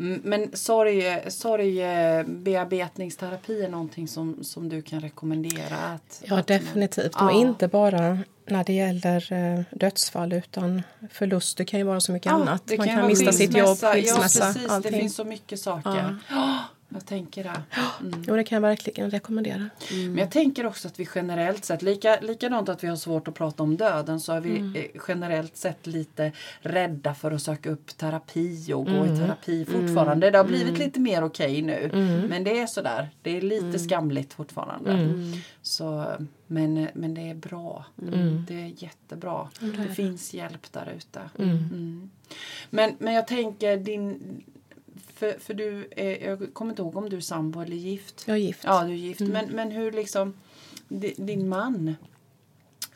Men 0.01 0.49
sorg, 0.53 1.23
sorgbearbetningsterapi 1.31 3.61
är 3.63 3.69
någonting 3.69 4.07
som, 4.07 4.43
som 4.43 4.69
du 4.69 4.81
kan 4.81 4.99
rekommendera? 4.99 5.77
Att, 5.77 6.21
Ja, 6.25 6.39
att- 6.39 6.47
definitivt. 6.47 7.11
Ja. 7.19 7.25
Och 7.25 7.31
inte 7.31 7.67
bara 7.67 8.19
när 8.47 8.63
det 8.63 8.73
gäller 8.73 9.33
eh, 9.33 9.61
dödsfall 9.71 10.33
utan 10.33 10.81
förluster 11.11 11.63
kan 11.63 11.79
ju 11.79 11.85
vara 11.85 11.99
så 12.01 12.11
mycket 12.11 12.25
Ja, 12.25 12.31
annat. 12.31 12.71
Man 12.77 12.87
kan 12.87 12.95
vara 12.95 13.07
mista 13.07 13.31
sitt 13.31 13.57
jobb, 13.57 13.77
skilsmässa, 13.77 14.45
Ja, 14.47 14.53
precis. 14.53 14.69
allting. 14.71 14.91
Det 14.91 14.97
finns 14.99 15.15
så 15.15 15.23
mycket 15.23 15.59
saker. 15.59 16.17
Ja. 16.29 16.59
Jag 16.89 17.05
tänker 17.05 17.43
det. 17.43 17.61
Mm. 18.01 18.23
Jo, 18.27 18.35
det 18.35 18.43
kan 18.43 18.55
jag 18.55 18.61
verkligen 18.61 19.09
rekommendera. 19.11 19.69
Men 19.91 20.17
jag 20.17 20.31
tänker 20.31 20.65
också 20.65 20.87
att 20.87 20.99
vi 20.99 21.07
generellt 21.15 21.65
sett, 21.65 21.81
lika, 21.81 22.19
likadant 22.21 22.69
att 22.69 22.83
vi 22.83 22.87
har 22.87 22.95
svårt 22.95 23.27
att 23.27 23.33
prata 23.33 23.63
om 23.63 23.77
döden 23.77 24.19
så 24.19 24.33
är 24.33 24.41
vi 24.41 24.57
Mm. 24.57 24.75
eh, 24.75 24.85
generellt 25.07 25.57
sett 25.57 25.87
lite 25.87 26.31
rädda 26.61 27.13
för 27.15 27.31
att 27.31 27.41
söka 27.41 27.69
upp 27.69 27.97
terapi 27.97 28.73
och 28.73 28.85
gå 28.85 28.91
Mm. 28.91 29.13
i 29.13 29.17
terapi 29.17 29.65
fortfarande. 29.65 30.29
Det 30.31 30.37
har 30.37 30.45
blivit 30.45 30.77
lite 30.77 30.99
mer 30.99 31.23
okej 31.23 31.61
nu. 31.61 31.89
Men 32.29 32.43
det 32.43 32.59
är 32.59 32.67
sådär, 32.67 33.09
det 33.21 33.37
är 33.37 33.41
lite 33.41 33.65
Mm. 33.65 33.79
skamligt 33.79 34.33
fortfarande. 34.33 35.13
Så, 35.61 36.05
men, 36.47 36.87
men 36.93 37.13
det 37.13 37.29
är 37.29 37.35
bra. 37.35 37.85
Mm. 38.01 38.45
Det 38.47 38.53
är 38.61 38.83
jättebra. 38.83 39.49
Det 39.59 39.93
finns 39.95 40.33
hjälp 40.33 40.71
där 40.73 40.93
ute. 40.97 41.19
Mm. 41.39 42.09
Men, 42.69 42.95
men 42.99 43.13
jag 43.13 43.27
tänker 43.27 43.77
din... 43.77 44.19
För, 45.19 45.39
för 45.39 45.53
du 45.53 45.87
är, 45.95 46.27
jag 46.29 46.53
kommer 46.53 46.71
inte 46.71 46.81
ihåg 46.81 46.95
om 46.97 47.09
du 47.09 47.17
är 47.17 47.21
sambo 47.21 47.61
eller 47.61 47.75
gift. 47.75 48.23
Jag 48.27 48.37
är 48.37 48.41
gift. 48.41 48.63
Ja, 48.63 48.83
du 48.83 48.91
är 48.91 48.95
gift. 48.95 49.19
Men, 49.19 49.45
men 49.49 49.71
hur 49.71 49.91
liksom... 49.91 50.33
di- 50.87 51.15
Din 51.17 51.49
man, 51.49 51.95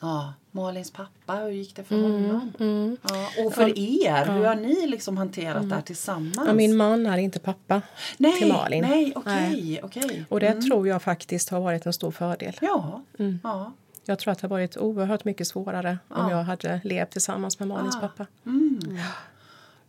ja, 0.01 0.33
Malins 0.51 0.91
pappa, 0.91 1.33
hur 1.35 1.49
gick 1.51 1.75
det 1.75 1.83
för 1.83 1.95
honom? 2.01 2.51
Mm. 2.59 2.97
Ja, 3.09 3.27
och 3.45 3.53
för 3.53 3.79
er, 3.79 4.25
hur 4.25 4.45
har 4.45 4.55
ni 4.55 4.87
liksom 4.87 5.17
hanterat 5.17 5.69
det 5.69 5.75
här 5.75 5.81
tillsammans? 5.81 6.39
Ja, 6.47 6.53
min 6.53 6.75
man 6.77 7.05
är 7.05 7.17
inte 7.17 7.39
pappa 7.39 7.81
nej, 8.17 8.39
till 8.39 8.53
Malin. 8.53 8.81
Nej, 8.81 9.13
okej, 9.15 9.79
okej. 9.83 10.25
Och 10.29 10.39
det 10.39 10.61
tror 10.61 10.87
jag 10.87 11.01
faktiskt 11.01 11.49
har 11.49 11.59
varit 11.59 11.85
en 11.85 11.93
stor 11.93 12.11
fördel. 12.11 12.53
Ja, 12.61 13.01
ja. 13.43 13.73
Jag 14.05 14.19
tror 14.19 14.31
att 14.31 14.39
det 14.39 14.47
har 14.47 14.49
varit 14.49 14.77
oerhört 14.77 15.25
mycket 15.25 15.47
svårare 15.47 15.97
om 16.09 16.29
jag 16.29 16.43
hade 16.43 16.81
levt 16.83 17.11
tillsammans 17.11 17.59
med 17.59 17.67
Malins 17.67 17.95
Ah. 17.95 17.99
pappa. 17.99 18.25
Mm. 18.45 18.79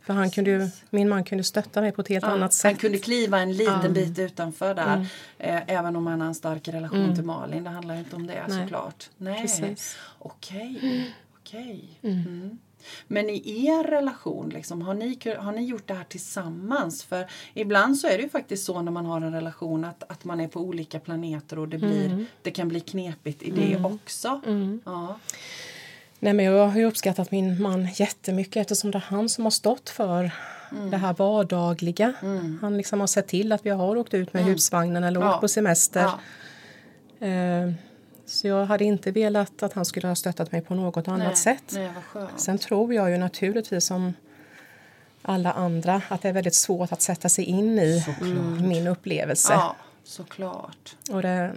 För 0.04 0.14
han 0.14 0.30
kunde 0.30 0.50
ju, 0.50 0.68
min 0.90 1.08
man 1.08 1.24
kunde 1.24 1.44
stötta 1.44 1.80
mig 1.80 1.92
på 1.92 2.00
ett 2.00 2.08
helt 2.08 2.22
Ja, 2.22 2.28
annat 2.28 2.40
Han 2.40 2.50
sätt. 2.50 2.78
kunde 2.78 2.98
kliva 2.98 3.38
en 3.38 3.52
liten 3.52 3.92
bit 3.92 4.18
utanför 4.18 4.74
där. 4.74 5.06
Eh, 5.38 5.62
även 5.66 5.96
om 5.96 6.06
han 6.06 6.20
har 6.20 6.28
en 6.28 6.34
stark 6.34 6.68
relation 6.68 7.14
till 7.14 7.24
Malin. 7.24 7.64
Det 7.64 7.70
handlar 7.70 7.96
inte 7.96 8.16
om 8.16 8.26
det 8.26 8.44
Nej. 8.48 8.62
såklart. 8.62 9.10
Nej. 9.16 9.40
Precis. 9.42 9.96
Okej. 10.18 11.14
Okej. 11.40 11.98
Mm. 12.02 12.58
Men 13.06 13.30
i 13.30 13.66
er 13.66 13.84
relation, 13.84 14.48
liksom, 14.48 14.82
har, 14.82 14.94
ni, 14.94 15.18
har 15.38 15.52
ni 15.52 15.64
gjort 15.64 15.88
det 15.88 15.94
här 15.94 16.04
tillsammans? 16.04 17.04
För 17.04 17.26
ibland 17.54 17.96
så 17.98 18.06
är 18.06 18.16
det 18.16 18.22
ju 18.22 18.28
faktiskt 18.28 18.64
så 18.64 18.82
när 18.82 18.92
man 18.92 19.06
har 19.06 19.20
en 19.20 19.32
relation 19.32 19.84
att, 19.84 20.02
att 20.08 20.24
man 20.24 20.40
är 20.40 20.48
på 20.48 20.60
olika 20.60 21.00
planeter 21.00 21.58
och 21.58 21.68
det, 21.68 21.78
blir, 21.78 22.26
det 22.42 22.50
kan 22.50 22.68
bli 22.68 22.80
knepigt 22.80 23.42
i 23.42 23.50
det 23.50 23.84
också. 23.84 24.40
Ja. 24.84 25.18
Nej, 26.20 26.32
men 26.32 26.44
jag 26.44 26.68
har 26.68 26.78
ju 26.78 26.84
uppskattat 26.84 27.30
min 27.30 27.62
man 27.62 27.88
jättemycket 27.94 28.56
eftersom 28.60 28.90
det 28.90 28.98
är 28.98 29.04
han 29.06 29.28
som 29.28 29.44
har 29.44 29.50
stått 29.50 29.90
för 29.90 30.30
Mm. 30.72 30.90
det 30.90 30.96
här 30.96 31.14
vardagliga. 31.14 32.12
Han 32.60 32.76
liksom 32.76 33.00
har 33.00 33.06
sett 33.06 33.26
till 33.28 33.52
att 33.52 33.66
vi 33.66 33.70
har 33.70 33.96
åkt 33.96 34.14
ut 34.14 34.32
med 34.34 34.44
husvagnen 34.44 35.04
eller 35.04 35.16
Mm. 35.20 35.28
Ja. 35.28 35.34
åkt 35.34 35.40
på 35.40 35.48
semester. 35.48 36.10
Ja. 37.18 37.26
Eh, 37.26 37.72
så 38.26 38.46
jag 38.48 38.66
hade 38.66 38.84
inte 38.84 39.10
velat 39.10 39.62
att 39.62 39.72
han 39.72 39.84
skulle 39.84 40.08
ha 40.08 40.14
stöttat 40.14 40.52
mig 40.52 40.60
på 40.60 40.74
något 40.74 41.08
annat 41.08 41.26
Nej, 41.26 41.36
sätt. 41.36 41.72
Nej. 41.72 41.90
Sen 42.36 42.58
tror 42.58 42.94
jag 42.94 43.10
ju 43.10 43.18
naturligtvis 43.18 43.84
som 43.84 44.14
alla 45.22 45.52
andra 45.52 46.02
att 46.08 46.22
det 46.22 46.28
är 46.28 46.32
väldigt 46.32 46.54
svårt 46.54 46.92
att 46.92 47.02
sätta 47.02 47.28
sig 47.28 47.44
in 47.44 47.78
i 47.78 48.04
min 48.60 48.86
upplevelse. 48.86 49.52
Ja, 49.52 49.76
såklart. 50.04 50.96
Och 51.10 51.22
det 51.22 51.52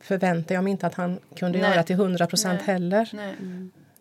förväntar 0.00 0.54
jag 0.54 0.64
mig 0.64 0.70
inte 0.70 0.86
att 0.86 0.94
han 0.94 1.18
kunde 1.36 1.58
Nej. 1.58 1.70
göra 1.70 1.82
till 1.82 1.96
100 1.96 2.26
procent 2.26 2.60
heller. 2.62 3.08
Nej. 3.12 3.34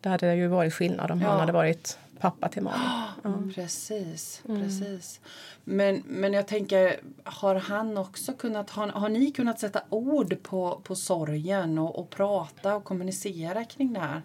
Det 0.02 0.10
hade 0.10 0.36
ju 0.36 0.48
varit 0.48 0.74
skillnad 0.74 1.12
om 1.12 1.22
Ja. 1.22 1.30
han 1.30 1.40
hade 1.40 1.52
varit 1.52 1.98
pappa 2.20 2.50
till 2.50 2.62
Malin. 2.64 2.82
Mm, 3.26 3.54
Precis, 3.54 4.42
precis. 4.46 5.20
Men, 5.64 6.04
men 6.06 6.34
jag 6.34 6.48
tänker, 6.48 7.00
har 7.24 7.56
han 7.56 7.98
också 7.98 8.34
kunnat, 8.34 8.70
har, 8.70 8.88
har 8.88 9.10
ni 9.10 9.32
kunnat 9.32 9.60
sätta 9.60 9.82
ord 9.90 10.44
på, 10.44 10.82
på 10.84 10.96
sorgen 10.96 11.78
och, 11.78 12.00
och 12.00 12.10
prata 12.10 12.76
och 12.76 12.84
kommunicera 12.84 13.64
kring 13.66 13.94
det 13.94 14.00
här? 14.00 14.22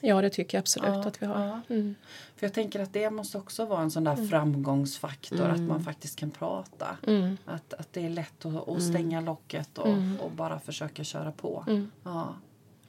Ja, 0.00 0.20
det 0.22 0.30
tycker 0.30 0.58
jag 0.58 0.62
absolut 0.62 0.88
Ja, 0.88 1.06
att 1.08 1.22
vi 1.22 1.26
har. 1.26 1.40
ja. 1.46 1.60
Mm. 1.68 1.94
För 2.36 2.46
jag 2.46 2.52
tänker 2.54 2.80
att 2.80 2.92
det 2.92 3.10
måste 3.10 3.38
också 3.38 3.64
vara 3.64 3.80
en 3.82 3.90
sån 3.90 4.04
där 4.04 4.16
framgångsfaktor, 4.28 5.48
att 5.48 5.60
man 5.60 5.84
faktiskt 5.84 6.16
kan 6.18 6.30
prata. 6.30 6.86
Mm. 7.06 7.36
Att, 7.46 7.74
att 7.74 7.92
det 7.92 8.04
är 8.06 8.10
lätt 8.10 8.44
att, 8.46 8.68
att 8.68 8.82
stänga 8.82 9.20
locket 9.20 9.78
och, 9.78 9.94
och 10.22 10.30
bara 10.30 10.58
försöka 10.60 11.04
köra 11.04 11.32
på. 11.32 11.64
Ja. 12.04 12.34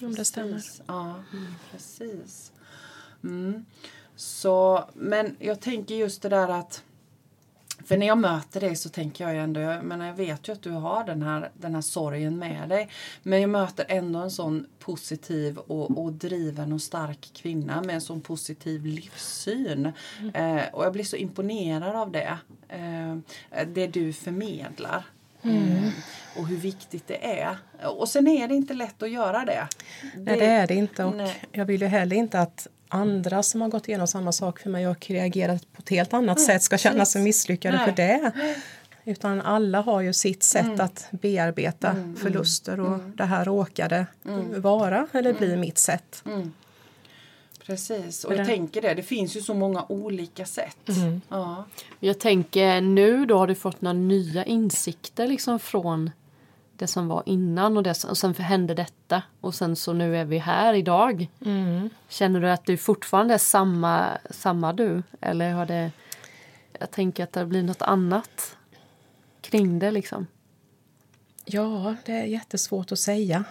Om 0.02 0.16
det 0.16 0.26
stämmer. 0.26 0.64
Ja, 0.88 1.16
precis. 1.72 2.52
Mm. 3.24 3.66
Så, 4.16 4.90
men 4.94 5.36
jag 5.40 5.60
tänker 5.62 5.96
just 5.96 6.22
det 6.22 6.30
där 6.30 6.48
att 6.48 6.84
för 7.86 7.98
när 7.98 8.08
jag 8.08 8.18
möter 8.18 8.60
dig 8.60 8.76
så 8.76 8.90
tänker 8.90 9.24
jag 9.24 9.34
ju 9.34 9.40
ändå, 9.40 9.60
jag, 9.60 9.84
menar, 9.84 10.06
jag 10.06 10.14
vet 10.14 10.48
ju 10.48 10.54
att 10.54 10.62
du 10.62 10.70
har 10.70 11.04
den 11.04 11.22
här, 11.22 11.52
den 11.54 11.76
här 11.76 11.82
sorgen 11.82 12.38
med 12.38 12.70
dig. 12.70 12.90
Men 13.24 13.42
jag 13.42 13.50
möter 13.50 13.86
ändå 13.90 14.20
en 14.20 14.32
sån 14.32 14.66
positiv 14.80 15.58
och, 15.58 15.98
och 15.98 16.14
driven 16.14 16.74
och 16.74 16.82
stark 16.82 17.32
kvinna 17.34 17.82
med 17.82 17.96
en 17.96 18.02
sån 18.02 18.22
positiv 18.22 18.86
livssyn. 18.86 19.92
Eh, 20.34 20.62
och 20.74 20.86
jag 20.86 20.94
blir 20.94 21.04
så 21.04 21.16
imponerad 21.16 21.96
av 21.96 22.12
det. 22.12 22.38
Eh, 22.70 23.18
det 23.68 23.88
du 23.88 24.14
förmedlar. 24.14 25.06
Eh, 25.44 25.90
och 26.36 26.48
hur 26.48 26.58
viktigt 26.58 27.08
det 27.08 27.40
är. 27.42 27.58
Och 27.86 28.10
sen 28.10 28.28
är 28.28 28.48
det 28.48 28.56
inte 28.56 28.74
lätt 28.74 29.04
att 29.04 29.12
göra 29.12 29.46
det. 29.46 29.68
Nej, 30.16 30.40
det 30.40 30.46
är 30.46 30.68
det 30.68 30.76
inte. 30.76 31.04
Och 31.04 31.16
Nej. 31.16 31.44
jag 31.52 31.66
vill 31.66 31.82
ju 31.82 31.88
heller 31.88 32.16
inte 32.16 32.40
att 32.40 32.68
andra 32.88 33.44
som 33.44 33.62
har 33.62 33.70
gått 33.70 33.88
igenom 33.88 34.08
samma 34.08 34.32
sak 34.32 34.60
för 34.60 34.70
mig 34.70 34.88
och 34.88 35.08
reagerat 35.10 35.74
på 35.74 35.80
ett 35.80 35.90
helt 35.90 36.14
annat 36.14 36.42
sätt 36.42 36.64
ska 36.64 36.78
känna 36.78 37.06
sig 37.06 37.22
misslyckade 37.24 37.78
Nej. 37.78 37.86
för 37.86 37.96
det. 37.96 38.32
Utan 39.06 39.42
alla 39.42 39.82
har 39.82 40.02
ju 40.02 40.14
sitt 40.14 40.44
sätt 40.44 40.66
Mm. 40.66 40.80
att 40.82 41.08
bearbeta 41.12 41.96
förluster 42.22 42.80
och 42.80 43.00
det 43.00 43.26
här 43.26 43.46
råkade 43.46 44.06
vara 44.56 45.08
eller 45.12 45.34
bli 45.34 45.58
mitt 45.58 45.78
sätt. 45.78 46.24
Precis, 47.72 48.24
och 48.24 48.36
jag 48.36 48.46
tänker 48.46 48.82
det, 48.82 48.94
det 48.94 49.04
finns 49.04 49.36
ju 49.36 49.42
så 49.42 49.54
många 49.54 49.86
olika 49.90 50.46
sätt. 50.46 50.90
Ja. 51.30 51.66
Jag 52.00 52.20
tänker 52.20 52.82
nu 52.82 53.26
då 53.26 53.38
har 53.38 53.48
du 53.48 53.56
fått 53.56 53.82
några 53.82 53.94
nya 53.94 54.46
insikter 54.46 55.28
liksom 55.28 55.60
från 55.60 56.10
det 56.76 56.88
som 56.88 57.08
var 57.08 57.24
innan 57.26 57.78
och, 57.78 57.84
det, 57.84 58.04
och 58.04 58.18
sen 58.18 58.36
hände 58.36 58.74
detta 58.74 59.24
och 59.42 59.56
sen 59.56 59.76
så 59.76 59.94
nu 59.94 60.18
är 60.18 60.26
vi 60.26 60.38
här 60.38 60.74
idag. 60.74 61.28
Känner 62.10 62.40
du 62.42 62.50
att 62.50 62.66
du 62.66 62.78
fortfarande 62.78 63.34
är 63.34 63.38
samma, 63.38 64.08
samma 64.30 64.74
du? 64.74 65.04
Eller 65.22 65.52
har 65.52 65.66
det... 65.66 65.92
Jag 66.80 66.92
tänker 66.92 67.24
att 67.24 67.34
det 67.34 67.46
blir 67.46 67.64
något 67.64 67.82
annat 67.82 68.58
kring 69.42 69.80
det 69.80 69.92
liksom. 69.92 70.28
Ja, 71.46 71.96
det 72.06 72.12
är 72.12 72.24
jättesvårt 72.24 72.92
att 72.92 73.00
säga. 73.00 73.44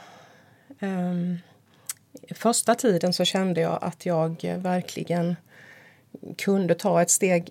Um, 0.81 1.39
första 2.35 2.75
tiden 2.75 3.13
så 3.13 3.25
kände 3.25 3.61
jag 3.61 3.79
att 3.83 4.07
jag 4.07 4.43
verkligen 4.57 5.37
kunde 6.39 6.75
ta 6.75 7.03
ett 7.03 7.11
steg 7.11 7.51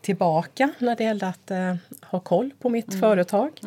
tillbaka 0.00 0.70
när 0.78 0.96
det 0.96 1.04
gällde 1.04 1.26
att 1.26 1.50
eh, 1.50 1.74
ha 2.02 2.20
koll 2.20 2.50
på 2.60 2.68
mitt 2.68 3.00
företag. 3.00 3.60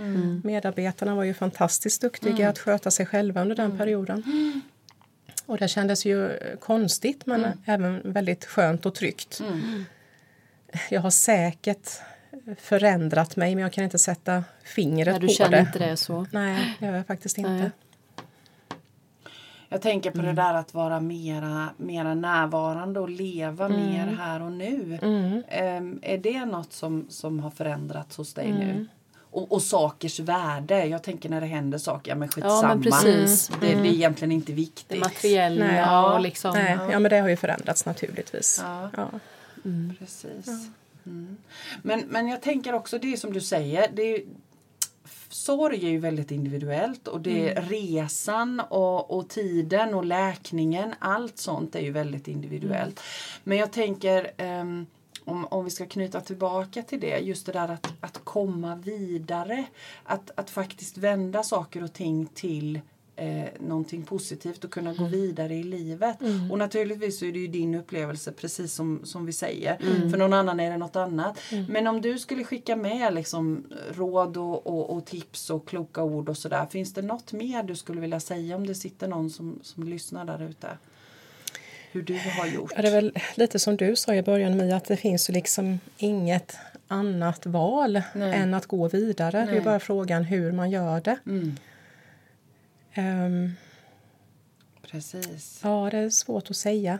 Medarbetarna 0.43 1.15
var 1.15 1.23
ju 1.23 1.33
fantastiskt 1.33 2.01
duktiga 2.01 2.49
att 2.49 2.59
sköta 2.59 2.91
sig 2.91 3.05
själva 3.05 3.41
under 3.41 3.55
den 3.55 3.77
perioden. 3.77 4.23
Och 5.45 5.57
det 5.57 5.67
kändes 5.67 6.05
ju 6.05 6.39
konstigt 6.59 7.25
men 7.25 7.45
även 7.65 8.13
väldigt 8.13 8.45
skönt 8.45 8.85
och 8.85 8.95
tryggt. 8.95 9.41
Jag 10.89 11.01
har 11.01 11.09
säkert 11.09 11.89
förändrat 12.57 13.35
mig 13.35 13.55
men 13.55 13.61
jag 13.61 13.73
kan 13.73 13.83
inte 13.83 13.99
sätta 13.99 14.43
fingret 14.63 15.21
du 15.21 15.27
på 15.27 15.33
känner 15.33 15.51
det. 15.51 15.59
inte 15.59 15.79
det 15.79 15.97
så. 15.97 16.27
Nej, 16.31 16.75
det 16.79 16.85
gör 16.85 16.95
jag 16.95 17.07
faktiskt 17.07 17.37
inte. 17.37 17.51
Nej. 17.51 17.71
Jag 19.73 19.81
tänker 19.81 20.11
på 20.11 20.21
det 20.21 20.33
där 20.33 20.53
att 20.53 20.73
vara 20.73 20.99
mera, 20.99 21.69
mera 21.77 22.13
närvarande 22.13 22.99
och 22.99 23.09
leva 23.09 23.69
mer 23.69 24.05
här 24.19 24.41
och 24.41 24.51
nu. 24.51 24.99
Ehm, 25.47 25.99
är 26.01 26.17
det 26.17 26.45
något 26.45 26.73
som, 26.73 27.05
som 27.09 27.39
har 27.39 27.49
förändrats 27.49 28.17
hos 28.17 28.33
dig 28.33 28.51
nu? 28.51 28.87
Och, 29.31 29.51
och 29.51 29.61
sakers 29.61 30.19
värde. 30.19 30.85
Jag 30.85 31.03
tänker 31.03 31.29
när 31.29 31.41
det 31.41 31.47
händer 31.47 31.77
saker, 31.77 32.11
ja 32.11 32.15
men 32.15 32.27
skitsamma. 32.27 32.61
Ja, 32.61 32.67
men 32.67 32.81
precis. 32.81 33.47
Det, 33.47 33.67
det 33.67 33.71
är 33.71 33.85
egentligen 33.85 34.31
inte 34.31 34.53
viktigt. 34.53 34.89
Det 34.89 34.99
materiella 34.99 35.67
Nej. 35.67 36.13
och 36.13 36.21
liksom. 36.21 36.51
Nej, 36.53 36.77
ja, 36.91 36.99
men 36.99 37.09
det 37.09 37.19
har 37.19 37.29
ju 37.29 37.35
förändrats 37.35 37.85
naturligtvis. 37.85 38.59
Ja. 38.63 38.89
Ja. 38.97 39.09
Precis. 39.99 40.47
Mm. 41.05 41.37
Men, 41.81 42.03
men 42.07 42.27
jag 42.27 42.41
tänker 42.41 42.73
också 42.73 42.97
det 42.97 43.19
som 43.19 43.33
du 43.33 43.41
säger. 43.41 43.87
Det 43.93 44.01
är, 44.01 44.23
sorg 45.29 45.85
är 45.85 45.89
ju 45.89 45.99
väldigt 45.99 46.31
individuellt 46.31 47.07
och 47.07 47.21
det 47.21 47.49
är 47.49 47.61
resan 47.61 48.59
och, 48.59 49.17
och 49.17 49.29
tiden 49.29 49.93
och 49.93 50.05
läkningen. 50.05 50.93
Allt 50.99 51.37
sånt 51.37 51.75
är 51.75 51.79
ju 51.79 51.91
väldigt 51.91 52.27
individuellt. 52.27 52.99
Men 53.43 53.57
jag 53.57 53.71
tänker 53.71 54.31
ehm, 54.37 54.85
om, 55.25 55.45
om 55.45 55.65
vi 55.65 55.71
ska 55.71 55.85
knyta 55.85 56.21
tillbaka 56.21 56.83
till 56.83 56.99
det, 56.99 57.17
just 57.17 57.45
det 57.45 57.51
där 57.51 57.69
att, 57.69 57.93
att 57.99 58.21
komma 58.23 58.75
vidare. 58.75 59.65
Att, 60.03 60.31
att 60.35 60.49
faktiskt 60.49 60.97
vända 60.97 61.43
saker 61.43 61.83
och 61.83 61.93
ting 61.93 62.25
till 62.25 62.81
eh, 63.21 63.45
någonting 63.59 64.03
positivt 64.03 64.63
och 64.63 64.71
kunna 64.71 64.93
gå 64.93 65.05
vidare 65.05 65.55
i 65.55 65.63
livet. 65.63 66.17
Och 66.51 66.57
naturligtvis 66.57 67.21
är 67.21 67.31
det 67.31 67.39
ju 67.39 67.47
din 67.47 67.75
upplevelse 67.75 68.31
precis 68.31 68.73
som, 68.73 69.01
som 69.03 69.25
vi 69.25 69.33
säger. 69.33 69.77
För 70.09 70.17
någon 70.17 70.33
annan 70.33 70.59
är 70.59 70.71
det 70.71 70.77
något 70.77 70.95
annat. 70.95 71.39
Men 71.69 71.87
om 71.87 72.01
du 72.01 72.19
skulle 72.19 72.43
skicka 72.43 72.75
med 72.75 73.13
liksom, 73.13 73.63
råd 73.95 74.37
och, 74.37 74.67
och, 74.67 74.89
och 74.89 75.05
tips 75.05 75.49
och 75.49 75.67
kloka 75.67 76.03
ord 76.03 76.29
och 76.29 76.37
sådär. 76.37 76.65
Finns 76.65 76.93
det 76.93 77.01
något 77.01 77.33
mer 77.33 77.63
du 77.63 77.75
skulle 77.75 78.01
vilja 78.01 78.19
säga 78.19 78.55
om 78.55 78.67
det 78.67 78.75
sitter 78.75 79.07
någon 79.07 79.29
som, 79.29 79.59
som 79.61 79.83
lyssnar 79.83 80.25
där 80.25 80.43
ute? 80.49 80.67
Hur 81.91 82.01
du 82.01 82.13
har 82.13 82.47
gjort? 82.47 82.71
Ja, 82.75 82.81
det 82.81 82.87
är 82.87 82.91
väl 82.91 83.13
lite 83.35 83.59
som 83.59 83.77
du 83.77 83.95
sa 83.95 84.15
i 84.15 84.21
början, 84.21 84.57
Mia, 84.57 84.75
att 84.75 84.85
det 84.85 84.97
finns 84.97 85.29
ju 85.29 85.33
liksom 85.33 85.79
inget 85.97 86.57
annat 86.87 87.45
val 87.45 88.01
Nej. 88.15 88.33
än 88.35 88.53
att 88.53 88.65
gå 88.65 88.87
vidare. 88.87 89.39
Det 89.39 89.45
Nej. 89.45 89.57
är 89.57 89.61
bara 89.61 89.79
frågan 89.79 90.23
hur 90.23 90.51
man 90.51 90.71
gör 90.71 91.01
det. 91.01 91.17
Mm, 91.25 91.55
Ehm, 92.93 93.51
precis. 94.81 95.59
ja, 95.63 95.89
det 95.91 95.97
är 95.97 96.09
svårt 96.09 96.49
att 96.49 96.55
säga. 96.57 96.99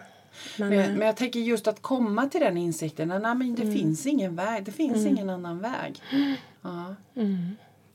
Men, 0.58 0.70
Men, 0.70 0.80
eh, 0.80 0.98
men 0.98 1.08
jag 1.08 1.18
tänker 1.18 1.40
just 1.40 1.68
att 1.68 1.82
komma 1.82 2.28
till 2.30 2.42
den 2.42 2.58
insikten. 2.58 3.12
att 3.12 3.22
Nej, 3.22 3.36
men 3.36 3.56
det 3.56 3.72
finns 3.72 4.06
ingen 4.06 4.36
väg. 4.36 4.64
Det 4.66 4.72
finns 4.72 5.06
ingen 5.06 5.30
annan 5.30 5.60
väg. 5.60 6.02
Ja. 6.62 6.96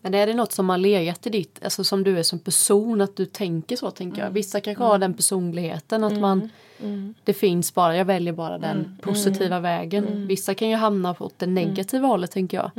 Men 0.06 0.14
är 0.14 0.26
det 0.26 0.34
något 0.34 0.52
som 0.52 0.68
har 0.68 0.78
legat 0.78 1.26
i 1.26 1.30
ditt, 1.30 1.58
alltså 1.64 1.84
som 1.84 2.04
du 2.04 2.18
är 2.18 2.22
som 2.22 2.38
person, 2.38 3.00
att 3.00 3.16
du 3.16 3.26
tänker 3.26 3.76
så 3.76 3.90
tänker 3.90 4.22
jag. 4.22 4.30
Vissa 4.30 4.60
kanske 4.60 4.84
har 4.84 4.98
den 4.98 5.14
personligheten 5.14 6.04
att 6.04 6.18
man, 6.18 6.50
det 7.24 7.32
finns 7.34 7.74
bara, 7.74 7.96
jag 7.96 8.04
väljer 8.04 8.32
bara 8.32 8.58
den 8.58 8.98
positiva 9.02 9.60
vägen. 9.60 10.26
Vissa 10.26 10.54
kan 10.54 10.68
ju 10.68 10.76
hamna 10.76 11.14
åt 11.18 11.38
det 11.38 11.46
negativa 11.46 12.08
hållet 12.08 12.30
tänker 12.30 12.56
jag. 12.56 12.70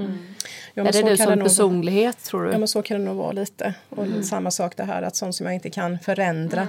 ja, 0.74 0.86
är 0.86 0.94
det 0.94 1.10
du 1.10 1.18
som 1.18 1.34
nog- 1.34 1.44
personlighet 1.44 2.24
tror 2.24 2.44
du? 2.46 2.52
Ja, 2.52 2.58
men 2.58 2.68
så 2.68 2.82
kan 2.82 3.00
det 3.00 3.06
nog 3.06 3.16
vara 3.16 3.32
lite. 3.32 3.74
Och 3.90 4.06
samma 4.24 4.52
sak 4.52 4.78
det 4.78 4.84
här 4.84 5.02
att 5.02 5.16
sånt 5.16 5.36
som 5.36 5.46
jag 5.46 5.56
inte 5.56 5.70
kan 5.70 6.00
förändra 6.00 6.68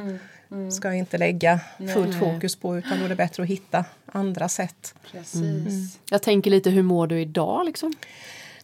ska 0.73 0.88
jag 0.88 0.99
inte 0.99 1.18
lägga 1.18 1.61
fullt 1.94 2.18
fokus 2.18 2.57
på 2.57 2.79
utan 2.79 2.99
då 2.99 3.05
är 3.05 3.09
det 3.09 3.14
bättre 3.16 3.42
att 3.42 3.49
hitta 3.49 3.85
andra 4.07 4.49
sätt. 4.49 4.94
Precis. 5.12 5.99
Jag 6.11 6.23
tänker 6.23 6.51
lite, 6.51 6.71
hur 6.71 6.83
mår 6.83 7.07
du 7.07 7.21
idag 7.21 7.66
liksom? 7.66 7.92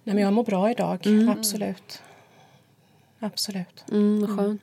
Nej, 0.04 0.14
men 0.14 0.24
jag 0.24 0.32
mår 0.32 0.44
bra 0.44 0.70
idag, 0.70 1.06
absolut. 1.28 2.02
Absolut. 3.18 3.84
Mm, 3.90 4.20
vad 4.20 4.38
skönt. 4.38 4.62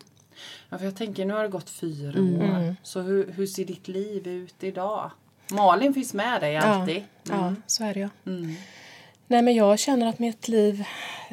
Ja, 0.70 0.78
för 0.78 0.86
jag 0.86 0.96
tänker, 0.96 1.26
nu 1.26 1.34
har 1.34 1.44
det 1.44 1.50
gått 1.50 1.70
fyra 1.70 2.22
år. 2.22 2.76
Så 2.84 3.02
hur, 3.02 3.32
hur 3.32 3.48
ser 3.48 3.66
ditt 3.66 3.88
liv 3.88 4.28
ut 4.28 4.64
idag? 4.64 5.12
Malin 5.52 5.94
finns 5.94 6.14
med 6.14 6.42
dig 6.42 6.58
alltid. 6.58 7.04
Ja, 7.24 7.56
så 7.68 7.84
är 7.84 7.94
det 7.94 8.00
ju. 8.00 8.10
Mm. 8.26 8.56
Nej, 9.28 9.42
men 9.42 9.56
jag 9.56 9.80
känner 9.80 10.08
att 10.08 10.20
mitt 10.20 10.48
liv 10.48 10.84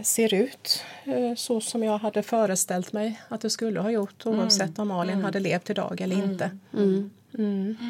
ser 0.02 0.34
ut 0.34 0.84
eh, 1.04 1.34
så 1.34 1.60
som 1.60 1.82
jag 1.82 1.98
hade 1.98 2.22
föreställt 2.22 2.92
mig 2.92 3.20
att 3.28 3.40
det 3.40 3.50
skulle 3.50 3.80
ha 3.80 3.90
gjort 3.90 4.26
oavsett 4.26 4.78
om 4.78 4.88
Malin 4.88 5.22
hade 5.24 5.40
levt 5.40 5.70
idag 5.70 6.00
eller 6.00 6.16
inte. 6.24 6.58
Mm. 6.72 7.86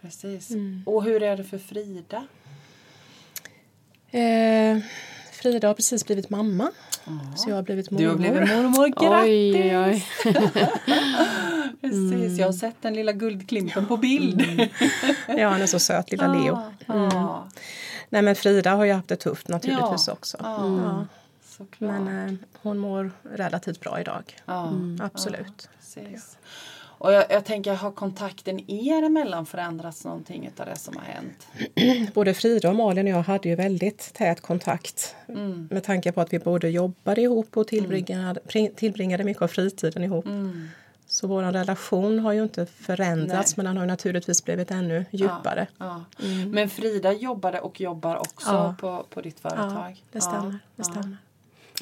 Precis. 0.00 0.50
Och 0.86 1.04
hur 1.04 1.22
är 1.22 1.36
det 1.36 1.44
för 1.44 1.58
Frida? 1.58 2.26
Eh, 4.12 4.78
Frida 5.32 5.66
har 5.68 5.74
precis 5.74 6.06
blivit 6.06 6.30
mamma. 6.30 6.70
Så 7.36 7.48
jag 7.50 7.56
har 7.56 7.62
blivit 7.62 7.90
mormor. 7.90 8.04
Du 8.04 8.08
har 8.10 8.16
blivit 8.16 8.48
mormor. 8.50 8.88
Grattis! 8.88 9.54
Oj, 9.54 9.78
oj. 9.78 10.06
Precis, 11.80 12.38
jag 12.38 12.46
har 12.46 12.52
sett 12.52 12.76
den 12.82 12.94
lilla 12.94 13.12
guldklimpen 13.12 13.86
på 13.86 13.96
bild. 13.96 14.68
Ja, 15.28 15.48
han 15.48 15.62
är 15.62 15.66
så 15.66 15.78
söt, 15.78 16.10
lilla 16.10 16.26
Leo. 16.34 16.58
Ja, 16.86 17.48
Nej, 18.08 18.22
men 18.22 18.34
Frida 18.36 18.70
har 18.74 18.84
ju 18.84 18.92
haft 18.92 19.08
det 19.08 19.16
tufft 19.16 19.48
naturligtvis 19.48 20.06
Ja. 20.06 20.12
också. 20.12 20.36
ja, 20.40 20.78
Ja. 20.78 21.06
såklart. 21.58 21.90
Men 21.90 22.28
eh, 22.28 22.34
hon 22.62 22.78
mår 22.78 23.10
relativt 23.22 23.80
bra 23.80 24.00
idag. 24.00 24.36
ja, 24.46 24.72
Absolut. 25.00 25.68
precis. 25.78 26.36
Och 27.02 27.12
jag, 27.12 27.24
jag 27.30 27.44
tänker, 27.44 27.74
har 27.74 27.90
kontakten 27.90 28.70
er 28.70 29.02
emellan 29.02 29.46
förändrats 29.46 30.04
någonting 30.04 30.50
av 30.58 30.66
det 30.66 30.76
som 30.76 30.96
har 30.96 31.04
hänt? 31.04 31.46
Både 32.14 32.34
Frida 32.34 32.68
och 32.68 32.74
Malin 32.76 33.06
och 33.06 33.12
jag 33.12 33.22
hade 33.22 33.48
ju 33.48 33.54
väldigt 33.54 34.10
tät 34.14 34.40
kontakt 34.40 35.14
Mm. 35.28 35.68
med 35.70 35.84
tanke 35.84 36.12
på 36.12 36.20
att 36.20 36.32
vi 36.32 36.38
både 36.38 36.68
jobbade 36.68 37.20
ihop 37.20 37.56
och 37.56 37.68
tillbringade, 37.68 38.40
pri- 38.48 38.74
tillbringade 38.74 39.24
mycket 39.24 39.42
av 39.42 39.48
fritiden 39.48 40.04
ihop. 40.04 40.24
Mm. 40.26 40.68
Så 41.06 41.26
vår 41.26 41.42
relation 41.42 42.18
har 42.18 42.32
ju 42.32 42.42
inte 42.42 42.66
förändrats 42.66 43.56
men 43.56 43.66
den 43.66 43.76
har 43.76 43.86
naturligtvis 43.86 44.44
blivit 44.44 44.70
ännu 44.70 45.04
djupare. 45.10 45.66
Ja. 45.78 46.04
Men 46.46 46.70
Frida 46.70 47.12
jobbade 47.12 47.60
och 47.60 47.80
jobbar 47.80 48.16
också 48.16 48.46
Ja. 48.50 48.74
på, 48.80 49.06
på 49.10 49.20
ditt 49.20 49.40
företag? 49.40 49.90
Ja, 49.90 50.06
det 50.12 50.20
stämmer. 50.20 50.58
Det 50.76 50.84
stämmer. 50.84 51.16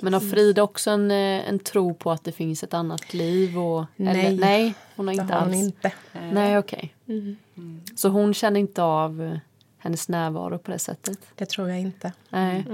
Men 0.03 0.13
har 0.13 0.21
Frida 0.21 0.63
också 0.63 0.91
en, 0.91 1.11
eh, 1.11 1.49
en 1.49 1.59
tro 1.59 1.95
på 1.95 2.11
att 2.11 2.25
det 2.25 2.33
finns 2.33 2.63
ett 2.63 2.75
annat 2.75 3.15
liv? 3.15 3.59
Och, 3.59 3.85
Nej. 3.97 4.27
Eller, 4.27 4.41
nej, 4.41 4.75
hon 4.97 5.09
har 5.09 5.15
Det 5.15 5.21
inte 5.23 5.35
har 5.35 5.41
hon 5.41 5.49
alls. 5.49 5.57
inte. 5.63 5.93
Nej, 6.33 6.59
okej. 6.59 6.95
Så 7.97 8.09
hon 8.09 8.35
känner 8.35 8.61
inte 8.61 8.83
av 8.83 9.23
eh, 9.23 9.39
hennes 9.79 10.09
närvaro 10.09 10.59
på 10.59 10.71
det 10.71 10.79
sättet? 10.79 11.19
Det 11.35 11.47
tror 11.47 11.69
jag 11.69 11.81
inte. 11.81 12.13
Nej. 12.31 12.65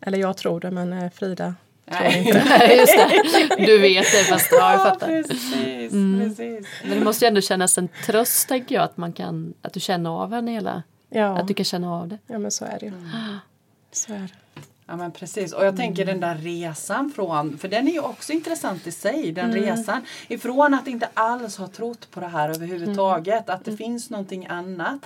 Eller 0.00 0.18
jag 0.18 0.36
tror 0.36 0.60
det 0.60 0.70
men 0.70 0.92
eh, 0.92 1.10
Frida 1.10 1.54
Nej. 1.86 2.28
Just 2.78 2.96
det. 2.96 3.56
Du 3.66 3.78
vet 3.78 4.04
det 4.12 4.24
fast 4.24 4.48
ja, 4.52 4.72
jag 4.72 4.80
Ja, 4.80 4.84
fattar. 4.84 5.06
precis, 5.06 5.50
precis. 5.52 6.66
Men 6.84 6.98
det 6.98 7.04
måste 7.04 7.24
ju 7.24 7.28
ändå 7.28 7.40
kännas 7.40 7.78
en 7.78 7.88
tröst 8.06 8.48
tänker 8.48 8.74
jag 8.74 8.84
att 8.84 8.96
man 8.96 9.12
kan, 9.12 9.54
att 9.62 9.72
du 9.72 9.80
känner 9.80 10.10
av 10.10 10.32
henne 10.32 10.50
hela, 10.50 10.82
Ja, 11.08 11.38
att 11.38 11.48
du 11.48 11.54
kan 11.54 11.64
känna 11.64 11.92
av 11.94 12.08
det. 12.08 12.18
ja 12.26 12.38
men 12.38 12.50
så 12.50 12.64
är 12.64 12.78
det 12.80 12.86
ju. 12.86 12.92
Mm. 12.92 13.10
Så 13.92 14.12
är 14.12 14.18
det. 14.18 14.28
Ja 14.92 14.96
men 14.96 15.12
precis 15.12 15.52
och 15.52 15.64
jag 15.64 15.76
tänker 15.76 16.04
den 16.04 16.20
där 16.20 16.34
resan 16.34 17.12
från, 17.14 17.58
för 17.58 17.68
den 17.68 17.88
är 17.88 17.92
ju 17.92 18.00
också 18.00 18.32
intressant 18.32 18.86
i 18.86 18.92
sig, 18.92 19.32
den 19.32 19.52
resan. 19.52 20.00
Ifrån 20.28 20.74
att 20.74 20.88
inte 20.88 21.08
alls 21.14 21.56
ha 21.56 21.66
trott 21.66 22.10
på 22.10 22.20
det 22.20 22.26
här 22.26 22.48
överhuvudtaget, 22.48 23.48
att 23.48 23.64
det 23.64 23.76
finns 23.76 24.10
någonting 24.10 24.46
annat. 24.46 24.98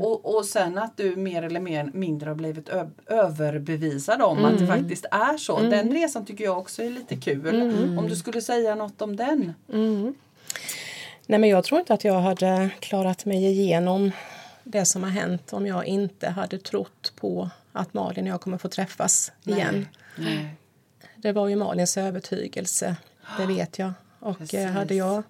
Och, 0.00 0.36
och 0.36 0.44
sen 0.44 0.78
att 0.78 0.96
du 0.96 1.16
mer 1.16 1.42
eller 1.42 1.60
mer, 1.60 1.90
mindre 1.94 2.30
har 2.30 2.34
blivit 2.34 2.68
överbevisad 3.06 4.22
om 4.22 4.44
att 4.44 4.58
det 4.58 4.66
faktiskt 4.66 5.04
är 5.10 5.36
så. 5.36 5.60
Den 5.60 5.92
resan 5.92 6.26
tycker 6.26 6.44
jag 6.44 6.58
också 6.58 6.82
är 6.82 6.90
lite 6.90 7.16
kul. 7.16 7.62
Om 7.98 8.08
du 8.08 8.16
skulle 8.16 8.40
säga 8.40 8.74
något 8.74 9.02
om 9.02 9.16
den? 9.16 9.52
Nej 11.26 11.40
men 11.40 11.50
jag 11.50 11.64
tror 11.64 11.80
inte 11.80 11.94
att 11.94 12.04
jag 12.04 12.20
hade 12.20 12.70
klarat 12.80 13.24
mig 13.24 13.44
igenom 13.46 14.10
det 14.62 14.84
som 14.84 15.02
har 15.02 15.10
hänt 15.10 15.52
om 15.52 15.66
jag 15.66 15.86
inte 15.86 16.28
hade 16.28 16.58
trott 16.58 17.12
på 17.16 17.50
att 17.74 17.94
Malin 17.94 18.24
och 18.24 18.30
jag 18.30 18.40
kommer 18.40 18.58
få 18.58 18.68
träffas 18.68 19.32
igen. 19.44 19.86
Nej. 20.16 20.54
Det 21.16 21.32
var 21.32 21.48
ju 21.48 21.56
Malins 21.56 21.96
övertygelse, 21.96 22.96
det 23.38 23.46
vet 23.46 23.78
jag. 23.78 23.92
Och 24.20 24.38
Precis. 24.38 24.54
eh, 24.60 24.70
hade 24.70 24.94
jag 24.94 25.22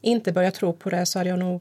inte 0.00 0.32
börjat 0.32 0.54
tro 0.54 0.72
på 0.72 0.90
det 0.90 1.06
så 1.06 1.18
hade 1.18 1.30
jag 1.30 1.38
nog 1.38 1.60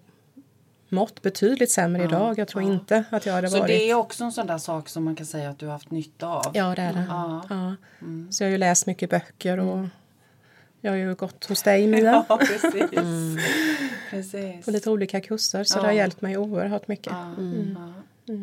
mått 0.89 1.21
betydligt 1.21 1.71
sämre 1.71 2.03
idag. 2.03 2.37
Jag 2.39 2.47
tror 2.47 2.63
inte 2.63 3.03
att 3.09 3.25
jag 3.25 3.33
hade 3.33 3.49
Så 3.49 3.57
varit... 3.59 3.67
det 3.67 3.89
är 3.89 3.93
också 3.95 4.23
en 4.23 4.31
sån 4.31 4.47
där 4.47 4.57
sak 4.57 4.89
som 4.89 5.03
man 5.03 5.15
kan 5.15 5.25
säga 5.25 5.49
att 5.49 5.59
du 5.59 5.65
har 5.65 5.73
haft 5.73 5.91
nytta 5.91 6.27
av? 6.27 6.51
Ja, 6.53 6.75
det 6.75 6.81
är 6.81 6.93
det. 6.93 7.05
Ja. 7.09 7.41
Ja. 7.49 7.75
Så 8.31 8.43
jag 8.43 8.47
har 8.47 8.51
ju 8.51 8.57
läst 8.57 8.85
mycket 8.85 9.09
böcker 9.09 9.59
och 9.59 9.85
jag 10.81 10.91
har 10.91 10.97
ju 10.97 11.15
gått 11.15 11.45
hos 11.45 11.63
dig, 11.63 11.87
Mia, 11.87 12.25
Ja, 12.29 12.37
precis. 12.37 12.71
precis. 14.09 14.65
på 14.65 14.71
lite 14.71 14.89
olika 14.89 15.21
kurser. 15.21 15.63
Så 15.63 15.77
Ja. 15.77 15.81
det 15.81 15.87
har 15.87 15.93
hjälpt 15.93 16.21
mig 16.21 16.37
oerhört 16.37 16.87
mycket. 16.87 17.13
Ja, 17.13 17.35
ja. 18.25 18.33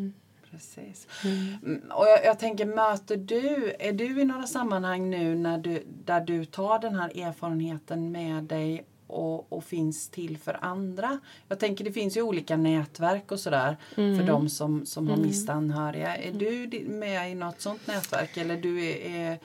Precis. 0.55 1.07
Mm, 1.23 1.81
Och 1.91 2.05
jag, 2.07 2.25
jag 2.25 2.39
tänker, 2.39 2.65
möter 2.65 3.17
du, 3.17 3.73
är 3.79 3.93
du 3.93 4.21
i 4.21 4.25
några 4.25 4.47
sammanhang 4.47 5.09
nu 5.09 5.35
när 5.35 5.57
du, 5.57 5.83
där 6.05 6.21
du 6.21 6.45
tar 6.45 6.79
den 6.79 6.95
här 6.95 7.21
erfarenheten 7.27 8.11
med 8.11 8.43
dig 8.43 8.83
och, 9.07 9.53
och 9.53 9.63
finns 9.63 10.09
till 10.09 10.37
för 10.37 10.57
andra? 10.61 11.19
Jag 11.47 11.59
tänker 11.59 11.83
det 11.85 11.91
finns 11.91 12.17
ju 12.17 12.21
olika 12.21 12.57
nätverk 12.57 13.31
och 13.31 13.39
sådär 13.39 13.77
för 13.95 14.23
de 14.27 14.49
som, 14.49 14.85
som 14.85 15.07
har 15.07 15.17
mist 15.17 15.49
anhöriga. 15.49 16.15
Är 16.17 16.31
du 16.31 16.65
di- 16.65 16.83
med 16.87 17.31
i 17.31 17.35
något 17.35 17.61
sånt 17.61 17.87
nätverk 17.87 18.37
eller 18.37 18.57
du 18.57 18.85
är, 18.85 19.09
är 19.15 19.39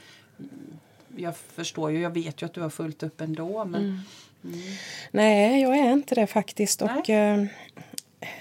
jag 1.17 1.37
förstår 1.37 1.91
ju, 1.91 2.01
jag 2.01 2.11
vet 2.15 2.43
ju 2.43 2.47
att 2.47 2.55
du 2.55 2.61
har 2.61 2.71
fullt 2.71 3.03
upp 3.03 3.21
ändå. 3.21 3.65
Men, 3.65 3.83
mm. 4.45 4.59
Nej, 5.11 5.63
jag 5.63 5.77
är 5.79 5.93
inte 5.93 6.15
det 6.15 6.27
faktiskt. 6.27 6.83
Och, 6.83 7.11
eh, 7.11 7.45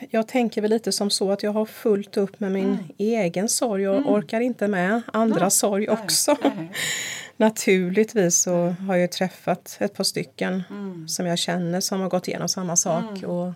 jag 0.09 0.27
tänker 0.27 0.61
väl 0.61 0.71
lite 0.71 0.91
som 0.91 1.09
så 1.09 1.31
att 1.31 1.43
jag 1.43 1.51
har 1.51 1.65
fullt 1.65 2.17
upp 2.17 2.39
med 2.39 2.51
min 2.51 2.65
mm. 2.65 2.85
egen 2.97 3.49
sorg 3.49 3.87
och 3.87 3.97
mm. 3.97 4.07
orkar 4.09 4.41
inte 4.41 4.67
med 4.67 5.01
andras 5.13 5.63
mm. 5.63 5.71
sorg 5.71 5.89
också. 5.89 6.35
Nej. 6.43 6.71
Naturligtvis 7.37 8.41
så 8.41 8.75
har 8.87 8.95
jag 8.95 9.11
träffat 9.11 9.77
ett 9.79 9.93
par 9.93 10.03
stycken 10.03 10.63
mm. 10.69 11.07
som 11.07 11.25
jag 11.25 11.37
känner 11.39 11.79
som 11.79 12.01
har 12.01 12.09
gått 12.09 12.27
igenom 12.27 12.49
samma 12.49 12.75
sak. 12.75 13.17
Mm. 13.17 13.29
Och 13.29 13.53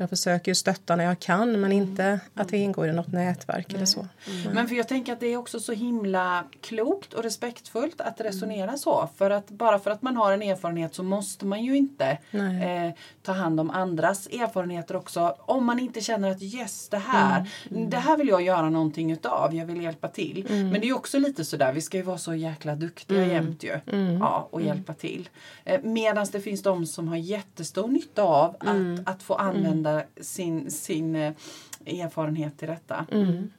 jag 0.00 0.10
försöker 0.10 0.54
stötta 0.54 0.96
när 0.96 1.04
jag 1.04 1.18
kan 1.18 1.52
men 1.52 1.64
mm. 1.64 1.72
inte 1.72 2.20
att 2.34 2.52
jag 2.52 2.60
ingår 2.60 2.88
i 2.88 2.92
något 2.92 3.12
nätverk 3.12 3.66
Nej. 3.68 3.76
eller 3.76 3.86
så. 3.86 4.00
Mm. 4.26 4.54
Men 4.54 4.68
för 4.68 4.74
jag 4.74 4.88
tänker 4.88 5.12
att 5.12 5.20
det 5.20 5.26
är 5.26 5.36
också 5.36 5.60
så 5.60 5.72
himla 5.72 6.44
klokt 6.60 7.14
och 7.14 7.22
respektfullt 7.22 8.00
att 8.00 8.20
resonera 8.20 8.64
mm. 8.64 8.78
så. 8.78 9.08
För 9.16 9.30
att 9.30 9.48
bara 9.48 9.78
för 9.78 9.90
att 9.90 10.02
man 10.02 10.16
har 10.16 10.32
en 10.32 10.42
erfarenhet 10.42 10.94
så 10.94 11.02
måste 11.02 11.46
man 11.46 11.64
ju 11.64 11.76
inte 11.76 12.18
eh, 12.32 12.94
ta 13.22 13.32
hand 13.32 13.60
om 13.60 13.70
andras 13.70 14.26
erfarenheter 14.26 14.96
också. 14.96 15.36
Om 15.38 15.64
man 15.64 15.78
inte 15.78 16.00
känner 16.00 16.30
att 16.30 16.42
yes 16.42 16.88
det 16.88 16.98
här, 16.98 17.40
mm. 17.40 17.48
mm. 17.70 17.90
det 17.90 17.98
här 17.98 18.16
vill 18.16 18.28
jag 18.28 18.42
göra 18.42 18.70
någonting 18.70 19.12
utav, 19.12 19.54
jag 19.54 19.66
vill 19.66 19.82
hjälpa 19.82 20.08
till. 20.08 20.46
Mm. 20.50 20.68
Men 20.68 20.80
det 20.80 20.88
är 20.88 20.96
också 20.96 21.18
lite 21.18 21.44
sådär, 21.44 21.72
vi 21.72 21.80
ska 21.80 21.96
ju 21.96 22.02
vara 22.02 22.18
så 22.18 22.34
jäkla 22.34 22.74
duktiga 22.74 23.24
mm. 23.24 23.30
jämt 23.30 23.62
ju. 23.62 23.80
Ja, 24.20 24.48
och 24.50 24.62
hjälpa 24.62 24.94
till. 24.94 25.28
Eh, 25.64 25.80
Medan 25.82 26.26
det 26.32 26.40
finns 26.40 26.62
de 26.62 26.86
som 26.86 27.08
har 27.08 27.16
jättestor 27.16 27.88
nytta 27.88 28.22
av 28.22 28.56
att, 28.60 29.08
att 29.08 29.22
få 29.22 29.34
använda 29.34 29.87
använda 29.88 30.02
sin, 30.20 30.70
sin 30.70 31.16
eh, 31.16 31.32
erfarenhet 31.86 32.58
till 32.58 32.68
detta. 32.68 33.06
Mm. 33.10 33.50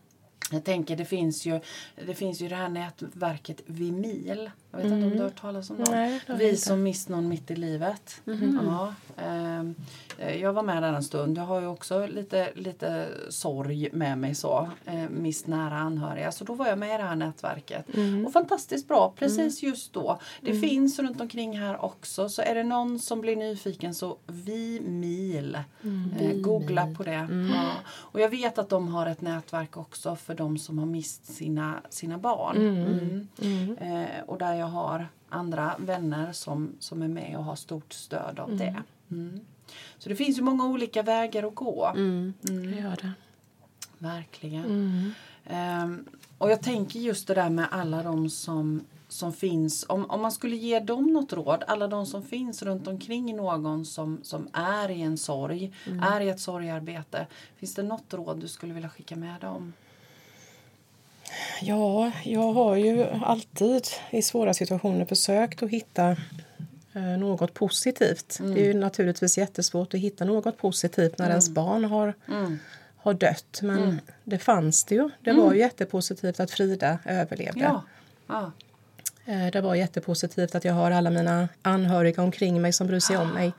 Jag 0.51 0.63
tänker 0.63 0.95
det 0.95 1.05
finns 1.05 1.45
ju 1.45 1.59
det 2.05 2.13
finns 2.13 2.41
ju 2.41 2.47
det 2.47 2.55
här 2.55 2.69
nätverket 2.69 3.61
Vimil. 3.65 4.51
Jag 4.71 4.77
vet 4.77 4.87
mm. 4.87 4.97
inte 4.97 5.07
om 5.07 5.13
du 5.13 5.17
har 5.17 5.29
hört 5.29 5.41
talas 5.41 5.69
om 5.69 5.77
det? 5.77 5.91
Nej, 5.91 6.21
Vi 6.27 6.57
som 6.57 6.83
mist 6.83 7.09
någon 7.09 7.27
mitt 7.27 7.51
i 7.51 7.55
livet. 7.55 8.21
Mm. 8.27 8.59
Ja, 8.65 8.93
ehm, 9.17 9.75
eh, 10.17 10.41
jag 10.41 10.53
var 10.53 10.63
med 10.63 10.83
där 10.83 10.93
en 10.93 11.03
stund. 11.03 11.37
Jag 11.37 11.43
har 11.43 11.61
ju 11.61 11.67
också 11.67 12.07
lite, 12.07 12.49
lite 12.55 13.07
sorg 13.29 13.89
med 13.93 14.17
mig 14.17 14.35
så. 14.35 14.69
Eh, 14.85 15.09
mist 15.09 15.47
nära 15.47 15.77
anhöriga. 15.77 16.31
Så 16.31 16.43
då 16.43 16.53
var 16.53 16.67
jag 16.67 16.77
med 16.77 16.95
i 16.95 16.97
det 16.97 17.03
här 17.03 17.15
nätverket. 17.15 17.95
Mm. 17.95 18.25
Och 18.25 18.33
fantastiskt 18.33 18.87
bra 18.87 19.13
precis 19.17 19.63
mm. 19.63 19.71
just 19.71 19.93
då. 19.93 20.19
Det 20.41 20.51
mm. 20.51 20.61
finns 20.61 20.99
runt 20.99 21.21
omkring 21.21 21.59
här 21.59 21.85
också. 21.85 22.29
Så 22.29 22.41
är 22.41 22.55
det 22.55 22.63
någon 22.63 22.99
som 22.99 23.21
blir 23.21 23.35
nyfiken 23.35 23.95
så 23.95 24.17
Vimil. 24.27 25.59
Mm. 25.83 26.11
Eh, 26.19 26.35
googla 26.41 26.87
på 26.97 27.03
det. 27.03 27.27
Ja. 27.53 27.71
Och 27.89 28.19
jag 28.19 28.29
vet 28.29 28.57
att 28.57 28.69
de 28.69 28.87
har 28.87 29.05
ett 29.05 29.21
nätverk 29.21 29.77
också 29.77 30.15
för 30.15 30.33
de 30.39 30.57
som 30.57 30.79
har 30.79 30.85
mist 30.85 31.25
sina, 31.25 31.81
sina 31.89 32.17
barn. 32.17 32.57
Eh, 33.81 34.23
och 34.25 34.37
där 34.37 34.53
jag 34.53 34.67
har 34.67 35.07
andra 35.29 35.75
vänner 35.79 36.31
som, 36.31 36.75
som 36.79 37.01
är 37.01 37.07
med 37.07 37.35
och 37.37 37.43
har 37.43 37.55
stort 37.55 37.93
stöd 37.93 38.39
av 38.39 38.51
mm. 38.51 38.57
det. 38.57 38.83
Mm. 39.11 39.39
Så 39.97 40.09
det 40.09 40.15
finns 40.15 40.37
ju 40.37 40.41
många 40.41 40.67
olika 40.67 41.03
vägar 41.03 41.43
att 41.43 41.55
gå. 41.55 41.91
Mm. 41.95 42.33
Mm. 42.49 42.71
Det 42.71 42.77
gör 42.77 42.95
det. 43.01 43.11
Verkligen. 43.97 45.13
Um, 45.49 46.05
och 46.37 46.51
jag 46.51 46.61
tänker 46.61 46.99
just 46.99 47.27
det 47.27 47.33
där 47.33 47.49
med 47.49 47.67
alla 47.71 48.03
de 48.03 48.29
som, 48.29 48.81
som 49.07 49.33
finns. 49.33 49.85
Om, 49.89 50.05
om 50.05 50.21
man 50.21 50.31
skulle 50.31 50.55
ge 50.55 50.79
dem 50.79 51.13
något 51.13 51.33
råd, 51.33 51.63
alla 51.67 51.87
de 51.87 52.05
som 52.05 52.23
finns 52.23 52.63
runt 52.63 52.87
omkring 52.87 53.35
någon 53.35 53.85
som, 53.85 54.19
som 54.23 54.47
är 54.53 54.91
i 54.91 55.01
en 55.01 55.17
sorg, 55.17 55.73
mm. 55.87 55.99
är 55.99 56.21
i 56.21 56.29
ett 56.29 56.39
sorgarbete. 56.39 57.27
Finns 57.55 57.75
det 57.75 57.83
något 57.83 58.13
råd 58.13 58.39
du 58.39 58.47
skulle 58.47 58.73
vilja 58.73 58.89
skicka 58.89 59.15
med 59.15 59.41
dem? 59.41 59.73
Ja, 61.61 62.11
jag 62.23 62.53
har 62.53 62.75
ju 62.75 63.05
alltid 63.23 63.87
i 64.09 64.21
svåra 64.21 64.53
situationer 64.53 65.05
försökt 65.05 65.63
att 65.63 65.69
hitta 65.69 66.17
eh, 66.93 67.01
något 67.01 67.53
positivt. 67.53 68.37
Mm. 68.39 68.53
Det 68.53 68.61
är 68.61 68.65
ju 68.65 68.73
naturligtvis 68.73 69.37
jättesvårt 69.37 69.93
att 69.93 69.99
hitta 69.99 70.25
något 70.25 70.57
positivt 70.57 71.17
när 71.17 71.25
mm. 71.25 71.31
ens 71.31 71.49
barn 71.49 71.83
har, 71.83 72.13
mm. 72.27 72.59
har 72.97 73.13
dött. 73.13 73.59
Men 73.61 73.83
mm. 73.83 73.99
det 74.23 74.37
fanns 74.37 74.83
det 74.83 74.95
ju. 74.95 75.09
Det 75.21 75.31
var 75.31 75.43
ju 75.43 75.47
mm. 75.47 75.59
jättepositivt 75.59 76.39
att 76.39 76.51
Frida 76.51 76.99
överlevde. 77.05 77.59
Ja. 77.59 77.83
Ah. 78.27 78.51
Det 79.53 79.61
var 79.61 79.75
jättepositivt 79.75 80.55
att 80.55 80.65
jag 80.65 80.73
har 80.73 80.91
alla 80.91 81.09
mina 81.09 81.49
anhöriga 81.61 82.23
omkring 82.23 82.61
mig 82.61 82.73
som 82.73 82.87
bryr 82.87 82.99
sig 82.99 83.17
om 83.17 83.29
mig. 83.29 83.53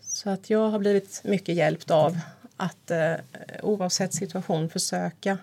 Så 0.00 0.30
att 0.30 0.50
jag 0.50 0.70
har 0.70 0.78
blivit 0.78 1.20
mycket 1.24 1.54
hjälpt 1.54 1.90
av 1.90 2.18
att 2.56 2.90
eh, 2.90 3.14
oavsett 3.62 4.14
situation 4.14 4.68
försöka 4.68 5.38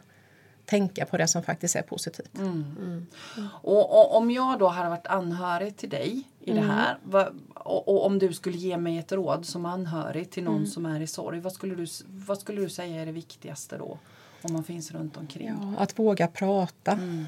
tänka 0.66 1.06
på 1.06 1.18
det 1.18 1.28
som 1.28 1.44
faktiskt 1.44 1.76
är 1.76 1.82
positivt. 1.82 2.38
Mm. 2.38 2.76
Mm. 2.80 3.08
Och, 3.52 4.00
och, 4.00 4.18
om 4.18 4.32
jag 4.32 4.60
då 4.60 4.68
hade 4.68 4.90
varit 4.90 5.08
anhörig 5.08 5.78
till 5.78 5.90
dig 5.90 6.24
i 6.40 6.52
det 6.52 6.58
mm. 6.58 6.70
här 6.70 6.98
vad, 7.04 7.40
och, 7.54 7.88
och, 7.88 8.06
om 8.06 8.20
du 8.20 8.34
skulle 8.34 8.58
ge 8.58 8.78
mig 8.78 8.98
ett 8.98 9.12
råd 9.12 9.46
som 9.46 9.66
anhörig 9.66 10.32
till 10.32 10.44
någon 10.44 10.56
mm. 10.56 10.68
som 10.68 10.86
är 10.86 11.00
i 11.00 11.08
sorg, 11.08 11.40
vad 11.40 11.54
skulle, 11.54 11.76
du, 11.76 11.86
vad 12.08 12.40
skulle 12.40 12.62
du 12.62 12.70
säga 12.70 13.02
är 13.02 13.06
det 13.06 13.12
viktigaste 13.12 13.78
då? 13.78 13.98
Om 14.42 14.54
man 14.54 14.64
finns 14.64 14.92
runt 14.92 15.18
omkring? 15.18 15.48
Ja, 15.48 15.84
att 15.84 16.00
våga 16.00 16.28
prata 16.28 16.92
mm. 16.92 17.26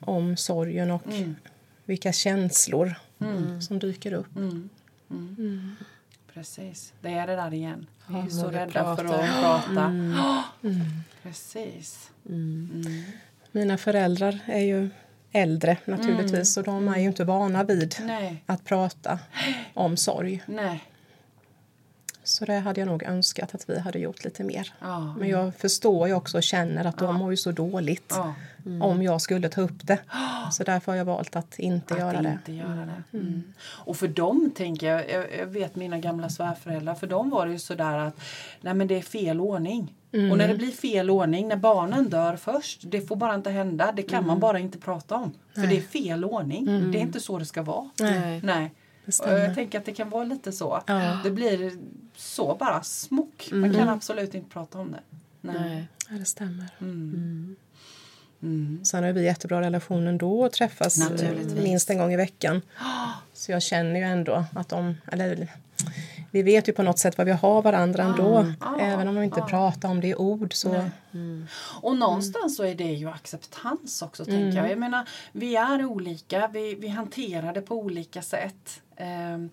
om 0.00 0.36
sorgen 0.36 0.90
och 0.90 1.02
vilka 1.84 2.12
känslor 2.12 2.94
som 3.60 3.78
dyker 3.78 4.12
upp. 4.12 4.36
Precis, 6.36 6.92
det 7.00 7.12
är 7.12 7.26
det 7.26 7.36
där 7.36 7.54
igen. 7.54 7.86
Vi 8.06 8.18
är 8.18 8.28
så 8.28 8.50
rädda 8.50 8.96
för 8.96 9.04
att 9.04 9.40
prata. 9.40 9.84
Mm. 9.84 10.18
Mm. 10.64 10.80
Precis. 11.22 12.10
Mm. 12.28 12.70
mm. 12.74 13.02
Mina 13.52 13.78
föräldrar 13.78 14.38
är 14.46 14.60
ju 14.60 14.90
äldre 15.32 15.76
naturligtvis 15.84 16.56
mm. 16.56 16.74
och 16.74 16.74
de 16.74 16.94
är 16.94 16.98
ju 16.98 17.06
inte 17.06 17.24
vana 17.24 17.64
vid 17.64 17.96
Nej. 18.00 18.42
att 18.46 18.64
prata 18.64 19.18
om 19.74 19.96
sorg. 19.96 20.42
Nej. 20.46 20.84
Så 22.26 22.44
det 22.44 22.58
hade 22.58 22.80
jag 22.80 22.88
nog 22.88 23.02
önskat 23.02 23.54
att 23.54 23.70
vi 23.70 23.78
hade 23.78 23.98
gjort 23.98 24.24
lite 24.24 24.44
mer. 24.44 24.72
Ja. 24.80 25.14
Men 25.18 25.28
jag 25.28 25.54
förstår 25.54 26.08
ju 26.08 26.14
också 26.14 26.36
och 26.36 26.42
känner 26.42 26.84
att 26.84 26.98
de 26.98 27.16
mår 27.16 27.30
ju 27.30 27.36
så 27.36 27.52
dåligt 27.52 28.12
ja. 28.16 28.34
mm. 28.66 28.82
om 28.82 29.02
jag 29.02 29.20
skulle 29.20 29.48
ta 29.48 29.60
upp 29.60 29.86
det. 29.86 29.98
Så 30.52 30.64
därför 30.64 30.92
har 30.92 30.96
jag 30.96 31.04
valt 31.04 31.36
att 31.36 31.58
inte 31.58 31.94
att 31.94 32.00
göra 32.00 32.18
inte 32.18 32.38
det. 32.44 32.52
Göra 32.52 32.74
det. 32.86 33.18
Mm. 33.18 33.26
mm. 33.26 33.52
Och 33.60 33.96
för 33.96 34.08
dem 34.08 34.52
tänker 34.56 34.86
jag, 34.86 35.28
jag, 35.38 35.46
vet 35.46 35.76
mina 35.76 35.98
gamla 35.98 36.28
svärföräldrar, 36.28 36.94
för 36.94 37.06
dem 37.06 37.30
var 37.30 37.46
det 37.46 37.52
ju 37.52 37.58
sådär 37.58 37.98
att 37.98 38.20
nej 38.60 38.74
men 38.74 38.86
det 38.86 38.98
är 38.98 39.02
fel 39.02 39.40
ordning. 39.40 39.94
Mm. 40.12 40.30
Och 40.30 40.38
när 40.38 40.48
det 40.48 40.54
blir 40.54 40.70
fel 40.70 41.10
ordning, 41.10 41.48
när 41.48 41.56
barnen 41.56 42.08
dör 42.08 42.36
först, 42.36 42.80
det 42.82 43.00
får 43.00 43.16
bara 43.16 43.34
inte 43.34 43.50
hända. 43.50 43.92
Det 43.92 44.02
kan 44.02 44.22
man 44.22 44.30
mm. 44.30 44.40
bara 44.40 44.58
inte 44.58 44.78
prata 44.78 45.14
om. 45.14 45.32
För 45.54 45.60
nej. 45.60 45.68
det 45.68 45.76
är 45.76 46.02
fel 46.02 46.24
ordning. 46.24 46.68
Mm. 46.68 46.92
Det 46.92 46.98
är 46.98 47.02
inte 47.02 47.20
så 47.20 47.38
det 47.38 47.46
ska 47.46 47.62
vara. 47.62 47.90
Nej. 48.00 48.40
nej. 48.44 48.74
jag 49.24 49.54
tänker 49.54 49.78
att 49.78 49.84
det 49.84 49.92
kan 49.92 50.10
vara 50.10 50.24
lite 50.24 50.52
så. 50.52 50.82
Ja. 50.86 51.18
Det 51.24 51.30
blir 51.30 51.72
så 52.16 52.54
bara 52.54 52.82
smock. 52.82 53.48
Man 53.52 53.74
kan 53.74 53.88
absolut 53.88 54.34
inte 54.34 54.50
prata 54.50 54.78
om 54.78 54.92
det. 54.92 55.00
Nej, 55.40 55.56
nej. 55.60 55.88
Ja, 56.10 56.16
det 56.18 56.24
stämmer. 56.24 56.68
Mm. 56.80 57.56
Sen 58.84 59.04
har 59.04 59.12
vi 59.12 59.24
jättebra 59.24 59.60
relation 59.60 60.06
ändå 60.06 60.40
och 60.40 60.52
träffas 60.52 61.10
minst 61.56 61.90
en 61.90 61.98
gång 61.98 62.12
i 62.12 62.16
veckan. 62.16 62.62
Så 63.32 63.52
jag 63.52 63.62
känner 63.62 64.00
ju 64.00 64.06
ändå 64.06 64.44
att 64.54 64.68
de, 64.68 64.94
eller 65.12 65.48
vi 66.30 66.42
vet 66.42 66.68
ju 66.68 66.72
på 66.72 66.82
något 66.82 66.98
sätt 66.98 67.18
vad 67.18 67.26
vi 67.26 67.32
har 67.32 67.62
varandra 67.62 68.02
ändå. 68.02 68.36
Mm. 68.36 68.54
Även 68.80 69.08
om 69.08 69.16
vi 69.16 69.24
inte 69.24 69.40
mm. 69.40 69.50
pratar 69.50 69.88
om 69.88 70.00
det 70.00 70.08
i 70.08 70.14
ord. 70.14 70.54
Så. 70.54 70.84
Mm. 71.12 71.46
Och 71.80 71.96
någonstans 71.96 72.56
så 72.56 72.64
är 72.64 72.74
det 72.74 72.84
ju 72.84 73.08
acceptans 73.08 74.02
också. 74.02 74.24
tänker 74.24 74.46
jag. 74.46 74.56
Mm. 74.56 74.70
jag 74.70 74.78
menar, 74.78 75.08
vi 75.32 75.56
är 75.56 75.84
olika, 75.84 76.48
vi, 76.52 76.74
vi 76.74 76.88
hanterar 76.88 77.52
det 77.52 77.62
på 77.62 77.74
olika 77.74 78.22
sätt. 78.22 78.82
Um, 79.34 79.50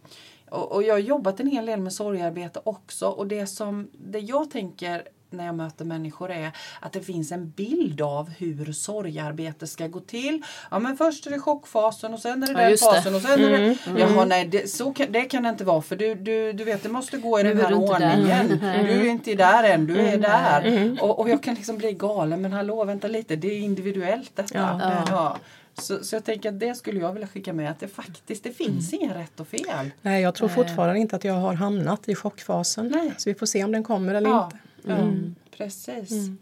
och, 0.53 0.71
och 0.71 0.83
jag 0.83 0.93
har 0.93 0.99
jobbat 0.99 1.39
en 1.39 1.47
hel 1.47 1.65
del 1.65 1.79
med 1.79 1.93
sorgarbete 1.93 2.61
också. 2.63 3.07
Och 3.07 3.27
det 3.27 3.47
som 3.47 3.89
det 3.93 4.19
jag 4.19 4.51
tänker 4.51 5.03
när 5.33 5.45
jag 5.45 5.55
möter 5.55 5.85
människor 5.85 6.31
är 6.31 6.51
att 6.79 6.93
det 6.93 7.01
finns 7.01 7.31
en 7.31 7.49
bild 7.49 8.01
av 8.01 8.29
hur 8.29 8.73
sorgarbete 8.73 9.67
ska 9.67 9.87
gå 9.87 9.99
till. 9.99 10.43
Ja 10.71 10.79
men 10.79 10.97
först 10.97 11.27
är 11.27 11.31
det 11.31 11.39
chockfasen 11.39 12.13
och 12.13 12.19
sen 12.19 12.43
är 12.43 12.54
det 12.54 12.62
ja, 12.62 12.69
den 12.69 12.77
fasen 12.77 13.13
det. 13.13 13.17
och 13.17 13.21
sen 13.21 13.39
mm, 13.39 13.54
är 13.54 13.58
det... 13.60 13.77
Mm. 13.85 13.97
Jaha 13.97 14.25
nej 14.25 14.47
det, 14.47 14.71
så 14.71 14.93
kan, 14.93 15.12
det 15.12 15.21
kan 15.21 15.43
det 15.43 15.49
inte 15.49 15.63
vara 15.63 15.81
för 15.81 15.95
du, 15.95 16.15
du, 16.15 16.54
du 16.54 16.63
vet 16.63 16.83
det 16.83 16.89
måste 16.89 17.17
gå 17.17 17.39
i 17.39 17.43
den 17.43 17.60
här 17.60 17.73
ordningen. 17.73 18.47
Du 18.60 19.08
är 19.08 19.10
inte 19.10 19.35
där 19.35 19.63
än, 19.63 19.85
du 19.85 19.99
är 19.99 20.08
mm. 20.08 20.21
där. 20.21 20.62
Mm. 20.62 20.97
Och, 21.01 21.19
och 21.19 21.29
jag 21.29 21.43
kan 21.43 21.56
liksom 21.56 21.77
bli 21.77 21.93
galen 21.93 22.41
men 22.41 22.54
hallå 22.54 22.83
vänta 22.83 23.08
lite 23.08 23.35
det 23.35 23.47
är 23.47 23.60
individuellt 23.60 24.31
detta. 24.35 24.79
Ja. 24.81 25.04
Ja. 25.10 25.37
Så, 25.78 26.04
så 26.04 26.15
jag 26.15 26.24
tänker 26.24 26.50
att 26.50 26.60
det 26.60 26.76
skulle 26.76 27.00
jag 27.00 27.13
vilja 27.13 27.28
skicka 27.28 27.54
med 27.54 27.71
att 27.71 27.80
det 27.80 27.88
faktiskt 27.88 28.44
det 28.44 28.52
finns 28.52 28.94
mm. 28.94 29.04
inga 29.04 29.17
rätt 29.17 29.40
och 29.40 29.48
fel. 29.48 29.92
Nej 30.02 30.21
jag 30.21 30.36
tror 30.36 30.50
fortfarande 30.50 31.00
inte 31.00 31.15
att 31.15 31.24
jag 31.24 31.34
har 31.34 31.54
hamnat 31.54 32.10
i 32.10 32.15
chockfasen. 32.15 32.88
Nej. 32.88 33.13
Så 33.17 33.30
vi 33.30 33.34
får 33.36 33.46
se 33.46 33.63
om 33.63 33.71
den 33.71 33.84
kommer 33.84 34.15
eller 34.15 34.30
ja. 34.30 34.52
inte. 34.78 34.94
Mm. 34.94 35.36
precis. 35.58 36.12
Mm. 36.12 36.38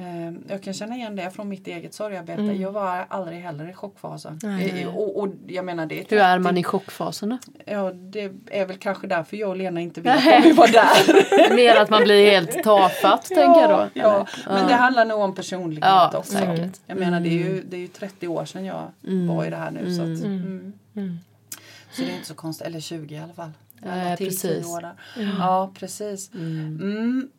Eh, 0.00 0.32
Jag 0.48 0.62
kan 0.62 0.74
känna 0.74 0.96
igen 0.96 1.16
det 1.16 1.30
från 1.30 1.48
mitt 1.48 1.66
eget 1.66 1.94
sorgarbete. 1.94 2.42
Mm. 2.42 2.60
Jag 2.60 2.72
var 2.72 3.06
aldrig 3.08 3.38
heller 3.38 3.70
i 3.70 3.72
chockfasen. 3.72 4.38
Nej. 4.42 4.82
Eh, 4.82 4.96
Och, 4.96 5.18
och 5.20 5.28
jag 5.46 5.64
menar 5.64 5.86
det 5.86 5.94
är 6.00 6.06
Hur 6.10 6.18
är 6.18 6.32
30 6.36 6.42
man 6.42 6.56
i 6.58 6.64
chockfasen 6.64 7.28
då? 7.28 7.38
Ja, 7.66 7.92
det 7.92 8.32
är 8.50 8.66
väl 8.66 8.76
kanske 8.76 9.06
därför 9.06 9.36
jag 9.36 9.48
och 9.50 9.56
Lena 9.56 9.80
inte 9.80 10.00
vill 10.00 10.10
att 10.12 10.44
vi 10.44 10.52
var 10.52 10.68
där. 10.68 11.54
Mer 11.56 11.76
att 11.76 11.90
man 11.90 12.02
blir 12.02 12.30
helt 12.30 12.62
tafatt 12.64 13.24
tänker 13.24 13.60
jag 13.60 13.70
då. 13.70 13.88
Ja, 13.94 14.26
eller? 14.46 14.54
men 14.58 14.66
det 14.68 14.74
handlar 14.74 15.04
nog 15.04 15.20
om 15.20 15.34
personlighet 15.34 15.84
Ja, 15.84 16.12
också. 16.18 16.32
säkert. 16.32 16.80
Jag 16.86 16.98
menar 16.98 17.20
det 17.20 17.28
är, 17.28 17.32
ju, 17.32 17.62
det 17.68 17.76
är 17.76 17.80
ju 17.80 17.88
30 17.88 18.28
år 18.28 18.44
sedan 18.44 18.64
jag 18.64 18.82
var 19.28 19.44
i 19.44 19.50
det 19.50 19.56
här 19.56 19.70
nu. 19.70 19.94
Så, 19.94 20.02
att, 20.02 20.24
mm. 20.24 20.72
Mm. 20.96 21.18
så 21.92 22.02
det 22.02 22.10
är 22.10 22.14
inte 22.14 22.26
så 22.28 22.34
konstigt. 22.34 22.66
Eller 22.66 22.80
20 22.80 23.14
i 23.14 23.18
alla 23.18 23.32
fall. 23.32 23.50
Till 24.16 24.26
precis. 24.26 24.42
10 24.42 24.64
år 24.64 24.80
där. 24.80 24.94
Ja, 25.38 25.70
precis. 25.78 26.30
Mm. 26.34 27.22
eh, 27.22 27.37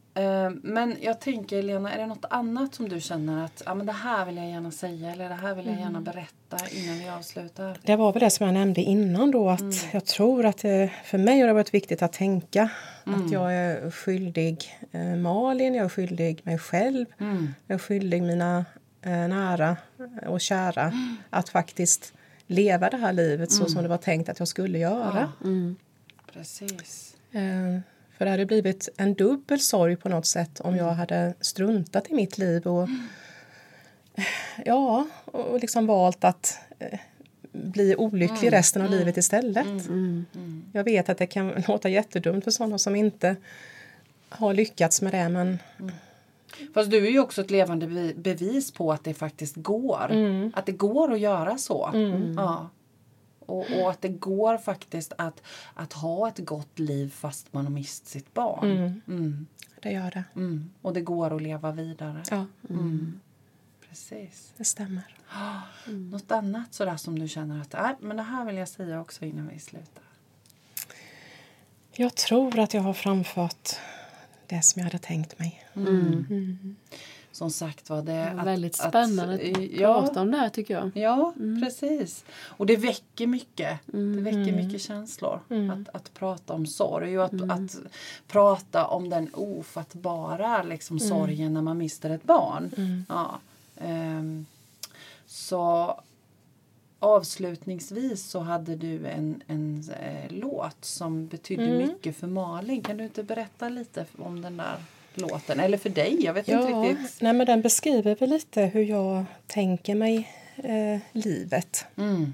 Men 0.62 0.96
jag 1.02 1.22
tänker 1.22 1.64
Lena, 1.64 1.94
är 1.94 1.98
det 1.98 2.06
något 2.06 2.26
annat 2.30 2.76
som 2.76 2.90
du 2.90 3.02
känner 3.02 3.46
att 3.46 3.64
ja, 3.66 3.76
men 3.76 3.86
det 3.86 3.92
här 3.92 4.26
vill 4.26 4.38
jag 4.38 4.50
gärna 4.50 4.72
säga 4.72 5.12
eller 5.12 5.30
det 5.30 5.36
här 5.36 5.56
vill 5.56 5.66
jag 5.66 5.80
gärna 5.80 6.02
berätta 6.02 6.58
innan 6.72 7.00
vi 7.00 7.10
avslutar? 7.10 7.78
Det 7.84 7.96
var 7.96 8.14
väl 8.14 8.20
det 8.20 8.30
som 8.30 8.46
jag 8.46 8.54
nämnde 8.54 8.82
innan 8.82 9.32
då 9.32 9.50
att 9.50 9.94
jag 9.94 10.06
tror 10.06 10.46
att 10.46 10.58
det, 10.58 10.92
för 11.06 11.18
mig 11.18 11.40
har 11.40 11.48
det 11.48 11.54
varit 11.54 11.74
viktigt 11.74 12.02
att 12.02 12.14
tänka 12.14 12.70
att 13.04 13.32
jag 13.32 13.56
är 13.56 13.92
skyldig 13.92 14.80
eh, 14.92 15.16
Malin, 15.16 15.76
jag 15.76 15.86
är 15.86 15.90
skyldig 15.90 16.42
mig 16.44 16.58
själv, 16.60 17.06
Mm. 17.20 17.54
jag 17.68 17.76
är 17.76 17.80
skyldig 17.80 18.24
mina 18.24 18.66
eh, 19.02 19.12
nära 19.12 19.78
och 20.28 20.42
kära 20.42 20.94
att 21.30 21.50
faktiskt 21.50 22.14
leva 22.48 22.90
det 22.90 22.98
här 22.98 23.14
livet 23.14 23.52
så 23.52 23.66
som 23.66 23.84
det 23.84 23.90
var 23.90 23.98
tänkt 23.98 24.30
att 24.30 24.40
jag 24.40 24.48
skulle 24.48 24.78
göra. 24.80 25.32
Precis. 26.34 27.16
Eh, 27.32 27.80
För 28.20 28.26
det 28.26 28.32
hade 28.32 28.46
blivit 28.46 28.90
en 28.98 29.14
dubbel 29.14 29.60
sorg 29.60 29.96
på 29.96 30.10
något 30.10 30.26
sätt 30.26 30.60
om 30.60 30.76
jag 30.76 30.92
hade 30.94 31.34
struntat 31.42 32.08
i 32.10 32.14
mitt 32.14 32.38
liv 32.38 32.68
och 32.68 32.90
ja, 34.66 35.08
och 35.26 35.60
liksom 35.60 35.86
valt 35.88 36.24
att 36.24 36.60
eh, 36.80 37.00
bli 37.52 37.96
olycklig 37.96 38.54
resten 38.54 38.82
av 38.82 38.90
livet 38.90 39.18
istället. 39.18 39.68
Jag 40.74 40.84
vet 40.84 41.10
att 41.10 41.18
det 41.18 41.26
kan 41.28 41.64
låta 41.68 41.90
jättedumt 41.90 42.44
för 42.44 42.52
sådana 42.52 42.78
som 42.78 42.96
inte 42.96 43.36
har 44.30 44.54
lyckats 44.54 45.02
med 45.02 45.14
det 45.14 45.30
men 45.30 45.60
Fast 46.74 46.92
du 46.92 47.08
är 47.08 47.12
ju 47.12 47.20
också 47.20 47.42
ett 47.42 47.52
levande 47.52 47.86
bevi- 47.88 48.18
bevis 48.22 48.72
på 48.72 48.92
att 48.92 49.04
det 49.04 49.14
faktiskt 49.14 49.56
går. 49.56 50.12
Att 50.54 50.66
det 50.66 50.72
går 50.72 51.14
att 51.14 51.20
göra 51.20 51.58
så. 51.58 51.90
Ja. 52.38 52.70
Och, 53.50 53.66
och 53.82 53.90
att 53.90 54.02
det 54.02 54.10
går 54.10 54.58
faktiskt 54.58 55.14
att, 55.18 55.42
att 55.74 55.94
ha 55.94 56.28
ett 56.28 56.40
gott 56.40 56.80
liv 56.80 57.10
fast 57.10 57.54
man 57.54 57.66
har 57.66 57.72
mist 57.72 58.08
sitt 58.08 58.34
barn. 58.34 59.02
Mm. 59.08 59.48
det 59.82 59.92
gör 59.92 60.12
det. 60.12 60.24
Mm. 60.36 60.70
Och 60.82 60.94
det 60.94 61.02
går 61.02 61.36
att 61.36 61.42
leva 61.42 61.72
vidare. 61.72 62.24
Ja, 62.32 62.46
Precis. 63.90 64.54
det 64.58 64.66
stämmer. 64.66 65.16
Något 65.86 66.32
annat 66.32 66.74
sådär 66.74 66.98
som 66.98 67.20
du 67.20 67.28
känner 67.28 67.62
att 67.62 67.74
äh, 67.74 67.92
men 68.00 68.18
det 68.18 68.24
här 68.24 68.46
vill 68.46 68.56
jag 68.56 68.68
säga 68.68 69.02
också 69.02 69.26
innan 69.26 69.48
vi 69.48 69.60
slutar. 69.60 70.04
Jag 71.92 72.16
tror 72.16 72.60
att 72.60 72.74
jag 72.74 72.82
har 72.82 72.94
framfört 72.94 73.70
det 74.48 74.62
som 74.62 74.80
jag 74.80 74.84
hade 74.84 74.98
tänkt 74.98 75.40
mig. 75.40 75.66
Som 77.40 77.52
sagt 77.52 77.90
var 77.90 78.02
det... 78.02 78.32
Var 78.34 78.40
att- 78.42 78.48
väldigt 78.48 78.80
att- 78.80 78.90
spännande 78.90 79.34
att, 79.34 79.72
ja, 79.72 80.02
prata 80.02 80.22
om 80.22 80.32
det 80.32 80.38
här 80.38 80.50
tycker 80.50 80.74
jag. 80.74 80.92
Ja, 80.94 81.34
precis. 81.64 82.26
Och 82.42 82.66
det 82.66 82.76
väcker 82.76 83.28
mycket. 83.28 83.80
Det 83.86 84.22
väcker 84.22 84.56
mycket 84.56 84.82
känslor 84.82 85.40
att, 85.72 85.96
att 85.96 86.14
prata 86.14 86.54
om 86.54 86.66
sorg 86.66 87.20
och 87.20 87.26
att, 87.26 87.52
att 87.52 87.78
prata 88.28 88.86
om 88.88 89.10
den 89.10 89.30
ofattbara 89.34 90.64
liksom, 90.64 91.00
sorgen 91.00 91.54
när 91.54 91.62
man 91.62 91.78
mister 91.78 92.10
ett 92.10 92.24
barn. 92.24 92.72
Ja. 93.10 93.40
Ehm, 93.78 94.46
så 95.26 95.96
avslutningsvis 97.00 98.26
så 98.26 98.40
hade 98.40 98.76
du 98.76 99.08
en, 99.08 99.42
en 99.48 99.84
eh, 100.02 100.32
låt 100.32 100.86
som 100.86 101.28
betydde 101.28 101.78
mycket 101.78 102.16
för 102.18 102.28
Malin. 102.28 102.82
Kan 102.82 102.98
du 102.98 103.04
inte 103.04 103.24
berätta 103.24 103.70
lite 103.70 104.06
om 104.18 104.42
den 104.42 104.58
där 104.58 104.76
låten? 105.20 105.60
Eller 105.60 105.78
för 105.78 105.90
dig, 105.90 106.24
jag 106.26 106.34
vet 106.34 106.48
inte 106.48 106.70
Ja, 106.72 106.84
riktigt. 106.90 107.22
nej, 107.22 107.34
men 107.34 107.46
den 107.48 107.62
beskriver 107.62 108.16
väl 108.16 108.30
lite 108.30 108.62
hur 108.62 108.82
jag 108.84 109.26
tänker 109.48 109.96
mig 109.96 110.30
eh, 110.58 111.00
livet. 111.12 111.86
Mm, 111.98 112.34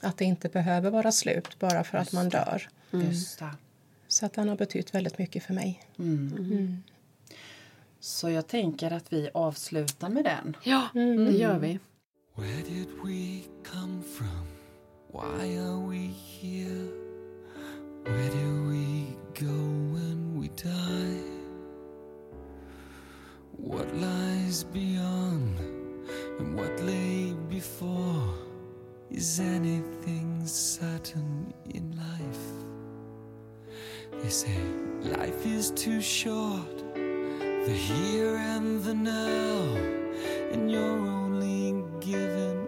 Att 0.00 0.16
det 0.18 0.24
inte 0.24 0.48
behöver 0.48 0.90
vara 0.90 1.12
slut 1.12 1.58
bara 1.58 1.84
för 1.84 1.98
att 1.98 2.12
man 2.12 2.28
dör. 2.28 2.68
Just 2.90 3.38
det. 3.38 3.50
Så 4.08 4.26
att 4.26 4.32
den 4.32 4.48
har 4.48 4.56
betytt 4.56 4.94
väldigt 4.94 5.18
mycket 5.18 5.42
för 5.42 5.54
mig. 5.54 5.80
Så 8.00 8.30
jag 8.30 8.46
tänker 8.46 8.90
att 8.92 9.12
vi 9.12 9.30
avslutar 9.34 10.08
med 10.08 10.24
den. 10.24 10.56
Ja, 10.64 10.88
det 10.94 11.36
gör 11.38 11.58
vi. 11.58 11.78
Where 12.36 12.62
did 12.68 12.88
we 13.04 13.40
come 13.72 14.02
from? 14.16 14.46
Why 15.12 15.58
are 15.58 15.86
we 15.90 16.10
here? 16.40 16.88
Where 18.04 18.28
do 18.28 18.70
we 18.70 19.06
go 19.40 19.54
when 19.94 20.40
we 20.40 20.48
die? 20.62 21.37
What 23.60 23.92
lies 23.96 24.62
beyond 24.62 25.58
and 26.38 26.56
what 26.56 26.80
lay 26.80 27.34
before? 27.48 28.32
Is 29.10 29.40
anything 29.40 30.46
certain 30.46 31.52
in 31.74 31.90
life? 31.96 32.46
They 34.22 34.28
say 34.28 34.56
life 35.02 35.44
is 35.44 35.72
too 35.72 36.00
short, 36.00 36.78
the 36.94 37.74
here 37.74 38.36
and 38.36 38.80
the 38.84 38.94
now, 38.94 39.74
and 40.52 40.70
you're 40.70 41.08
only 41.08 41.82
given 42.00 42.67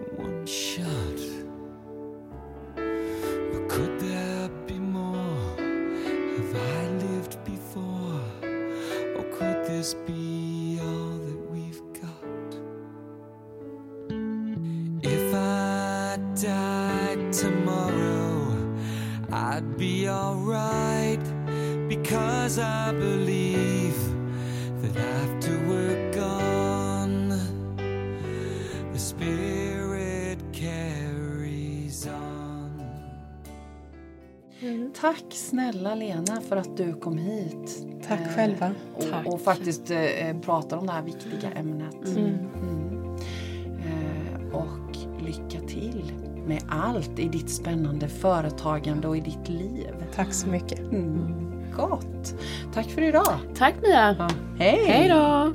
snälla 35.81 35.95
Lena 35.95 36.41
för 36.49 36.57
att 36.57 36.77
du 36.77 36.95
kom 36.95 37.19
hit. 37.19 37.87
Tack 38.09 38.21
Eh, 38.21 38.37
själva. 38.37 38.71
Tack. 39.11 39.27
Och, 39.27 39.35
och 39.35 39.41
faktiskt 39.41 39.91
eh, 39.91 40.41
pratar 40.43 40.77
om 40.77 40.87
det 40.87 40.93
här 40.93 41.03
viktiga 41.03 41.51
ämnet. 41.57 42.17
Mm. 42.17 42.35
Eh, 43.79 44.55
och 44.57 44.97
lycka 45.27 45.67
till 45.67 46.13
med 46.47 46.63
allt 46.69 47.19
i 47.19 47.29
ditt 47.29 47.51
spännande 47.51 48.09
företagande 48.09 49.09
och 49.09 49.17
i 49.17 49.21
ditt 49.21 49.49
liv. 49.49 49.95
Tack 50.15 50.33
så 50.35 50.49
mycket. 50.49 50.79
Mm. 50.79 51.35
Gott! 51.77 52.35
Tack 52.75 52.87
för 52.87 53.03
idag! 53.03 53.39
Tack 53.55 53.75
Mia! 53.83 54.31
Hej! 54.59 54.85
Hej 54.87 55.09
då! 55.09 55.53